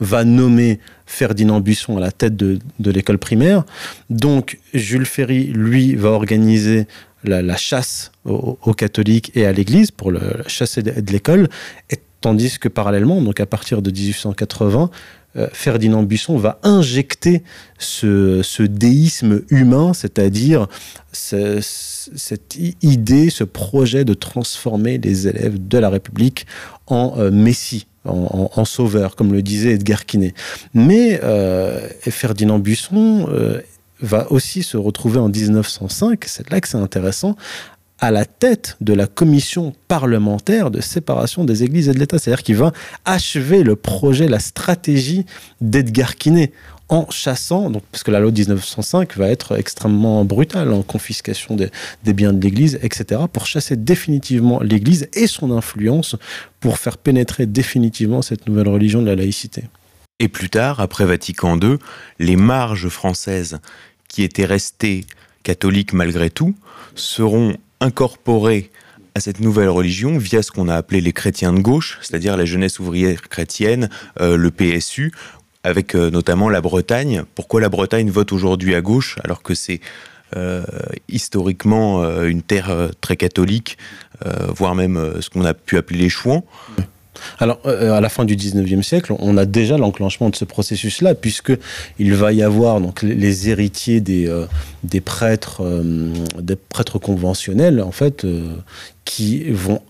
va 0.00 0.24
nommer 0.24 0.80
Ferdinand 1.06 1.60
Buisson 1.60 1.96
à 1.96 2.00
la 2.00 2.12
tête 2.12 2.36
de, 2.36 2.58
l'école 2.80 3.18
primaire. 3.18 3.64
Donc 4.10 4.58
Jules 4.74 5.06
Ferry, 5.06 5.44
lui, 5.46 5.94
va 5.94 6.10
organiser 6.10 6.86
la, 7.24 7.56
chasse 7.56 8.12
aux, 8.24 8.74
catholiques 8.74 9.32
et 9.34 9.46
à 9.46 9.52
l'Église 9.52 9.90
pour 9.90 10.10
le, 10.10 10.20
chasser 10.46 10.82
de, 10.82 11.12
l'école, 11.12 11.48
tandis 12.20 12.58
que 12.58 12.68
parallèlement, 12.68 13.20
donc 13.20 13.40
à 13.40 13.46
partir 13.46 13.82
de 13.82 13.90
1880, 13.90 14.90
euh, 15.36 15.48
Ferdinand 15.52 16.02
Buisson 16.02 16.38
va 16.38 16.58
injecter 16.62 17.42
ce, 17.78 18.62
déisme 18.62 19.42
humain, 19.50 19.92
c'est-à-dire 19.92 20.66
cette 21.12 22.56
idée, 22.82 23.30
ce 23.30 23.44
projet 23.44 24.04
de 24.04 24.14
transformer 24.14 24.98
les 24.98 25.28
élèves 25.28 25.66
de 25.66 25.78
la 25.78 25.90
République 25.90 26.46
en 26.86 27.14
euh, 27.18 27.30
messie 27.30 27.86
en, 28.06 28.64
sauveur, 28.64 29.16
comme 29.16 29.32
le 29.32 29.42
disait 29.42 29.72
Edgar 29.72 30.06
Quinet. 30.06 30.34
Mais 30.74 31.20
Ferdinand 32.02 32.58
Buisson 32.58 33.28
va 34.00 34.30
aussi 34.30 34.62
se 34.62 34.76
retrouver 34.76 35.18
en 35.18 35.28
1905, 35.28 36.24
c'est 36.26 36.50
là 36.50 36.60
que 36.60 36.68
c'est 36.68 36.76
intéressant, 36.76 37.36
à 37.98 38.10
la 38.10 38.24
tête 38.26 38.76
de 38.80 38.92
la 38.92 39.06
commission 39.06 39.72
parlementaire 39.88 40.70
de 40.70 40.80
séparation 40.80 41.44
des 41.44 41.64
églises 41.64 41.88
et 41.88 41.92
de 41.92 41.98
l'État. 41.98 42.18
C'est-à-dire 42.18 42.42
qu'il 42.42 42.56
va 42.56 42.72
achever 43.04 43.62
le 43.62 43.74
projet, 43.74 44.28
la 44.28 44.38
stratégie 44.38 45.24
d'Edgar 45.60 46.16
Quinet 46.16 46.52
en 46.88 47.10
chassant, 47.10 47.70
donc, 47.70 47.82
parce 47.90 48.04
que 48.04 48.10
la 48.10 48.20
loi 48.20 48.30
de 48.30 48.38
1905 48.38 49.16
va 49.16 49.28
être 49.28 49.58
extrêmement 49.58 50.24
brutale 50.24 50.72
en 50.72 50.82
confiscation 50.82 51.56
des, 51.56 51.70
biens 52.12 52.32
de 52.32 52.40
l'Église, 52.40 52.78
etc., 52.82 53.22
pour 53.32 53.46
chasser 53.46 53.76
définitivement 53.76 54.60
l'Église 54.60 55.08
et 55.12 55.26
son 55.26 55.50
influence 55.50 56.16
pour 56.60 56.78
faire 56.78 56.98
pénétrer 56.98 57.46
définitivement 57.46 58.22
cette 58.22 58.46
nouvelle 58.46 58.68
religion 58.68 59.02
de 59.02 59.06
la 59.06 59.16
laïcité. 59.16 59.64
Et 60.18 60.28
plus 60.28 60.48
tard, 60.48 60.80
après 60.80 61.04
Vatican 61.04 61.58
II, 61.60 61.76
les 62.18 62.36
marges 62.36 62.88
françaises 62.88 63.58
qui 64.08 64.22
étaient 64.22 64.46
restées 64.46 65.04
catholiques 65.42 65.92
malgré 65.92 66.30
tout 66.30 66.54
seront 66.94 67.56
incorporées 67.80 68.70
à 69.16 69.20
cette 69.20 69.40
nouvelle 69.40 69.70
religion 69.70 70.18
via 70.18 70.42
ce 70.42 70.50
qu'on 70.50 70.68
a 70.68 70.74
appelé 70.74 71.00
les 71.00 71.14
chrétiens 71.14 71.54
de 71.54 71.60
gauche, 71.60 71.98
c'est-à-dire 72.02 72.36
la 72.36 72.44
jeunesse 72.44 72.78
ouvrière 72.78 73.22
chrétienne, 73.22 73.88
euh, 74.20 74.36
le 74.36 74.50
PSU, 74.50 75.10
avec 75.66 75.96
euh, 75.96 76.10
notamment 76.10 76.48
la 76.48 76.60
Bretagne. 76.60 77.24
Pourquoi 77.34 77.60
la 77.60 77.68
Bretagne 77.68 78.08
vote 78.08 78.32
aujourd'hui 78.32 78.74
à 78.74 78.80
gauche 78.80 79.18
alors 79.24 79.42
que 79.42 79.54
c'est 79.54 79.80
euh, 80.36 80.62
historiquement 81.08 82.04
une 82.24 82.42
terre 82.42 82.90
très 83.00 83.16
catholique, 83.16 83.78
voire 84.48 84.74
même 84.74 85.20
ce 85.20 85.30
qu'on 85.30 85.44
a 85.44 85.54
pu 85.54 85.76
appeler 85.76 86.00
les 86.00 86.08
chouans? 86.08 86.44
Alors, 87.38 87.60
à 87.66 88.00
la 88.00 88.08
fin 88.08 88.24
du 88.24 88.36
19e 88.36 88.82
siècle, 88.82 89.14
on 89.18 89.36
a 89.36 89.46
déjà 89.46 89.78
l'enclenchement 89.78 90.28
de 90.28 90.36
ce 90.36 90.44
processus-là, 90.44 91.14
puisqu'il 91.14 92.14
va 92.14 92.32
y 92.32 92.42
avoir 92.42 92.80
donc, 92.80 93.02
les 93.02 93.48
héritiers 93.48 94.00
des, 94.00 94.28
des, 94.84 95.00
prêtres, 95.00 95.62
des 96.40 96.56
prêtres 96.56 96.98
conventionnels, 96.98 97.80
en 97.80 97.92
fait, 97.92 98.26
qui 99.04 99.50
vont 99.50 99.80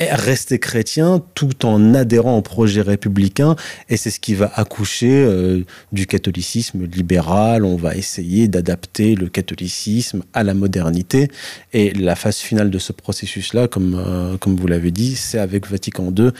rester 0.00 0.58
chrétien 0.58 1.22
tout 1.34 1.66
en 1.66 1.94
adhérant 1.94 2.38
au 2.38 2.42
projet 2.42 2.80
républicain 2.82 3.56
et 3.88 3.96
c'est 3.96 4.10
ce 4.10 4.20
qui 4.20 4.34
va 4.34 4.50
accoucher 4.54 5.12
euh, 5.12 5.64
du 5.92 6.06
catholicisme 6.06 6.84
libéral. 6.86 7.64
On 7.64 7.76
va 7.76 7.94
essayer 7.94 8.48
d'adapter 8.48 9.14
le 9.14 9.28
catholicisme 9.28 10.22
à 10.32 10.42
la 10.42 10.54
modernité 10.54 11.28
et 11.72 11.92
la 11.92 12.16
phase 12.16 12.38
finale 12.38 12.70
de 12.70 12.78
ce 12.78 12.92
processus-là, 12.92 13.68
comme, 13.68 13.94
euh, 13.94 14.36
comme 14.38 14.56
vous 14.56 14.66
l'avez 14.66 14.90
dit, 14.90 15.16
c'est 15.16 15.38
avec 15.38 15.68
Vatican 15.68 16.12
II. 16.16 16.30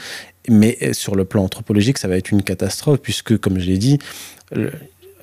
Mais 0.49 0.93
sur 0.93 1.15
le 1.15 1.23
plan 1.23 1.43
anthropologique, 1.43 1.97
ça 1.97 2.09
va 2.09 2.17
être 2.17 2.31
une 2.31 2.43
catastrophe 2.43 2.99
puisque, 3.01 3.37
comme 3.37 3.59
je 3.59 3.65
l'ai 3.65 3.77
dit, 3.77 3.97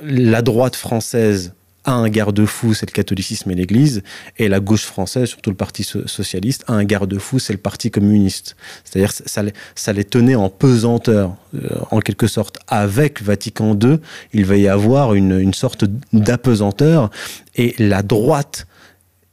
la 0.02 0.40
droite 0.40 0.76
française 0.76 1.52
a 1.84 1.92
un 1.92 2.08
garde-fou, 2.08 2.74
c'est 2.74 2.88
le 2.88 2.92
catholicisme 2.94 3.50
et 3.50 3.54
l'Église, 3.54 4.02
et 4.38 4.48
la 4.48 4.60
gauche 4.60 4.84
française, 4.84 5.28
surtout 5.28 5.50
le 5.50 5.56
Parti 5.56 5.84
socialiste, 5.84 6.64
a 6.66 6.74
un 6.74 6.84
garde-fou, 6.84 7.38
c'est 7.38 7.52
le 7.52 7.58
Parti 7.58 7.90
communiste. 7.90 8.56
C'est-à-dire 8.84 9.12
ça, 9.12 9.42
ça 9.74 9.92
les 9.92 10.04
tenait 10.04 10.34
en 10.34 10.48
pesanteur, 10.48 11.36
euh, 11.54 11.78
en 11.90 12.00
quelque 12.00 12.26
sorte. 12.26 12.58
Avec 12.68 13.22
Vatican 13.22 13.78
II, 13.80 13.98
il 14.32 14.44
va 14.44 14.56
y 14.56 14.68
avoir 14.68 15.14
une, 15.14 15.38
une 15.38 15.54
sorte 15.54 15.84
d'apesanteur, 16.12 17.10
et 17.56 17.74
la 17.78 18.02
droite, 18.02 18.66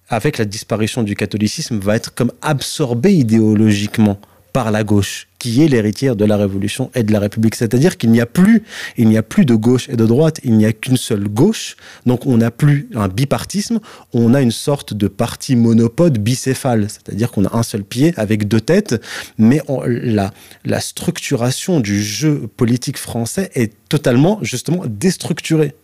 avec 0.10 0.38
la 0.38 0.46
disparition 0.46 1.04
du 1.04 1.16
catholicisme, 1.16 1.80
va 1.80 1.96
être 1.96 2.14
comme 2.14 2.32
absorbée 2.42 3.14
idéologiquement 3.14 4.20
par 4.58 4.72
la 4.72 4.84
gauche, 4.84 5.28
qui 5.38 5.64
est 5.64 5.68
l'héritière 5.68 6.16
de 6.16 6.26
la 6.26 6.36
Révolution 6.36 6.90
et 6.96 7.04
de 7.04 7.14
la 7.14 7.20
République. 7.20 7.54
C'est-à-dire 7.54 7.96
qu'il 7.96 8.10
n'y 8.10 8.22
a 8.22 8.26
plus, 8.26 8.64
il 8.98 9.08
n'y 9.08 9.16
a 9.16 9.22
plus 9.22 9.46
de 9.46 9.54
gauche 9.54 9.88
et 9.88 9.96
de 9.96 10.04
droite, 10.04 10.40
il 10.44 10.54
n'y 10.58 10.66
a 10.66 10.74
qu'une 10.74 10.98
seule 10.98 11.28
gauche. 11.28 11.76
Donc 12.08 12.26
on 12.26 12.38
n'a 12.38 12.50
plus 12.50 12.90
un 12.96 13.08
bipartisme, 13.08 13.80
on 14.14 14.34
a 14.34 14.42
une 14.42 14.50
sorte 14.50 14.96
de 14.96 15.08
parti 15.08 15.56
monopode 15.56 16.18
bicéphale, 16.18 16.88
c'est-à-dire 16.90 17.30
qu'on 17.30 17.46
a 17.46 17.56
un 17.56 17.62
seul 17.62 17.84
pied 17.84 18.16
avec 18.18 18.48
deux 18.48 18.60
têtes, 18.60 19.00
mais 19.38 19.62
la, 19.86 20.34
la 20.66 20.80
structuration 20.80 21.80
du 21.80 22.02
jeu 22.02 22.48
politique 22.58 22.98
français 22.98 23.52
est 23.54 23.74
totalement 23.90 24.40
justement 24.42 24.86
déstructurée. 24.88 25.76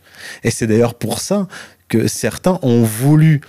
Et 0.44 0.50
c'est 0.50 0.66
d'ailleurs 0.66 0.96
pour 0.96 1.20
ça 1.20 1.48
que 1.94 2.08
certains 2.08 2.58
ont 2.64 2.82
voulu 2.82 3.42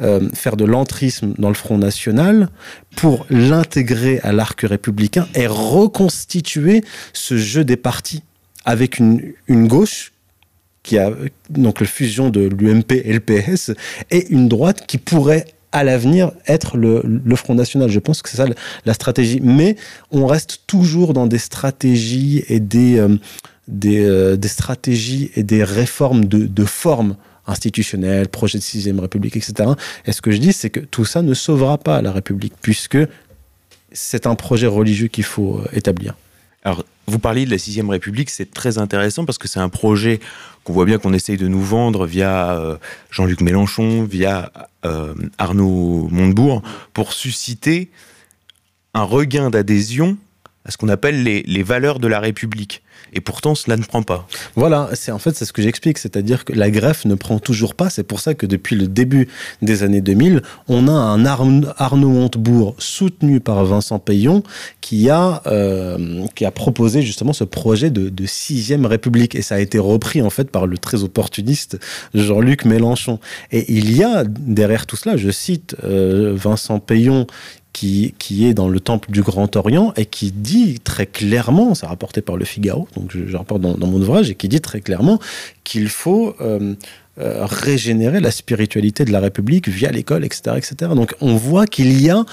euh, 0.00 0.28
faire 0.34 0.56
de 0.56 0.64
l'entrisme 0.64 1.34
dans 1.38 1.48
le 1.48 1.54
Front 1.54 1.78
National 1.78 2.48
pour 2.96 3.26
l'intégrer 3.30 4.18
à 4.24 4.32
l'arc 4.32 4.60
républicain 4.62 5.28
et 5.36 5.46
reconstituer 5.46 6.82
ce 7.12 7.36
jeu 7.36 7.64
des 7.64 7.76
partis 7.76 8.24
avec 8.64 8.98
une, 8.98 9.34
une 9.46 9.68
gauche 9.68 10.12
qui 10.82 10.98
a 10.98 11.12
donc 11.48 11.80
la 11.80 11.86
fusion 11.86 12.28
de 12.28 12.40
l'UMP 12.40 12.90
et 12.90 13.12
le 13.12 13.20
PS 13.20 13.70
et 14.10 14.26
une 14.30 14.48
droite 14.48 14.84
qui 14.88 14.98
pourrait 14.98 15.46
à 15.70 15.84
l'avenir 15.84 16.32
être 16.48 16.76
le, 16.76 17.36
Front 17.36 17.54
National. 17.54 17.88
Je 17.88 18.00
pense 18.00 18.20
que 18.20 18.28
c'est 18.28 18.38
ça 18.38 18.46
la, 18.84 18.94
stratégie. 18.94 19.38
Mais 19.42 19.76
on 20.10 20.26
reste 20.26 20.62
toujours 20.66 21.12
dans 21.14 21.28
des 21.28 21.38
stratégies 21.38 22.42
et 22.48 22.58
des, 22.58 22.98
euh, 22.98 23.16
euh, 23.84 24.36
des, 24.36 24.48
stratégies 24.48 25.30
et 25.36 25.44
des 25.44 25.62
réformes 25.62 26.24
de 26.24 26.64
forme 26.64 27.16
institutionnelle, 27.46 28.28
projet 28.28 28.58
de 28.58 28.62
sixième 28.62 29.00
République, 29.00 29.36
etc. 29.36 29.70
Et 30.06 30.12
ce 30.12 30.22
que 30.22 30.30
je 30.30 30.38
dis, 30.38 30.52
c'est 30.52 30.70
que 30.70 30.80
tout 30.80 31.04
ça 31.04 31.22
ne 31.22 31.34
sauvera 31.34 31.78
pas 31.78 32.02
la 32.02 32.12
République, 32.12 32.54
puisque 32.60 32.98
c'est 33.92 34.26
un 34.26 34.34
projet 34.34 34.66
religieux 34.66 35.08
qu'il 35.08 35.24
faut 35.24 35.58
euh, 35.58 35.68
établir. 35.72 36.14
Alors, 36.64 36.84
vous 37.06 37.18
parliez 37.18 37.44
de 37.44 37.50
la 37.50 37.58
sixième 37.58 37.90
République, 37.90 38.30
c'est 38.30 38.52
très 38.52 38.78
intéressant 38.78 39.24
parce 39.24 39.38
que 39.38 39.48
c'est 39.48 39.60
un 39.60 39.68
projet 39.68 40.20
qu'on 40.62 40.72
voit 40.72 40.84
bien 40.84 40.98
qu'on 40.98 41.12
essaye 41.12 41.36
de 41.36 41.48
nous 41.48 41.60
vendre 41.60 42.06
via 42.06 42.52
euh, 42.52 42.76
Jean-Luc 43.10 43.40
Mélenchon, 43.40 44.04
via 44.04 44.52
euh, 44.84 45.14
Arnaud 45.38 46.08
Montebourg, 46.10 46.62
pour 46.94 47.12
susciter 47.12 47.90
un 48.94 49.02
regain 49.02 49.50
d'adhésion 49.50 50.16
à 50.64 50.70
ce 50.70 50.76
qu'on 50.76 50.88
appelle 50.88 51.24
les 51.24 51.62
valeurs 51.64 51.98
de 51.98 52.06
la 52.06 52.20
République. 52.20 52.82
Et 53.12 53.20
pourtant, 53.20 53.54
cela 53.54 53.76
ne 53.76 53.84
prend 53.84 54.02
pas. 54.02 54.26
Voilà, 54.56 54.88
c'est 54.94 55.12
en 55.12 55.18
fait 55.18 55.36
c'est 55.36 55.44
ce 55.44 55.52
que 55.52 55.62
j'explique, 55.62 55.98
c'est-à-dire 55.98 56.44
que 56.44 56.52
la 56.52 56.70
greffe 56.70 57.04
ne 57.04 57.14
prend 57.14 57.38
toujours 57.38 57.74
pas. 57.74 57.90
C'est 57.90 58.02
pour 58.02 58.20
ça 58.20 58.34
que 58.34 58.46
depuis 58.46 58.76
le 58.76 58.86
début 58.86 59.28
des 59.60 59.82
années 59.82 60.00
2000, 60.00 60.42
on 60.68 60.88
a 60.88 60.92
un 60.92 61.24
Arnaud 61.26 62.08
Montebourg 62.08 62.74
soutenu 62.78 63.40
par 63.40 63.64
Vincent 63.64 63.98
Payon 63.98 64.42
qui 64.80 65.10
a 65.10 65.42
euh, 65.46 66.24
qui 66.34 66.44
a 66.44 66.50
proposé 66.50 67.02
justement 67.02 67.32
ce 67.32 67.44
projet 67.44 67.90
de, 67.90 68.10
sixième 68.26 68.86
République 68.86 69.34
et 69.34 69.42
ça 69.42 69.56
a 69.56 69.58
été 69.58 69.78
repris 69.78 70.22
en 70.22 70.30
fait 70.30 70.50
par 70.50 70.66
le 70.66 70.78
très 70.78 71.02
opportuniste 71.02 71.78
Jean-Luc 72.14 72.64
Mélenchon. 72.64 73.18
Et 73.50 73.72
il 73.72 73.96
y 73.96 74.04
a 74.04 74.24
derrière 74.24 74.86
tout 74.86 74.96
cela, 74.96 75.16
je 75.16 75.30
cite 75.30 75.76
euh, 75.84 76.32
Vincent 76.36 76.78
Payon 76.78 77.26
qui, 77.72 78.14
qui, 78.18 78.46
est 78.46 78.54
dans 78.54 78.68
le 78.68 78.80
temple 78.80 79.10
du 79.10 79.22
Grand 79.22 79.56
Orient 79.56 79.92
et 79.96 80.06
qui 80.06 80.30
dit 80.30 80.78
très 80.80 81.06
clairement, 81.06 81.74
c'est 81.74 81.86
rapporté 81.86 82.20
par 82.20 82.36
le 82.36 82.44
Figaro, 82.44 82.81
donc 82.96 83.10
je, 83.12 83.26
je 83.26 83.36
rapporte 83.36 83.60
dans, 83.62 83.86
mon 83.86 84.00
ouvrage, 84.00 84.30
et 84.30 84.34
qui 84.34 84.48
dit 84.48 84.60
très 84.60 84.80
clairement 84.80 85.18
qu'il 85.64 85.88
faut 85.88 86.34
euh, 86.40 86.74
euh, 87.18 87.44
régénérer 87.44 88.20
la 88.20 88.30
spiritualité 88.30 89.04
de 89.04 89.12
la 89.12 89.20
République 89.20 89.68
via 89.68 89.90
l'école, 89.90 90.24
etc., 90.24 90.56
etc. 90.56 90.92
Donc 90.94 91.14
on 91.20 91.36
voit 91.36 91.66
qu'il 91.66 92.00
y 92.00 92.10
a 92.10 92.24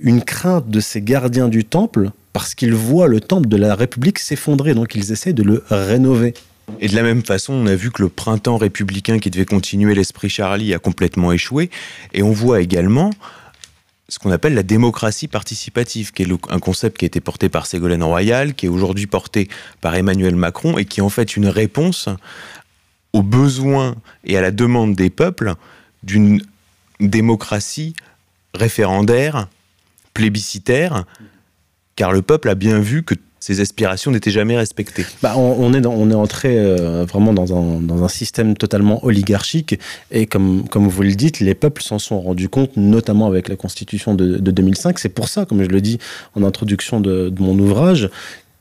une 0.00 0.22
crainte 0.22 0.68
de 0.70 0.80
ces 0.80 1.02
gardiens 1.02 1.48
du 1.48 1.64
temple 1.64 2.10
parce 2.32 2.54
qu'ils 2.54 2.74
voient 2.74 3.08
le 3.08 3.20
temple 3.20 3.48
de 3.48 3.56
la 3.56 3.74
République 3.74 4.18
s'effondrer, 4.18 4.74
donc 4.74 4.94
ils 4.94 5.12
essaient 5.12 5.34
de 5.34 5.42
le 5.42 5.62
rénover. 5.68 6.34
Et 6.80 6.88
de 6.88 6.94
la 6.94 7.02
même 7.02 7.22
façon, 7.22 7.52
on 7.52 7.66
a 7.66 7.74
vu 7.74 7.90
que 7.90 8.02
le 8.02 8.08
printemps 8.08 8.56
républicain 8.56 9.18
qui 9.18 9.30
devait 9.30 9.44
continuer 9.44 9.94
l'esprit 9.94 10.28
Charlie 10.28 10.72
a 10.72 10.78
complètement 10.78 11.32
échoué. 11.32 11.70
Et 12.14 12.22
on 12.22 12.30
voit 12.30 12.60
également 12.60 13.10
ce 14.12 14.18
qu'on 14.18 14.30
appelle 14.30 14.52
la 14.52 14.62
démocratie 14.62 15.26
participative, 15.26 16.12
qui 16.12 16.24
est 16.24 16.28
un 16.50 16.58
concept 16.58 16.98
qui 16.98 17.06
a 17.06 17.08
été 17.08 17.22
porté 17.22 17.48
par 17.48 17.64
Ségolène 17.64 18.02
Royal, 18.02 18.52
qui 18.52 18.66
est 18.66 18.68
aujourd'hui 18.68 19.06
porté 19.06 19.48
par 19.80 19.94
Emmanuel 19.94 20.36
Macron 20.36 20.76
et 20.76 20.84
qui 20.84 21.00
est 21.00 21.02
en 21.02 21.08
fait 21.08 21.34
une 21.34 21.46
réponse 21.46 22.10
aux 23.14 23.22
besoins 23.22 23.94
et 24.24 24.36
à 24.36 24.42
la 24.42 24.50
demande 24.50 24.94
des 24.94 25.08
peuples 25.08 25.54
d'une 26.02 26.42
démocratie 27.00 27.94
référendaire, 28.52 29.48
plébiscitaire, 30.12 31.06
car 31.96 32.12
le 32.12 32.20
peuple 32.20 32.50
a 32.50 32.54
bien 32.54 32.80
vu 32.80 33.04
que 33.04 33.14
ces 33.42 33.58
aspirations 33.58 34.12
n'étaient 34.12 34.30
jamais 34.30 34.56
respectées. 34.56 35.04
Bah, 35.20 35.34
on, 35.36 35.74
est 35.74 35.84
on 35.84 36.10
est 36.12 36.14
entré 36.14 36.56
euh, 36.60 37.04
vraiment 37.04 37.32
dans 37.32 37.58
un, 37.58 37.80
dans 37.80 38.04
un, 38.04 38.08
système 38.08 38.56
totalement 38.56 39.04
oligarchique 39.04 39.80
et 40.12 40.26
comme, 40.26 40.68
comme 40.68 40.86
vous 40.86 41.02
le 41.02 41.16
dites, 41.16 41.40
les 41.40 41.56
peuples 41.56 41.82
s'en 41.82 41.98
sont 41.98 42.20
rendus 42.20 42.48
compte, 42.48 42.76
notamment 42.76 43.26
avec 43.26 43.48
la 43.48 43.56
constitution 43.56 44.14
de, 44.14 44.36
de 44.36 44.50
2005. 44.52 44.96
C'est 45.00 45.08
pour 45.08 45.26
ça, 45.26 45.44
comme 45.44 45.60
je 45.64 45.68
le 45.68 45.80
dis 45.80 45.98
en 46.36 46.44
introduction 46.44 47.00
de, 47.00 47.30
de 47.30 47.42
mon 47.42 47.58
ouvrage, 47.58 48.10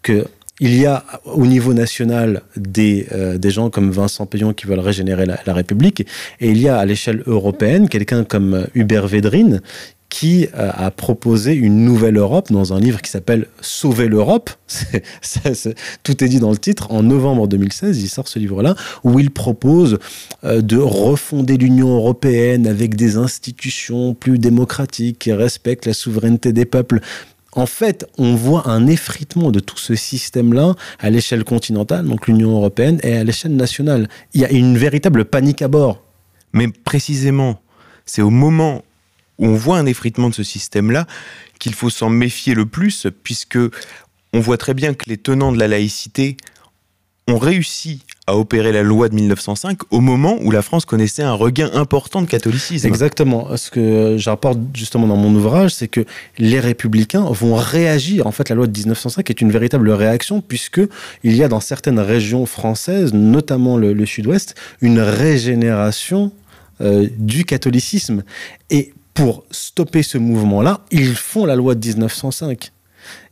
que 0.02 0.26
il 0.60 0.76
y 0.76 0.88
a 0.88 1.04
au 1.26 1.46
niveau 1.46 1.76
national 1.76 2.42
des, 2.56 3.08
euh, 3.12 3.38
des 3.38 3.52
gens 3.52 3.70
comme 3.70 3.92
Vincent 3.92 4.26
Payon 4.26 4.54
qui 4.54 4.66
veulent 4.66 4.80
régénérer 4.80 5.28
la, 5.28 5.40
la 5.46 5.54
République, 5.54 6.08
et 6.40 6.50
il 6.50 6.60
y 6.60 6.68
a 6.68 6.80
à 6.80 6.86
l'échelle 6.86 7.22
européenne 7.28 7.88
quelqu'un 7.88 8.24
comme 8.24 8.66
Hubert 8.74 9.08
Védrine 9.08 9.62
qui 10.12 10.48
euh, 10.56 10.70
a 10.74 10.92
proposé 10.92 11.54
une 11.54 11.86
nouvelle 11.86 12.18
Europe 12.18 12.52
dans 12.52 12.74
un 12.74 12.80
livre 12.82 13.02
qui 13.02 13.10
s'appelle 13.10 13.48
Sauver 13.62 14.10
l'Europe. 14.10 14.50
tout 16.04 16.24
est 16.24 16.28
dit 16.28 16.40
dans 16.42 16.52
le 16.52 16.58
titre. 16.58 16.92
En 16.92 17.02
novembre 17.02 17.48
2016, 17.48 18.04
il 18.04 18.10
sort 18.10 18.28
ce 18.28 18.38
livre-là 18.38 18.76
où 19.06 19.20
il 19.20 19.32
propose 19.32 20.00
euh, 20.44 20.62
de 20.62 20.78
refonder 20.78 21.56
l'Union 21.56 21.96
européenne 21.96 22.68
avec 22.68 22.96
des 22.96 23.16
institutions 23.16 24.14
plus 24.14 24.38
démocratiques 24.38 25.18
qui 25.18 25.32
respectent 25.32 25.86
la 25.86 25.94
souveraineté 25.94 26.52
des 26.52 26.66
peuples 26.66 27.00
en 27.54 27.66
fait, 27.66 28.08
on 28.18 28.34
voit 28.36 28.70
un 28.70 28.88
effritement 28.88 29.52
de 29.52 29.60
tout 29.60 29.78
ce 29.78 29.94
système-là 29.94 30.74
à 31.00 31.10
l'échelle 31.10 31.44
continentale, 31.44 32.08
donc 32.08 32.28
l'Union 32.28 32.52
européenne, 32.52 33.02
et 33.04 33.18
à 33.18 33.26
l'échelle 33.26 33.58
nationale. 33.58 34.08
Il 34.34 34.40
y 34.40 34.46
a 34.46 34.52
une 34.52 34.78
véritable 34.78 35.26
panique 35.26 35.62
à 35.62 35.68
bord. 35.68 36.02
Mais 36.54 36.70
précisément, 36.70 37.60
c'est 38.06 38.22
au 38.22 38.30
moment 38.30 38.84
on 39.42 39.54
voit 39.56 39.78
un 39.78 39.86
effritement 39.86 40.30
de 40.30 40.36
ce 40.36 40.44
système-là 40.44 41.08
qu'il 41.60 41.74
faut 41.74 41.90
s'en 41.90 42.10
méfier 42.10 42.54
le 42.54 42.66
plus, 42.66 43.08
puisque 43.24 43.60
on 44.34 44.40
voit 44.40 44.58
très 44.58 44.74
bien 44.74 44.94
que 44.94 45.10
les 45.10 45.18
tenants 45.18 45.52
de 45.52 45.60
la 45.60 45.68
laïcité 45.68 46.38
ont 47.28 47.38
réussi 47.38 48.04
à 48.28 48.36
opérer 48.38 48.72
la 48.72 48.84
loi 48.84 49.10
de 49.10 49.16
1905 49.16 49.80
au 49.92 50.00
moment 50.00 50.38
où 50.42 50.52
la 50.52 50.62
France 50.62 50.86
connaissait 50.86 51.24
un 51.24 51.34
regain 51.34 51.70
important 51.74 52.22
de 52.22 52.28
catholicisme. 52.28 52.88
Exactement. 52.88 53.56
Ce 53.58 53.70
que 53.72 54.16
j'apporte 54.18 54.60
justement 54.74 55.08
dans 55.08 55.18
mon 55.18 55.34
ouvrage, 55.36 55.74
c'est 55.74 55.88
que 55.88 56.06
les 56.38 56.60
républicains 56.60 57.24
vont 57.24 57.56
réagir. 57.56 58.28
En 58.28 58.32
fait, 58.32 58.50
la 58.50 58.56
loi 58.56 58.68
de 58.68 58.78
1905 58.78 59.30
est 59.30 59.42
une 59.42 59.52
véritable 59.52 59.90
réaction 59.92 60.42
puisque 60.42 60.82
il 61.24 61.36
y 61.36 61.44
a 61.44 61.48
dans 61.48 61.60
certaines 61.60 62.00
régions 62.00 62.46
françaises, 62.46 63.14
notamment 63.14 63.78
le, 63.78 64.06
sud-ouest, 64.06 64.56
une 64.82 65.00
régénération 65.00 66.32
euh, 66.82 67.08
du 67.18 67.46
catholicisme. 67.46 68.24
Et 68.70 68.94
pour 69.14 69.44
stopper 69.52 70.04
ce 70.04 70.18
mouvement-là, 70.18 70.82
ils 70.92 71.16
font 71.16 71.46
la 71.46 71.56
loi 71.56 71.76
de 71.76 71.86
1905. 71.86 72.72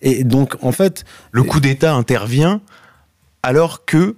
Et 0.01 0.23
donc, 0.23 0.55
en 0.61 0.71
fait... 0.71 1.05
Le 1.31 1.43
coup 1.43 1.59
d'État 1.59 1.93
intervient 1.93 2.61
alors 3.43 3.85
que 3.85 4.15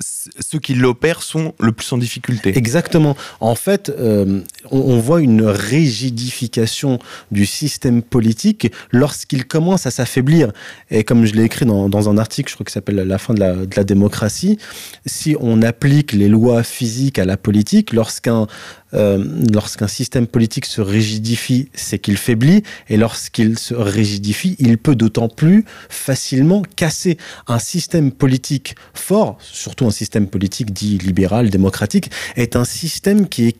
ceux 0.00 0.58
qui 0.58 0.74
l'opèrent 0.74 1.22
sont 1.22 1.54
le 1.58 1.72
plus 1.72 1.90
en 1.92 1.98
difficulté. 1.98 2.56
Exactement. 2.56 3.16
En 3.40 3.54
fait, 3.54 3.88
euh, 3.88 4.42
on, 4.70 4.98
voit 4.98 5.22
une 5.22 5.46
rigidification 5.46 6.98
du 7.30 7.46
système 7.46 8.02
politique 8.02 8.72
lorsqu'il 8.90 9.46
commence 9.46 9.86
à 9.86 9.90
s'affaiblir. 9.90 10.52
Et 10.90 11.04
comme 11.04 11.24
je 11.24 11.34
l'ai 11.34 11.44
écrit 11.44 11.64
dans, 11.64 12.08
un 12.10 12.18
article, 12.18 12.50
je 12.50 12.56
crois 12.56 12.64
que 12.64 12.72
s'appelle 12.72 12.96
La 12.96 13.18
fin 13.18 13.32
de 13.32 13.40
la, 13.40 13.54
de 13.54 13.74
la, 13.74 13.84
démocratie, 13.84 14.58
si 15.06 15.34
on 15.40 15.62
applique 15.62 16.12
les 16.12 16.28
lois 16.28 16.62
physiques 16.62 17.18
à 17.18 17.24
la 17.24 17.36
politique, 17.36 17.92
lorsqu'un 17.92 18.46
euh, 18.94 19.24
lorsqu'un 19.52 19.88
système 19.88 20.26
politique 20.26 20.64
se 20.64 20.80
rigidifie, 20.80 21.68
c'est 21.74 21.98
qu'il 21.98 22.16
faiblit, 22.16 22.62
et 22.88 22.96
lorsqu'il 22.96 23.58
se 23.58 23.74
rigidifie, 23.74 24.54
il 24.58 24.78
peut 24.78 24.94
d'autant 24.94 25.28
plus 25.28 25.64
facilement 25.88 26.62
casser 26.76 27.18
un 27.48 27.58
système 27.58 28.12
politique 28.12 28.76
fort, 28.94 29.38
surtout 29.40 29.86
un 29.86 29.90
système 29.90 30.28
politique 30.28 30.72
dit 30.72 30.98
libéral, 30.98 31.50
démocratique, 31.50 32.10
est 32.36 32.54
un 32.54 32.64
système 32.64 33.28
qui 33.28 33.48
est, 33.48 33.56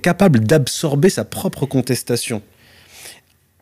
capable 0.00 0.40
d'absorber 0.40 1.10
sa 1.10 1.22
propre 1.22 1.66
contestation. 1.66 2.40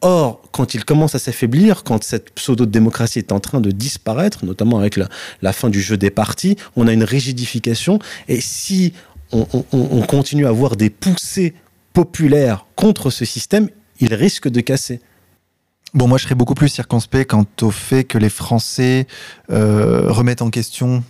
Or, 0.01 0.41
quand 0.53 0.75
il 0.75 0.85
commence 0.85 1.17
à 1.17 1.19
s'affaiblir, 1.19 1.83
quand 1.83 2.05
cette 2.05 2.31
pseudo-démocratie 2.31 3.19
est 3.19 3.33
en 3.33 3.41
train 3.41 3.61
de 3.61 3.73
disparaître, 3.73 4.45
notamment 4.45 4.79
avec 4.79 4.97
la, 4.97 5.09
la, 5.43 5.53
fin 5.53 5.69
du 5.69 5.83
jeu 5.83 5.97
des 5.97 6.11
partis, 6.11 6.57
on 6.77 6.87
a 6.87 6.93
une 6.93 7.03
rigidification. 7.03 7.99
Et 8.29 8.41
si 8.41 8.93
on, 9.33 10.03
continue 10.03 10.47
à 10.47 10.51
avoir 10.51 10.77
des 10.77 10.91
poussées 10.91 11.55
populaires 11.93 12.67
contre 12.77 13.11
ce 13.11 13.25
système, 13.25 13.69
il 14.01 14.15
risque 14.15 14.49
de 14.49 14.61
casser. 14.61 15.01
Bon, 15.95 16.07
moi, 16.07 16.19
je 16.19 16.25
serais 16.25 16.35
beaucoup 16.35 16.55
plus 16.55 16.69
circonspect 16.69 17.31
quant 17.31 17.47
au 17.63 17.71
fait 17.71 18.05
que 18.05 18.19
les 18.19 18.29
Français 18.29 19.07
euh, 19.51 20.11
remettent 20.11 20.43
en 20.43 20.51
question 20.51 21.03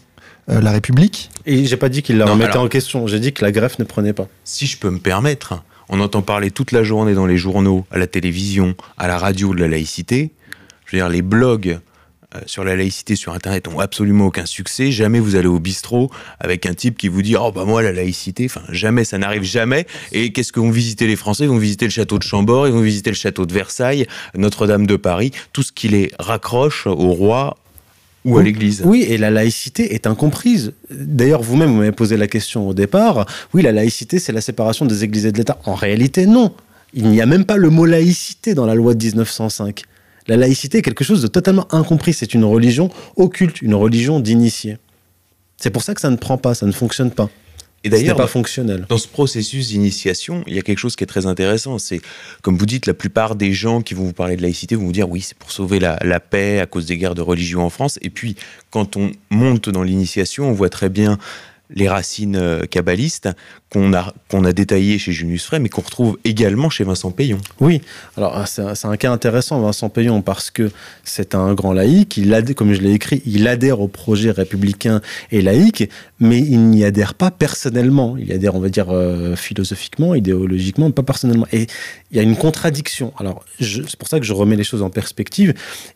euh, 0.48 0.60
la 0.60 0.70
République. 0.70 1.30
Et 1.46 1.66
j'ai 1.66 1.76
pas 1.76 1.88
dit 1.88 2.02
qu'ils 2.02 2.18
la 2.18 2.26
remettaient 2.26 2.56
en 2.56 2.68
question, 2.68 3.06
j'ai 3.06 3.20
dit 3.20 3.32
que 3.32 3.44
la 3.44 3.52
greffe 3.52 3.78
ne 3.78 3.84
prenait 3.84 4.12
pas. 4.12 4.28
Si 4.44 4.66
je 4.66 4.78
peux 4.78 4.90
me 4.90 4.98
permettre, 4.98 5.62
on 5.88 6.00
entend 6.00 6.22
parler 6.22 6.50
toute 6.50 6.72
la 6.72 6.82
journée 6.82 7.14
dans 7.14 7.26
les 7.26 7.36
journaux, 7.36 7.86
à 7.90 7.98
la 7.98 8.06
télévision, 8.06 8.74
à 8.96 9.08
la 9.08 9.18
radio 9.18 9.54
de 9.54 9.60
la 9.60 9.68
laïcité. 9.68 10.30
Je 10.86 10.96
veux 10.96 11.02
dire, 11.02 11.08
les 11.08 11.22
blogs 11.22 11.80
euh, 12.34 12.40
sur 12.44 12.62
la 12.62 12.76
laïcité 12.76 13.16
sur 13.16 13.32
Internet 13.32 13.68
ont 13.68 13.78
absolument 13.78 14.26
aucun 14.26 14.44
succès. 14.44 14.90
Jamais 14.90 15.18
vous 15.18 15.34
allez 15.34 15.46
au 15.46 15.60
bistrot 15.60 16.10
avec 16.40 16.66
un 16.66 16.74
type 16.74 16.98
qui 16.98 17.08
vous 17.08 17.22
dit 17.22 17.36
oh 17.36 17.52
bah 17.52 17.64
moi 17.64 17.82
la 17.82 17.92
laïcité. 17.92 18.44
Enfin 18.44 18.60
jamais, 18.68 19.04
ça 19.04 19.16
n'arrive 19.16 19.44
jamais. 19.44 19.86
Et 20.12 20.30
qu'est-ce 20.30 20.52
que 20.52 20.60
vont 20.60 20.70
visiter 20.70 21.06
les 21.06 21.16
Français? 21.16 21.44
Ils 21.44 21.50
vont 21.50 21.56
visiter 21.56 21.86
le 21.86 21.90
château 21.90 22.18
de 22.18 22.22
Chambord, 22.22 22.66
ils 22.68 22.74
vont 22.74 22.82
visiter 22.82 23.08
le 23.08 23.16
château 23.16 23.46
de 23.46 23.54
Versailles, 23.54 24.06
Notre-Dame 24.34 24.86
de 24.86 24.96
Paris, 24.96 25.30
tout 25.54 25.62
ce 25.62 25.72
qui 25.72 25.88
les 25.88 26.10
raccroche 26.18 26.86
au 26.86 27.12
roi 27.12 27.56
ou 28.26 28.36
à 28.36 28.42
l'Église. 28.42 28.82
Oui, 28.84 29.06
et 29.08 29.16
la 29.16 29.30
laïcité 29.30 29.94
est 29.94 30.06
incomprise. 30.06 30.74
D'ailleurs, 30.90 31.40
vous-même, 31.40 31.70
vous 31.70 31.78
m'avez 31.78 31.92
posé 31.92 32.18
la 32.18 32.26
question 32.26 32.68
au 32.68 32.74
départ. 32.74 33.24
Oui, 33.54 33.62
la 33.62 33.72
laïcité, 33.72 34.18
c'est 34.18 34.32
la 34.32 34.42
séparation 34.42 34.84
des 34.84 35.02
églises 35.04 35.24
et 35.24 35.32
de 35.32 35.38
l'État. 35.38 35.58
En 35.64 35.74
réalité, 35.74 36.26
non. 36.26 36.52
Il 36.92 37.08
n'y 37.08 37.22
a 37.22 37.26
même 37.26 37.44
pas 37.44 37.56
le 37.56 37.70
mot 37.70 37.86
laïcité 37.86 38.54
dans 38.54 38.66
la 38.66 38.74
loi 38.74 38.92
de 38.94 39.02
1905. 39.02 39.84
La 40.28 40.36
laïcité 40.36 40.78
est 40.78 40.82
quelque 40.82 41.04
chose 41.04 41.22
de 41.22 41.26
totalement 41.26 41.66
incompris. 41.74 42.12
C'est 42.12 42.34
une 42.34 42.44
religion 42.44 42.90
occulte, 43.16 43.62
une 43.62 43.74
religion 43.74 44.20
d'initiés. 44.20 44.76
C'est 45.56 45.70
pour 45.70 45.82
ça 45.82 45.94
que 45.94 46.00
ça 46.00 46.10
ne 46.10 46.16
prend 46.16 46.38
pas, 46.38 46.54
ça 46.54 46.66
ne 46.66 46.72
fonctionne 46.72 47.10
pas. 47.10 47.30
Et 47.84 47.90
d'ailleurs, 47.90 48.16
pas 48.16 48.26
fonctionnel. 48.26 48.86
Dans 48.88 48.98
ce 48.98 49.06
processus 49.06 49.68
d'initiation, 49.68 50.42
il 50.46 50.54
y 50.54 50.58
a 50.58 50.62
quelque 50.62 50.78
chose 50.78 50.96
qui 50.96 51.04
est 51.04 51.06
très 51.06 51.26
intéressant. 51.26 51.78
C'est, 51.78 52.00
comme 52.42 52.58
vous 52.58 52.66
dites, 52.66 52.86
la 52.86 52.94
plupart 52.94 53.36
des 53.36 53.52
gens 53.52 53.82
qui 53.82 53.94
vont 53.94 54.04
vous 54.04 54.12
parler 54.12 54.36
de 54.36 54.42
laïcité 54.42 54.74
vont 54.74 54.84
vous 54.84 54.92
dire 54.92 55.08
oui, 55.08 55.20
c'est 55.20 55.38
pour 55.38 55.52
sauver 55.52 55.78
la, 55.78 55.96
la, 56.02 56.18
paix 56.18 56.58
à 56.58 56.66
cause 56.66 56.86
des 56.86 56.98
guerres 56.98 57.14
de 57.14 57.22
religion 57.22 57.62
en 57.62 57.70
France. 57.70 57.98
Et 58.02 58.10
puis, 58.10 58.34
quand 58.70 58.96
on 58.96 59.12
monte 59.30 59.68
dans 59.70 59.84
l'initiation, 59.84 60.48
on 60.48 60.52
voit 60.52 60.70
très 60.70 60.88
bien 60.88 61.18
les 61.70 61.88
racines 61.88 62.36
euh, 62.36 62.64
kabbalistes 62.64 63.28
qu'on 63.70 63.92
a, 63.92 64.14
qu'on 64.30 64.44
a 64.44 64.52
détaillées 64.52 64.98
chez 64.98 65.12
Junius 65.12 65.44
Frey, 65.44 65.58
mais 65.58 65.68
qu'on 65.68 65.82
retrouve 65.82 66.18
également 66.24 66.70
chez 66.70 66.84
Vincent 66.84 67.10
Payon. 67.10 67.38
Oui, 67.60 67.82
alors 68.16 68.32
ah, 68.34 68.46
c'est 68.46 68.86
un, 68.86 68.96
cas 68.96 69.12
intéressant, 69.12 69.60
Vincent 69.60 69.90
Payon, 69.90 70.22
parce 70.22 70.50
que 70.50 70.70
c'est 71.04 71.34
un 71.34 71.52
grand 71.54 71.72
laïc, 71.72 72.20
comme 72.56 72.72
je 72.72 72.80
l'ai 72.80 72.92
écrit, 72.92 73.22
il 73.26 73.46
adhère 73.46 73.80
au 73.80 73.88
projet 73.88 74.30
républicain 74.30 75.02
et 75.30 75.42
laïque, 75.42 75.90
mais 76.18 76.38
il 76.38 76.70
n'y 76.70 76.84
adhère 76.84 77.14
pas 77.14 77.30
personnellement. 77.30 78.16
Il 78.16 78.32
adhère, 78.32 78.54
on 78.54 78.60
va 78.60 78.70
dire, 78.70 78.86
euh, 78.90 79.36
philosophiquement, 79.36 80.14
idéologiquement, 80.14 80.90
pas 80.90 81.02
personnellement. 81.02 81.46
Et 81.52 81.66
il 82.10 82.16
y 82.16 82.20
a 82.20 82.22
une 82.22 82.36
contradiction. 82.36 83.12
Alors, 83.18 83.44
c'est 83.60 83.96
pour 83.96 84.08
ça 84.08 84.18
que 84.18 84.24
je 84.24 84.32
remets 84.32 84.56
les 84.56 84.64
choses 84.64 84.82
en 84.82 84.90
perspective. 84.90 85.54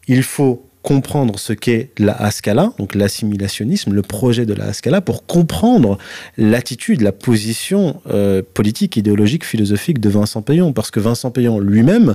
Il 0.09 0.23
faut 0.23 0.69
comprendre 0.83 1.39
ce 1.39 1.53
qu'est 1.53 1.91
la 1.99 2.13
Haskala, 2.13 2.73
donc 2.79 2.95
l'assimilationnisme, 2.95 3.93
le 3.93 4.03
projet 4.03 4.47
de 4.47 4.55
la 4.55 4.67
Haskala, 4.67 5.01
pour 5.01 5.27
comprendre 5.27 5.99
l'attitude, 6.37 7.01
la 7.01 7.13
position 7.13 8.01
euh, 8.11 8.43
politique, 8.55 8.97
idéologique, 8.97 9.45
philosophique 9.45 10.01
de 10.01 10.09
Vincent 10.09 10.43
Payon. 10.43 10.73
Parce 10.73 10.91
que 10.91 11.01
Vincent 11.01 11.31
Payon 11.31 11.61
lui-même, 11.61 12.15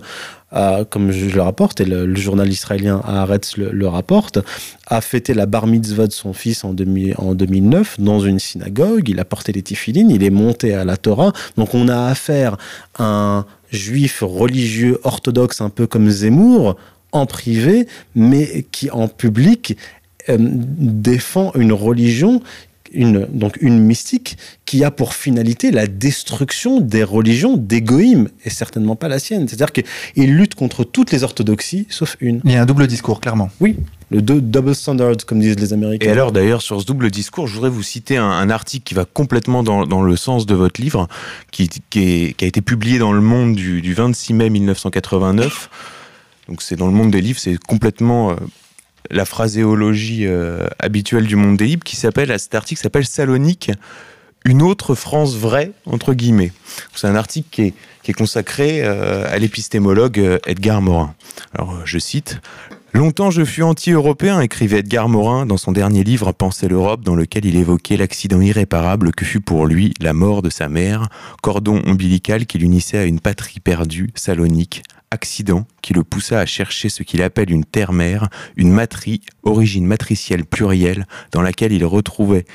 comme 0.90 1.12
je 1.12 1.36
le 1.36 1.42
rapporte, 1.42 1.82
et 1.82 1.86
le, 1.86 2.16
journal 2.16 2.50
israélien 2.50 3.02
Haaretz 3.06 3.58
le, 3.58 3.88
rapporte, 3.88 4.40
a 4.88 5.02
fêté 5.02 5.34
la 5.34 5.46
bar 5.46 5.68
mitzvah 5.68 6.08
de 6.08 6.14
son 6.14 6.34
fils 6.34 6.64
en, 6.64 6.76
en 7.18 7.36
2009 7.36 8.00
dans 8.00 8.20
une 8.20 8.40
synagogue. 8.40 9.10
Il 9.10 9.20
a 9.20 9.26
porté 9.26 9.52
les 9.52 9.62
tefilines, 9.62 10.10
il 10.10 10.24
est 10.24 10.30
monté 10.30 10.74
à 10.74 10.86
la 10.86 10.98
Torah. 10.98 11.34
Donc 11.58 11.74
on 11.74 11.88
a 11.90 12.08
affaire 12.08 12.58
à 12.98 13.04
un 13.04 13.46
juif 13.72 14.24
religieux 14.26 15.00
orthodoxe 15.04 15.62
un 15.62 15.70
peu 15.70 15.88
comme 15.88 16.10
Zemmour, 16.10 16.78
en 17.18 17.26
privé, 17.26 17.88
mais 18.16 18.66
qui 18.72 18.90
en 18.90 19.08
public 19.08 19.78
euh, 20.30 20.38
défend 20.40 21.52
une 21.56 21.74
religion 21.74 22.42
une, 22.94 23.28
donc 23.32 23.58
une 23.62 23.80
mystique 23.80 24.38
qui 24.66 24.84
a 24.84 24.92
pour 24.92 25.14
finalité 25.14 25.72
la 25.72 25.88
destruction 25.88 26.82
des 26.82 27.04
religions 27.04 27.58
d'égoïme 27.58 28.30
et 28.46 28.50
certainement 28.50 28.96
pas 28.96 29.08
la 29.08 29.20
sienne. 29.20 29.48
C'est-à-dire 29.48 29.72
qu'il 29.72 30.36
lutte 30.36 30.56
contre 30.56 30.84
toutes 30.84 31.12
les 31.12 31.24
orthodoxies 31.24 31.86
sauf 31.90 32.18
une. 32.20 32.42
Il 32.44 32.52
y 32.52 32.56
a 32.56 32.62
un 32.62 32.66
double 32.66 32.88
discours, 32.88 33.22
clairement. 33.22 33.50
Oui, 33.60 33.78
le 34.12 34.22
double 34.22 34.76
standard, 34.76 35.16
comme 35.26 35.40
disent 35.40 35.60
les 35.60 35.74
Américains. 35.74 36.08
Et 36.08 36.12
alors, 36.12 36.32
d'ailleurs, 36.32 36.62
sur 36.62 36.80
ce 36.80 36.86
double 36.86 37.12
discours, 37.12 37.48
je 37.48 37.56
voudrais 37.56 37.70
vous 37.70 37.84
citer 37.84 38.18
un, 38.18 38.50
article 38.50 38.84
qui 38.84 38.94
va 38.94 39.06
complètement 39.06 39.64
dans, 39.64 39.86
dans, 39.86 40.02
le 40.02 40.16
sens 40.16 40.46
de 40.46 40.56
votre 40.56 40.80
livre, 40.80 41.08
qui, 41.52 41.70
qui, 41.90 42.36
a 42.42 42.46
été 42.46 42.62
publié 42.62 43.00
dans 43.00 43.12
Le 43.12 43.22
Monde 43.22 43.56
du, 43.56 43.82
du 43.82 43.94
26 43.94 44.34
mai 44.34 44.50
1989 44.50 45.70
donc 46.48 46.62
c'est 46.62 46.76
dans 46.76 46.88
le 46.88 46.94
monde 46.94 47.12
des 47.12 47.22
livres, 47.22 47.40
c'est 47.40 47.58
complètement 47.58 48.32
euh, 48.32 48.36
la 49.10 49.26
phraséologie 49.26 50.26
euh, 50.26 50.68
habituelle 50.80 51.28
du 51.28 51.36
monde 51.36 51.58
des 51.58 51.66
livres 51.66 51.84
qui 51.84 51.96
s'appelle, 51.96 52.38
cet 52.40 52.56
article 52.56 52.82
s'appelle 52.82 53.06
Salonique, 53.06 53.72
une 54.46 54.62
autre 54.62 54.96
France 54.96 55.36
vraie, 55.36 55.72
entre 55.86 56.14
guillemets. 56.14 56.54
C'est 56.96 57.08
un 57.08 57.16
article 57.16 57.48
qui 57.52 57.62
est, 57.64 57.74
qui 58.04 58.12
est 58.12 58.14
consacré 58.14 58.82
euh, 58.84 59.26
à 59.30 59.38
l'épistémologue 59.40 60.40
Edgar 60.46 60.82
Morin. 60.82 61.14
Alors 61.54 61.86
je 61.86 62.00
cite, 62.00 62.40
Longtemps 62.94 63.30
je 63.30 63.44
fus 63.44 63.62
anti-européen, 63.62 64.40
écrivait 64.42 64.80
Edgar 64.80 65.08
Morin 65.10 65.46
dans 65.46 65.58
son 65.58 65.72
dernier 65.72 66.04
livre 66.04 66.32
Penser 66.32 66.68
l'Europe, 66.68 67.02
dans 67.02 67.16
lequel 67.16 67.46
il 67.46 67.56
évoquait 67.56 67.98
l'accident 67.98 68.42
irréparable 68.42 69.12
que 69.12 69.26
fut 69.26 69.42
pour 69.42 69.68
lui 69.68 69.94
la 70.00 70.14
mort 70.14 70.42
de 70.42 70.50
sa 70.50 70.68
mère, 70.70 71.10
cordon 71.44 71.82
ombilical 71.86 72.46
qui 72.46 72.58
l'unissait 72.58 72.98
à 72.98 73.04
une 73.04 73.20
patrie 73.20 73.60
perdue, 73.60 74.10
Salonique, 74.16 74.82
accident 75.12 75.66
qui 75.82 75.94
le 75.94 76.04
poussa 76.04 76.40
à 76.40 76.46
chercher 76.46 76.90
ce 76.90 77.04
qu'il 77.04 77.22
appelle 77.22 77.52
une 77.52 77.66
terre-mère, 77.66 78.30
une 78.56 78.72
matrie, 78.72 79.22
origine 79.44 79.86
matricielle 79.86 80.46
plurielle, 80.46 81.08
dans 81.32 81.42
laquelle 81.42 81.72
il 81.72 81.86
retrouvait 81.86 82.46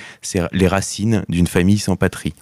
les 0.53 0.69
racines 0.69 1.25
d'une 1.29 1.47
famille 1.47 1.79
sans 1.79 1.97
patrie. 1.97 2.35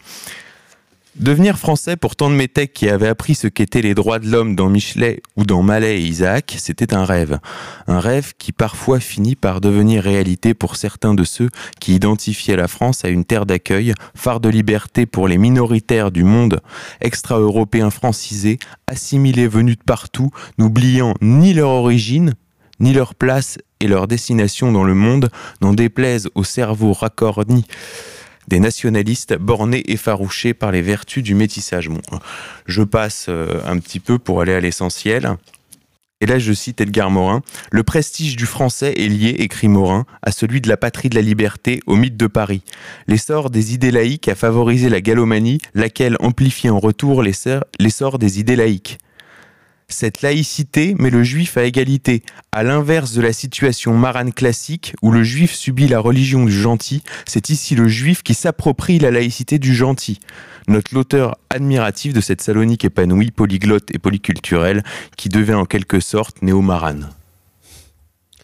Devenir 1.21 1.59
français 1.59 1.97
pour 1.97 2.17
tant 2.17 2.31
de 2.31 2.35
métèques 2.35 2.73
qui 2.73 2.89
avaient 2.89 3.07
appris 3.07 3.35
ce 3.35 3.47
qu'étaient 3.47 3.83
les 3.83 3.93
droits 3.93 4.19
de 4.19 4.31
l'homme 4.31 4.57
dans 4.57 4.71
Michelet 4.71 5.21
ou 5.37 5.45
dans 5.45 5.63
Malais 5.63 6.01
et 6.01 6.07
Isaac, 6.07 6.57
c'était 6.59 6.95
un 6.95 7.05
rêve. 7.05 7.41
Un 7.87 8.01
rêve 8.01 8.33
qui 8.39 8.53
parfois 8.53 9.01
finit 9.01 9.37
par 9.37 9.61
devenir 9.61 10.03
réalité 10.03 10.55
pour 10.55 10.77
certains 10.77 11.13
de 11.13 11.25
ceux 11.25 11.51
qui 11.79 11.95
identifiaient 11.95 12.57
la 12.57 12.69
France 12.69 13.05
à 13.05 13.11
une 13.11 13.27
terre 13.27 13.45
d'accueil, 13.45 13.93
phare 14.15 14.41
de 14.41 14.49
liberté 14.49 15.05
pour 15.05 15.29
les 15.29 15.37
minoritaires 15.37 16.11
du 16.11 16.25
monde 16.25 16.63
extra-européen 17.03 17.91
francisé, 17.91 18.59
assimilés 18.87 19.47
venus 19.47 19.77
de 19.77 19.85
partout, 19.85 20.31
n'oubliant 20.57 21.13
ni 21.21 21.53
leur 21.53 21.69
origine, 21.69 22.33
ni 22.81 22.95
leur 22.95 23.15
place 23.15 23.59
et 23.81 23.89
leur 23.89 24.09
destination 24.09 24.73
dans 24.73 24.85
le 24.85 24.95
monde, 24.95 25.29
n'en 25.61 25.75
déplaisent 25.75 26.31
au 26.35 26.45
cerveau 26.45 26.95
raccordni 26.95 27.67
des 28.49 28.61
nationalistes 28.61 29.37
bornés 29.37 29.83
et 29.87 29.97
farouchés 29.97 30.55
par 30.55 30.73
les 30.73 30.83
vertus 30.83 31.23
du 31.23 31.35
métissage. 31.35 31.89
je 32.67 32.83
passe 32.83 33.27
euh, 33.29 33.61
un 33.67 33.79
petit 33.79 34.01
peu 34.01 34.19
pour 34.19 34.41
aller 34.41 34.55
à 34.55 34.61
l'essentiel. 34.61 35.37
Et 36.23 36.27
là, 36.27 36.39
je 36.39 36.53
cite 36.53 36.83
Edgar 36.83 37.11
Morin. 37.11 37.41
Le 37.71 37.83
prestige 37.83 38.37
du 38.37 38.45
français 38.45 38.93
est 38.97 39.09
lié, 39.09 39.37
écrit 39.39 39.69
Morin, 39.69 40.05
à 40.23 40.33
celui 40.33 40.61
de 40.61 40.69
la 40.69 40.77
patrie 40.77 41.09
de 41.09 41.15
la 41.15 41.23
liberté, 41.23 41.81
au 41.87 41.97
mythe 41.97 42.19
de 42.19 42.27
Paris. 42.27 42.63
L'essor 43.07 43.49
des 43.49 43.73
idées 43.73 43.91
laïques 43.91 44.29
a 44.29 44.35
favorisé 44.35 44.91
la 44.91 45.01
galomanie, 45.01 45.61
laquelle 45.73 46.17
amplifie 46.21 46.69
en 46.69 46.79
retour 46.79 47.23
l'essor 47.23 48.19
des 48.19 48.39
idées 48.39 48.57
laïques. 48.57 48.99
Cette 49.91 50.23
laïcité 50.23 50.95
met 50.99 51.11
le 51.11 51.25
juif 51.25 51.57
à 51.57 51.65
égalité, 51.65 52.23
à 52.53 52.63
l'inverse 52.63 53.13
de 53.13 53.21
la 53.21 53.33
situation 53.33 53.93
marane 53.99 54.33
classique 54.33 54.95
où 55.03 55.11
le 55.11 55.25
juif 55.25 55.53
subit 55.53 55.89
la 55.89 55.99
religion 55.99 56.45
du 56.45 56.53
gentil, 56.53 57.03
c'est 57.27 57.51
ici 57.51 57.75
le 57.75 57.89
juif 57.89 58.23
qui 58.23 58.35
s'approprie 58.35 59.01
la 59.01 59.11
laïcité 59.11 59.59
du 59.59 59.75
gentil. 59.75 60.21
Note 60.69 60.93
l'auteur 60.93 61.37
admiratif 61.51 62.13
de 62.13 62.21
cette 62.21 62.41
Salonique 62.41 62.85
épanouie, 62.85 63.33
polyglotte 63.33 63.93
et 63.93 63.99
polyculturelle, 63.99 64.85
qui 65.17 65.29
devient 65.29 65.55
en 65.55 65.65
quelque 65.65 65.99
sorte 65.99 66.41
néo-marane. 66.41 67.11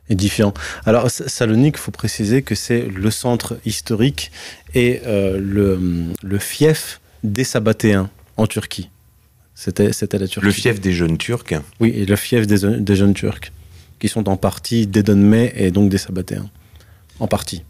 Édifiant. 0.09 0.53
Alors, 0.85 1.11
Salonique, 1.11 1.77
il 1.79 1.81
faut 1.81 1.93
préciser 1.93 2.43
que 2.43 2.57
c'est 2.57 2.83
le 2.83 3.11
centre 3.13 3.59
historique 3.65 4.33
et 4.75 5.01
euh, 5.07 5.39
le, 5.41 6.13
le 6.23 6.39
fief 6.39 7.01
des 7.23 7.45
Sabbatéens 7.45 8.11
en 8.37 8.47
Turquie. 8.49 8.91
C'était, 9.59 9.89
la 10.19 10.29
Turquie. 10.29 10.47
Le 10.47 10.53
fief 10.53 10.81
des 10.83 10.93
jeunes 10.93 11.17
Turcs 11.17 11.55
Oui, 11.81 11.89
et 11.89 12.05
le 12.05 12.15
fief 12.15 12.47
des, 12.47 12.95
jeunes 12.95 13.15
Turcs, 13.15 13.51
qui 13.99 14.07
sont 14.07 14.29
en 14.29 14.37
partie 14.37 14.87
des 14.87 15.03
Donmets 15.03 15.51
et 15.57 15.71
donc 15.71 15.89
des 15.89 15.97
Sabbatéens. 15.97 16.51
En 17.21 17.27
partie. 17.27 17.65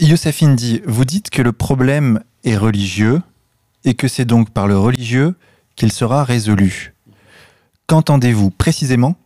Youssef 0.00 0.42
Indy, 0.42 0.82
vous 0.84 1.04
dites 1.04 1.30
que 1.30 1.40
le 1.40 1.52
problème 1.52 2.20
est 2.42 2.56
religieux 2.56 3.22
et 3.84 3.94
que 3.94 4.08
c'est 4.08 4.24
donc 4.24 4.50
par 4.50 4.66
le 4.66 4.76
religieux 4.76 5.36
qu'il 5.76 5.92
sera 5.92 6.24
résolu. 6.24 6.94
Qu'entendez-vous 7.86 8.50
précisément 8.50 9.16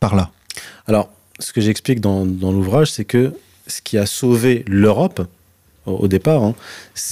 par 0.00 0.14
là? 0.14 0.30
Alors, 0.86 1.10
ce 1.38 1.52
que 1.52 1.60
j'explique 1.60 2.00
dans 2.00 2.24
l'ouvrage, 2.24 2.90
c'est 2.90 3.04
que 3.04 3.34
ce 3.66 3.82
qui 3.82 3.98
a 3.98 4.06
sauvé 4.06 4.64
l'Europe, 4.66 5.28
au 5.86 6.08
départ, 6.08 6.42
hein, 6.42 6.54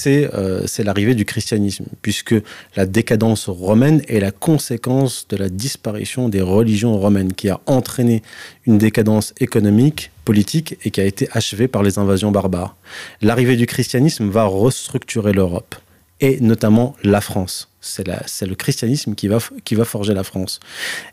euh, 0.07 0.63
c'est 0.65 0.83
l'arrivée 0.83 1.15
du 1.15 1.25
christianisme, 1.25 1.85
puisque 2.01 2.35
la 2.75 2.85
décadence 2.85 3.47
romaine 3.49 4.01
est 4.07 4.19
la 4.19 4.31
conséquence 4.31 5.27
de 5.29 5.37
la 5.37 5.49
disparition 5.49 6.29
des 6.29 6.41
religions 6.41 6.97
romaines, 6.97 7.33
qui 7.33 7.49
a 7.49 7.59
entraîné 7.65 8.21
une 8.65 8.77
décadence 8.77 9.33
économique, 9.39 10.11
politique, 10.25 10.77
et 10.83 10.91
qui 10.91 11.01
a 11.01 11.05
été 11.05 11.27
achevée 11.31 11.67
par 11.67 11.83
les 11.83 11.99
invasions 11.99 12.31
barbares. 12.31 12.75
L'arrivée 13.21 13.55
du 13.55 13.65
christianisme 13.65 14.29
va 14.29 14.45
restructurer 14.45 15.33
l'Europe, 15.33 15.75
et 16.21 16.39
notamment 16.39 16.95
la 17.03 17.21
France. 17.21 17.69
C'est 17.81 18.07
le 18.47 18.55
christianisme 18.55 19.13
va, 19.23 19.37
qui 19.63 19.75
va 19.75 19.85
forger 19.85 20.13
la 20.13 20.23
France. 20.23 20.59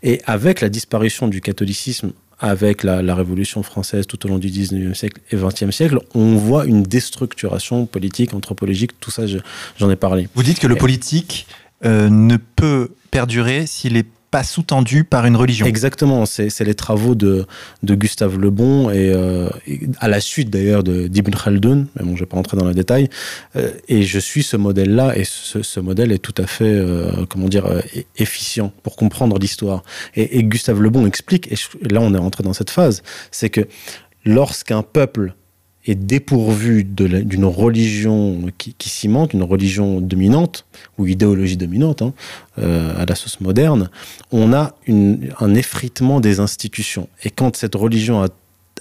Et 0.03 0.23
avec 0.25 0.63
la 0.63 0.71
disparition 0.71 1.29
du 1.29 1.43
catholicisme 1.43 2.13
avec 2.43 2.83
la, 2.83 3.15
Révolution 3.15 3.63
française 3.63 4.07
tout 4.07 4.27
au 4.27 4.29
long 4.29 4.39
du 4.39 4.49
19e 4.49 4.95
siècle 4.95 5.21
et 5.31 5.37
20e 5.37 5.71
siècle, 5.71 6.01
on 6.15 6.37
voit 6.37 6.67
une 6.67 6.83
déstructuration 6.83 7.87
politique, 7.87 8.35
anthropologique, 8.35 8.99
tout 8.99 9.13
ça, 9.13 9.23
j'en 9.79 9.91
ai 9.91 9.97
parlé. 9.97 10.29
Vous 10.35 10.43
dites 10.43 10.59
que 10.59 10.67
le 10.67 10.75
politique 10.75 11.47
euh, 11.85 12.09
ne 12.11 12.37
peut 12.37 12.91
perdurer 13.13 13.67
s'il 13.67 13.97
est 13.97 14.07
pas 14.33 14.43
sous-tendu 14.43 15.05
par 15.05 15.27
une 15.27 15.37
religion. 15.37 15.67
Exactement, 15.67 16.25
c'est 16.25 16.59
les 16.61 16.75
travaux 16.75 17.15
de, 17.15 17.47
de 17.83 17.95
Gustave 17.95 18.39
Le 18.39 18.49
Bon 18.49 18.89
et, 18.89 19.13
euh, 19.15 19.51
à 20.01 20.09
la 20.09 20.21
suite 20.21 20.49
d'ailleurs 20.49 20.83
d'Ibn 20.83 21.33
Khaldun, 21.33 21.87
mais 21.95 22.05
bon, 22.05 22.17
je 22.17 22.21
vais 22.21 22.27
pas 22.27 22.37
rentrer 22.37 22.57
dans 22.57 22.67
les 22.67 22.75
détails. 22.75 23.11
Euh, 23.57 23.71
et 23.89 24.05
je 24.05 24.19
suis 24.19 24.43
ce 24.43 24.57
modèle-là 24.57 25.19
et 25.19 25.25
ce, 25.25 25.81
modèle 25.81 26.13
est 26.13 26.19
tout 26.19 26.35
à 26.39 26.47
fait, 26.47 26.65
euh, 26.65 27.27
comment 27.29 27.49
dire, 27.49 27.67
efficient 28.17 28.73
pour 28.83 28.97
comprendre 28.97 29.39
l'histoire. 29.39 29.83
Et, 30.17 30.39
et, 30.39 30.45
Gustave 30.45 30.81
Le 30.81 30.89
Bon 30.89 31.07
explique, 31.07 31.53
et 31.53 31.57
là 31.93 32.01
on 32.01 32.15
est 32.15 32.19
rentré 32.19 32.43
dans 32.43 32.55
cette 32.55 32.71
phase, 32.71 33.03
c'est 33.31 33.51
que 33.51 33.69
lorsqu'un 34.25 34.83
peuple 34.83 35.35
est 35.85 35.95
dépourvu 35.95 36.85
d'une 36.85 37.45
religion 37.45 38.41
qui, 38.57 38.89
cimente, 38.89 39.33
une 39.33 39.43
religion 39.43 40.01
dominante, 40.01 40.65
ou 40.99 41.07
idéologie 41.07 41.57
dominante, 41.57 42.03
hein, 42.03 42.13
euh, 42.59 43.01
à 43.01 43.05
la 43.05 43.15
sauce 43.15 43.41
moderne, 43.41 43.91
on 44.31 44.53
a 44.53 44.75
un 44.89 45.55
effritement 45.55 46.21
des 46.21 46.39
institutions. 46.39 47.09
Et 47.25 47.31
quand 47.31 47.57
cette 47.57 47.75
religion 47.75 48.23
a 48.23 48.29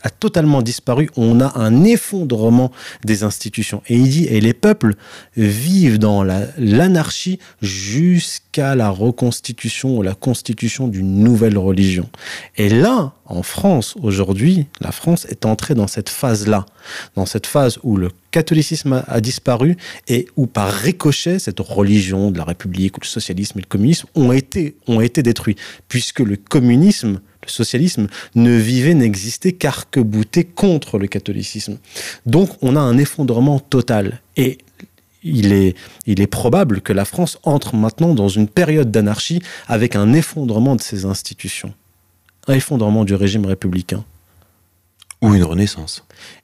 a 0.03 0.09
totalement 0.09 0.61
disparu. 0.61 1.09
On 1.15 1.39
a 1.39 1.57
un 1.59 1.83
effondrement 1.83 2.71
des 3.03 3.23
institutions. 3.23 3.81
Et 3.87 3.95
il 3.95 4.09
dit, 4.09 4.25
et 4.25 4.41
les 4.41 4.53
peuples 4.53 4.95
vivent 5.35 5.99
dans 5.99 6.23
l'anarchie 6.23 7.39
jusqu'à 7.61 8.75
la 8.75 8.89
reconstitution 8.89 9.97
ou 9.97 10.01
la 10.01 10.13
constitution 10.13 10.87
d'une 10.87 11.23
nouvelle 11.23 11.57
religion. 11.57 12.09
Et 12.57 12.69
là, 12.69 13.13
en 13.25 13.43
France, 13.43 13.95
aujourd'hui, 14.01 14.67
la 14.81 14.91
France 14.91 15.25
est 15.29 15.45
entrée 15.45 15.73
dans 15.73 15.87
cette 15.87 16.09
phase-là, 16.09 16.65
dans 17.15 17.25
cette 17.25 17.47
phase 17.47 17.79
où 17.83 17.95
le 17.95 18.09
catholicisme 18.31 19.03
a 19.07 19.21
disparu 19.21 19.77
et 20.07 20.27
où 20.35 20.47
par 20.47 20.71
ricochet, 20.71 21.39
cette 21.39 21.59
religion 21.59 22.31
de 22.31 22.37
la 22.37 22.43
République, 22.43 22.97
ou 22.97 23.01
le 23.01 23.07
socialisme 23.07 23.59
et 23.59 23.61
le 23.61 23.67
communisme 23.67 24.07
ont 24.15 24.31
été, 24.31 24.75
ont 24.87 25.01
été 25.01 25.23
détruits, 25.23 25.55
puisque 25.87 26.19
le 26.19 26.35
communisme 26.35 27.21
socialisme 27.51 28.07
ne 28.35 28.55
vivait, 28.55 28.93
n'existait 28.93 29.51
qu'arc-bouté 29.51 30.43
contre 30.43 30.97
le 30.97 31.07
catholicisme. 31.07 31.77
Donc 32.25 32.49
on 32.61 32.75
a 32.75 32.79
un 32.79 32.97
effondrement 32.97 33.59
total. 33.59 34.21
Et 34.37 34.57
il 35.23 35.53
est, 35.53 35.75
il 36.05 36.21
est 36.21 36.27
probable 36.27 36.81
que 36.81 36.93
la 36.93 37.05
France 37.05 37.37
entre 37.43 37.75
maintenant 37.75 38.13
dans 38.13 38.29
une 38.29 38.47
période 38.47 38.91
d'anarchie 38.91 39.41
avec 39.67 39.95
un 39.95 40.13
effondrement 40.13 40.75
de 40.75 40.81
ses 40.81 41.05
institutions, 41.05 41.73
un 42.47 42.53
effondrement 42.53 43.05
du 43.05 43.13
régime 43.13 43.45
républicain. 43.45 44.03
Ou 45.21 45.35
une 45.35 45.43
renaissance. 45.43 46.03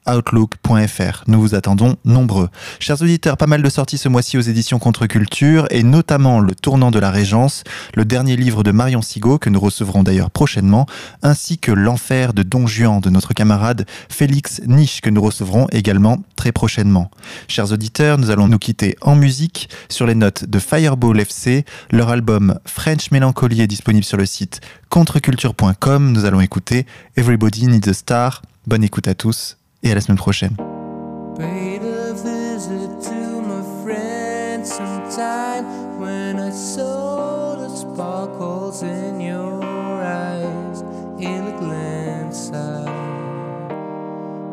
conférence.nantes@outlook.fr. 0.07 1.25
Nous 1.27 1.41
vous 1.41 1.55
attendons 1.55 1.97
nombreux. 2.05 2.49
Chers 2.79 3.03
auditeurs, 3.03 3.37
pas 3.37 3.47
mal 3.47 3.63
de 3.63 3.69
sorties 3.69 3.99
ce 3.99 4.09
mois-ci 4.09 4.39
aux 4.39 4.43
éditions 4.43 4.79
Contre-Culture 4.79 5.67
et 5.71 5.83
notamment 5.83 6.41
Le 6.41 6.55
Tournant 6.55 6.91
de 6.91 6.99
la 6.99 7.11
Régence, 7.11 7.65
le 7.95 8.05
dernier 8.05 8.37
livre 8.37 8.63
de 8.63 8.71
Marion 8.71 9.03
Sigaud 9.03 9.39
que 9.39 9.51
nous 9.51 9.61
recevrons 9.61 10.03
d'ailleurs 10.03 10.31
prochainement, 10.31 10.87
ainsi 11.23 11.59
que 11.59 11.73
L'Enfer 11.73 12.33
de 12.33 12.43
Don 12.43 12.67
Juan 12.67 13.01
de 13.01 13.11
notre 13.11 13.35
camarade 13.35 13.87
Félix 14.09 14.61
Niche 14.67 15.01
que 15.01 15.11
nous 15.11 15.23
recevrons 15.23 15.67
également 15.73 16.19
très 16.37 16.53
prochainement. 16.53 17.11
Chers 17.49 17.73
auditeurs, 17.73 18.19
nous 18.19 18.31
allons 18.31 18.49
nous 18.49 18.59
quitter 18.59 18.97
en 19.01 19.17
musique 19.17 19.69
sur 19.89 20.07
les 20.07 20.15
notes 20.15 20.45
de 20.45 20.59
Fireball 20.59 21.19
FC. 21.19 21.65
Leur 21.91 22.11
album 22.11 22.59
French 22.65 23.11
Melancholy 23.11 23.61
est 23.61 23.67
disponible 23.67 24.05
sur 24.05 24.17
le 24.17 24.27
site 24.27 24.61
contreculture.com. 24.89 26.13
Nous 26.13 26.25
allons 26.25 26.41
écouter 26.41 26.87
Everybody 27.17 27.67
Needs 27.67 27.89
a 27.89 27.95
Star. 27.95 28.43
Bonne 28.67 28.83
écoute 28.83 29.07
à 29.07 29.15
tous 29.15 29.59
et 29.85 29.93
à 29.93 29.95
la 29.95 30.01
semaine 30.01 30.19
prochaine. 30.19 30.57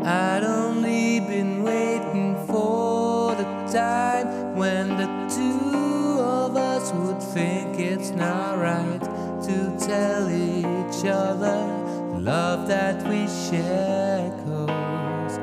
I'd 0.06 0.44
only 0.44 1.22
been 1.22 1.64
waiting 1.64 2.36
for 2.46 3.34
the 3.36 3.46
time 3.72 4.56
when 4.56 4.90
the 4.98 5.08
two 5.30 6.20
of 6.20 6.56
us 6.56 6.92
would 6.92 7.24
think 7.24 7.80
it's 7.80 8.12
not 8.12 8.60
right 8.60 9.00
to 9.44 9.72
tell 9.80 10.30
each 10.30 11.06
other 11.06 11.66
the 11.68 11.83
love 12.24 12.68
that 12.70 13.06
we 13.08 13.28
share. 13.28 14.32
'Cause 14.46 15.40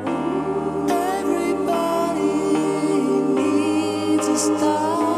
Everybody 1.18 2.36
needs 3.36 4.26
a 4.28 4.38
star 4.38 5.09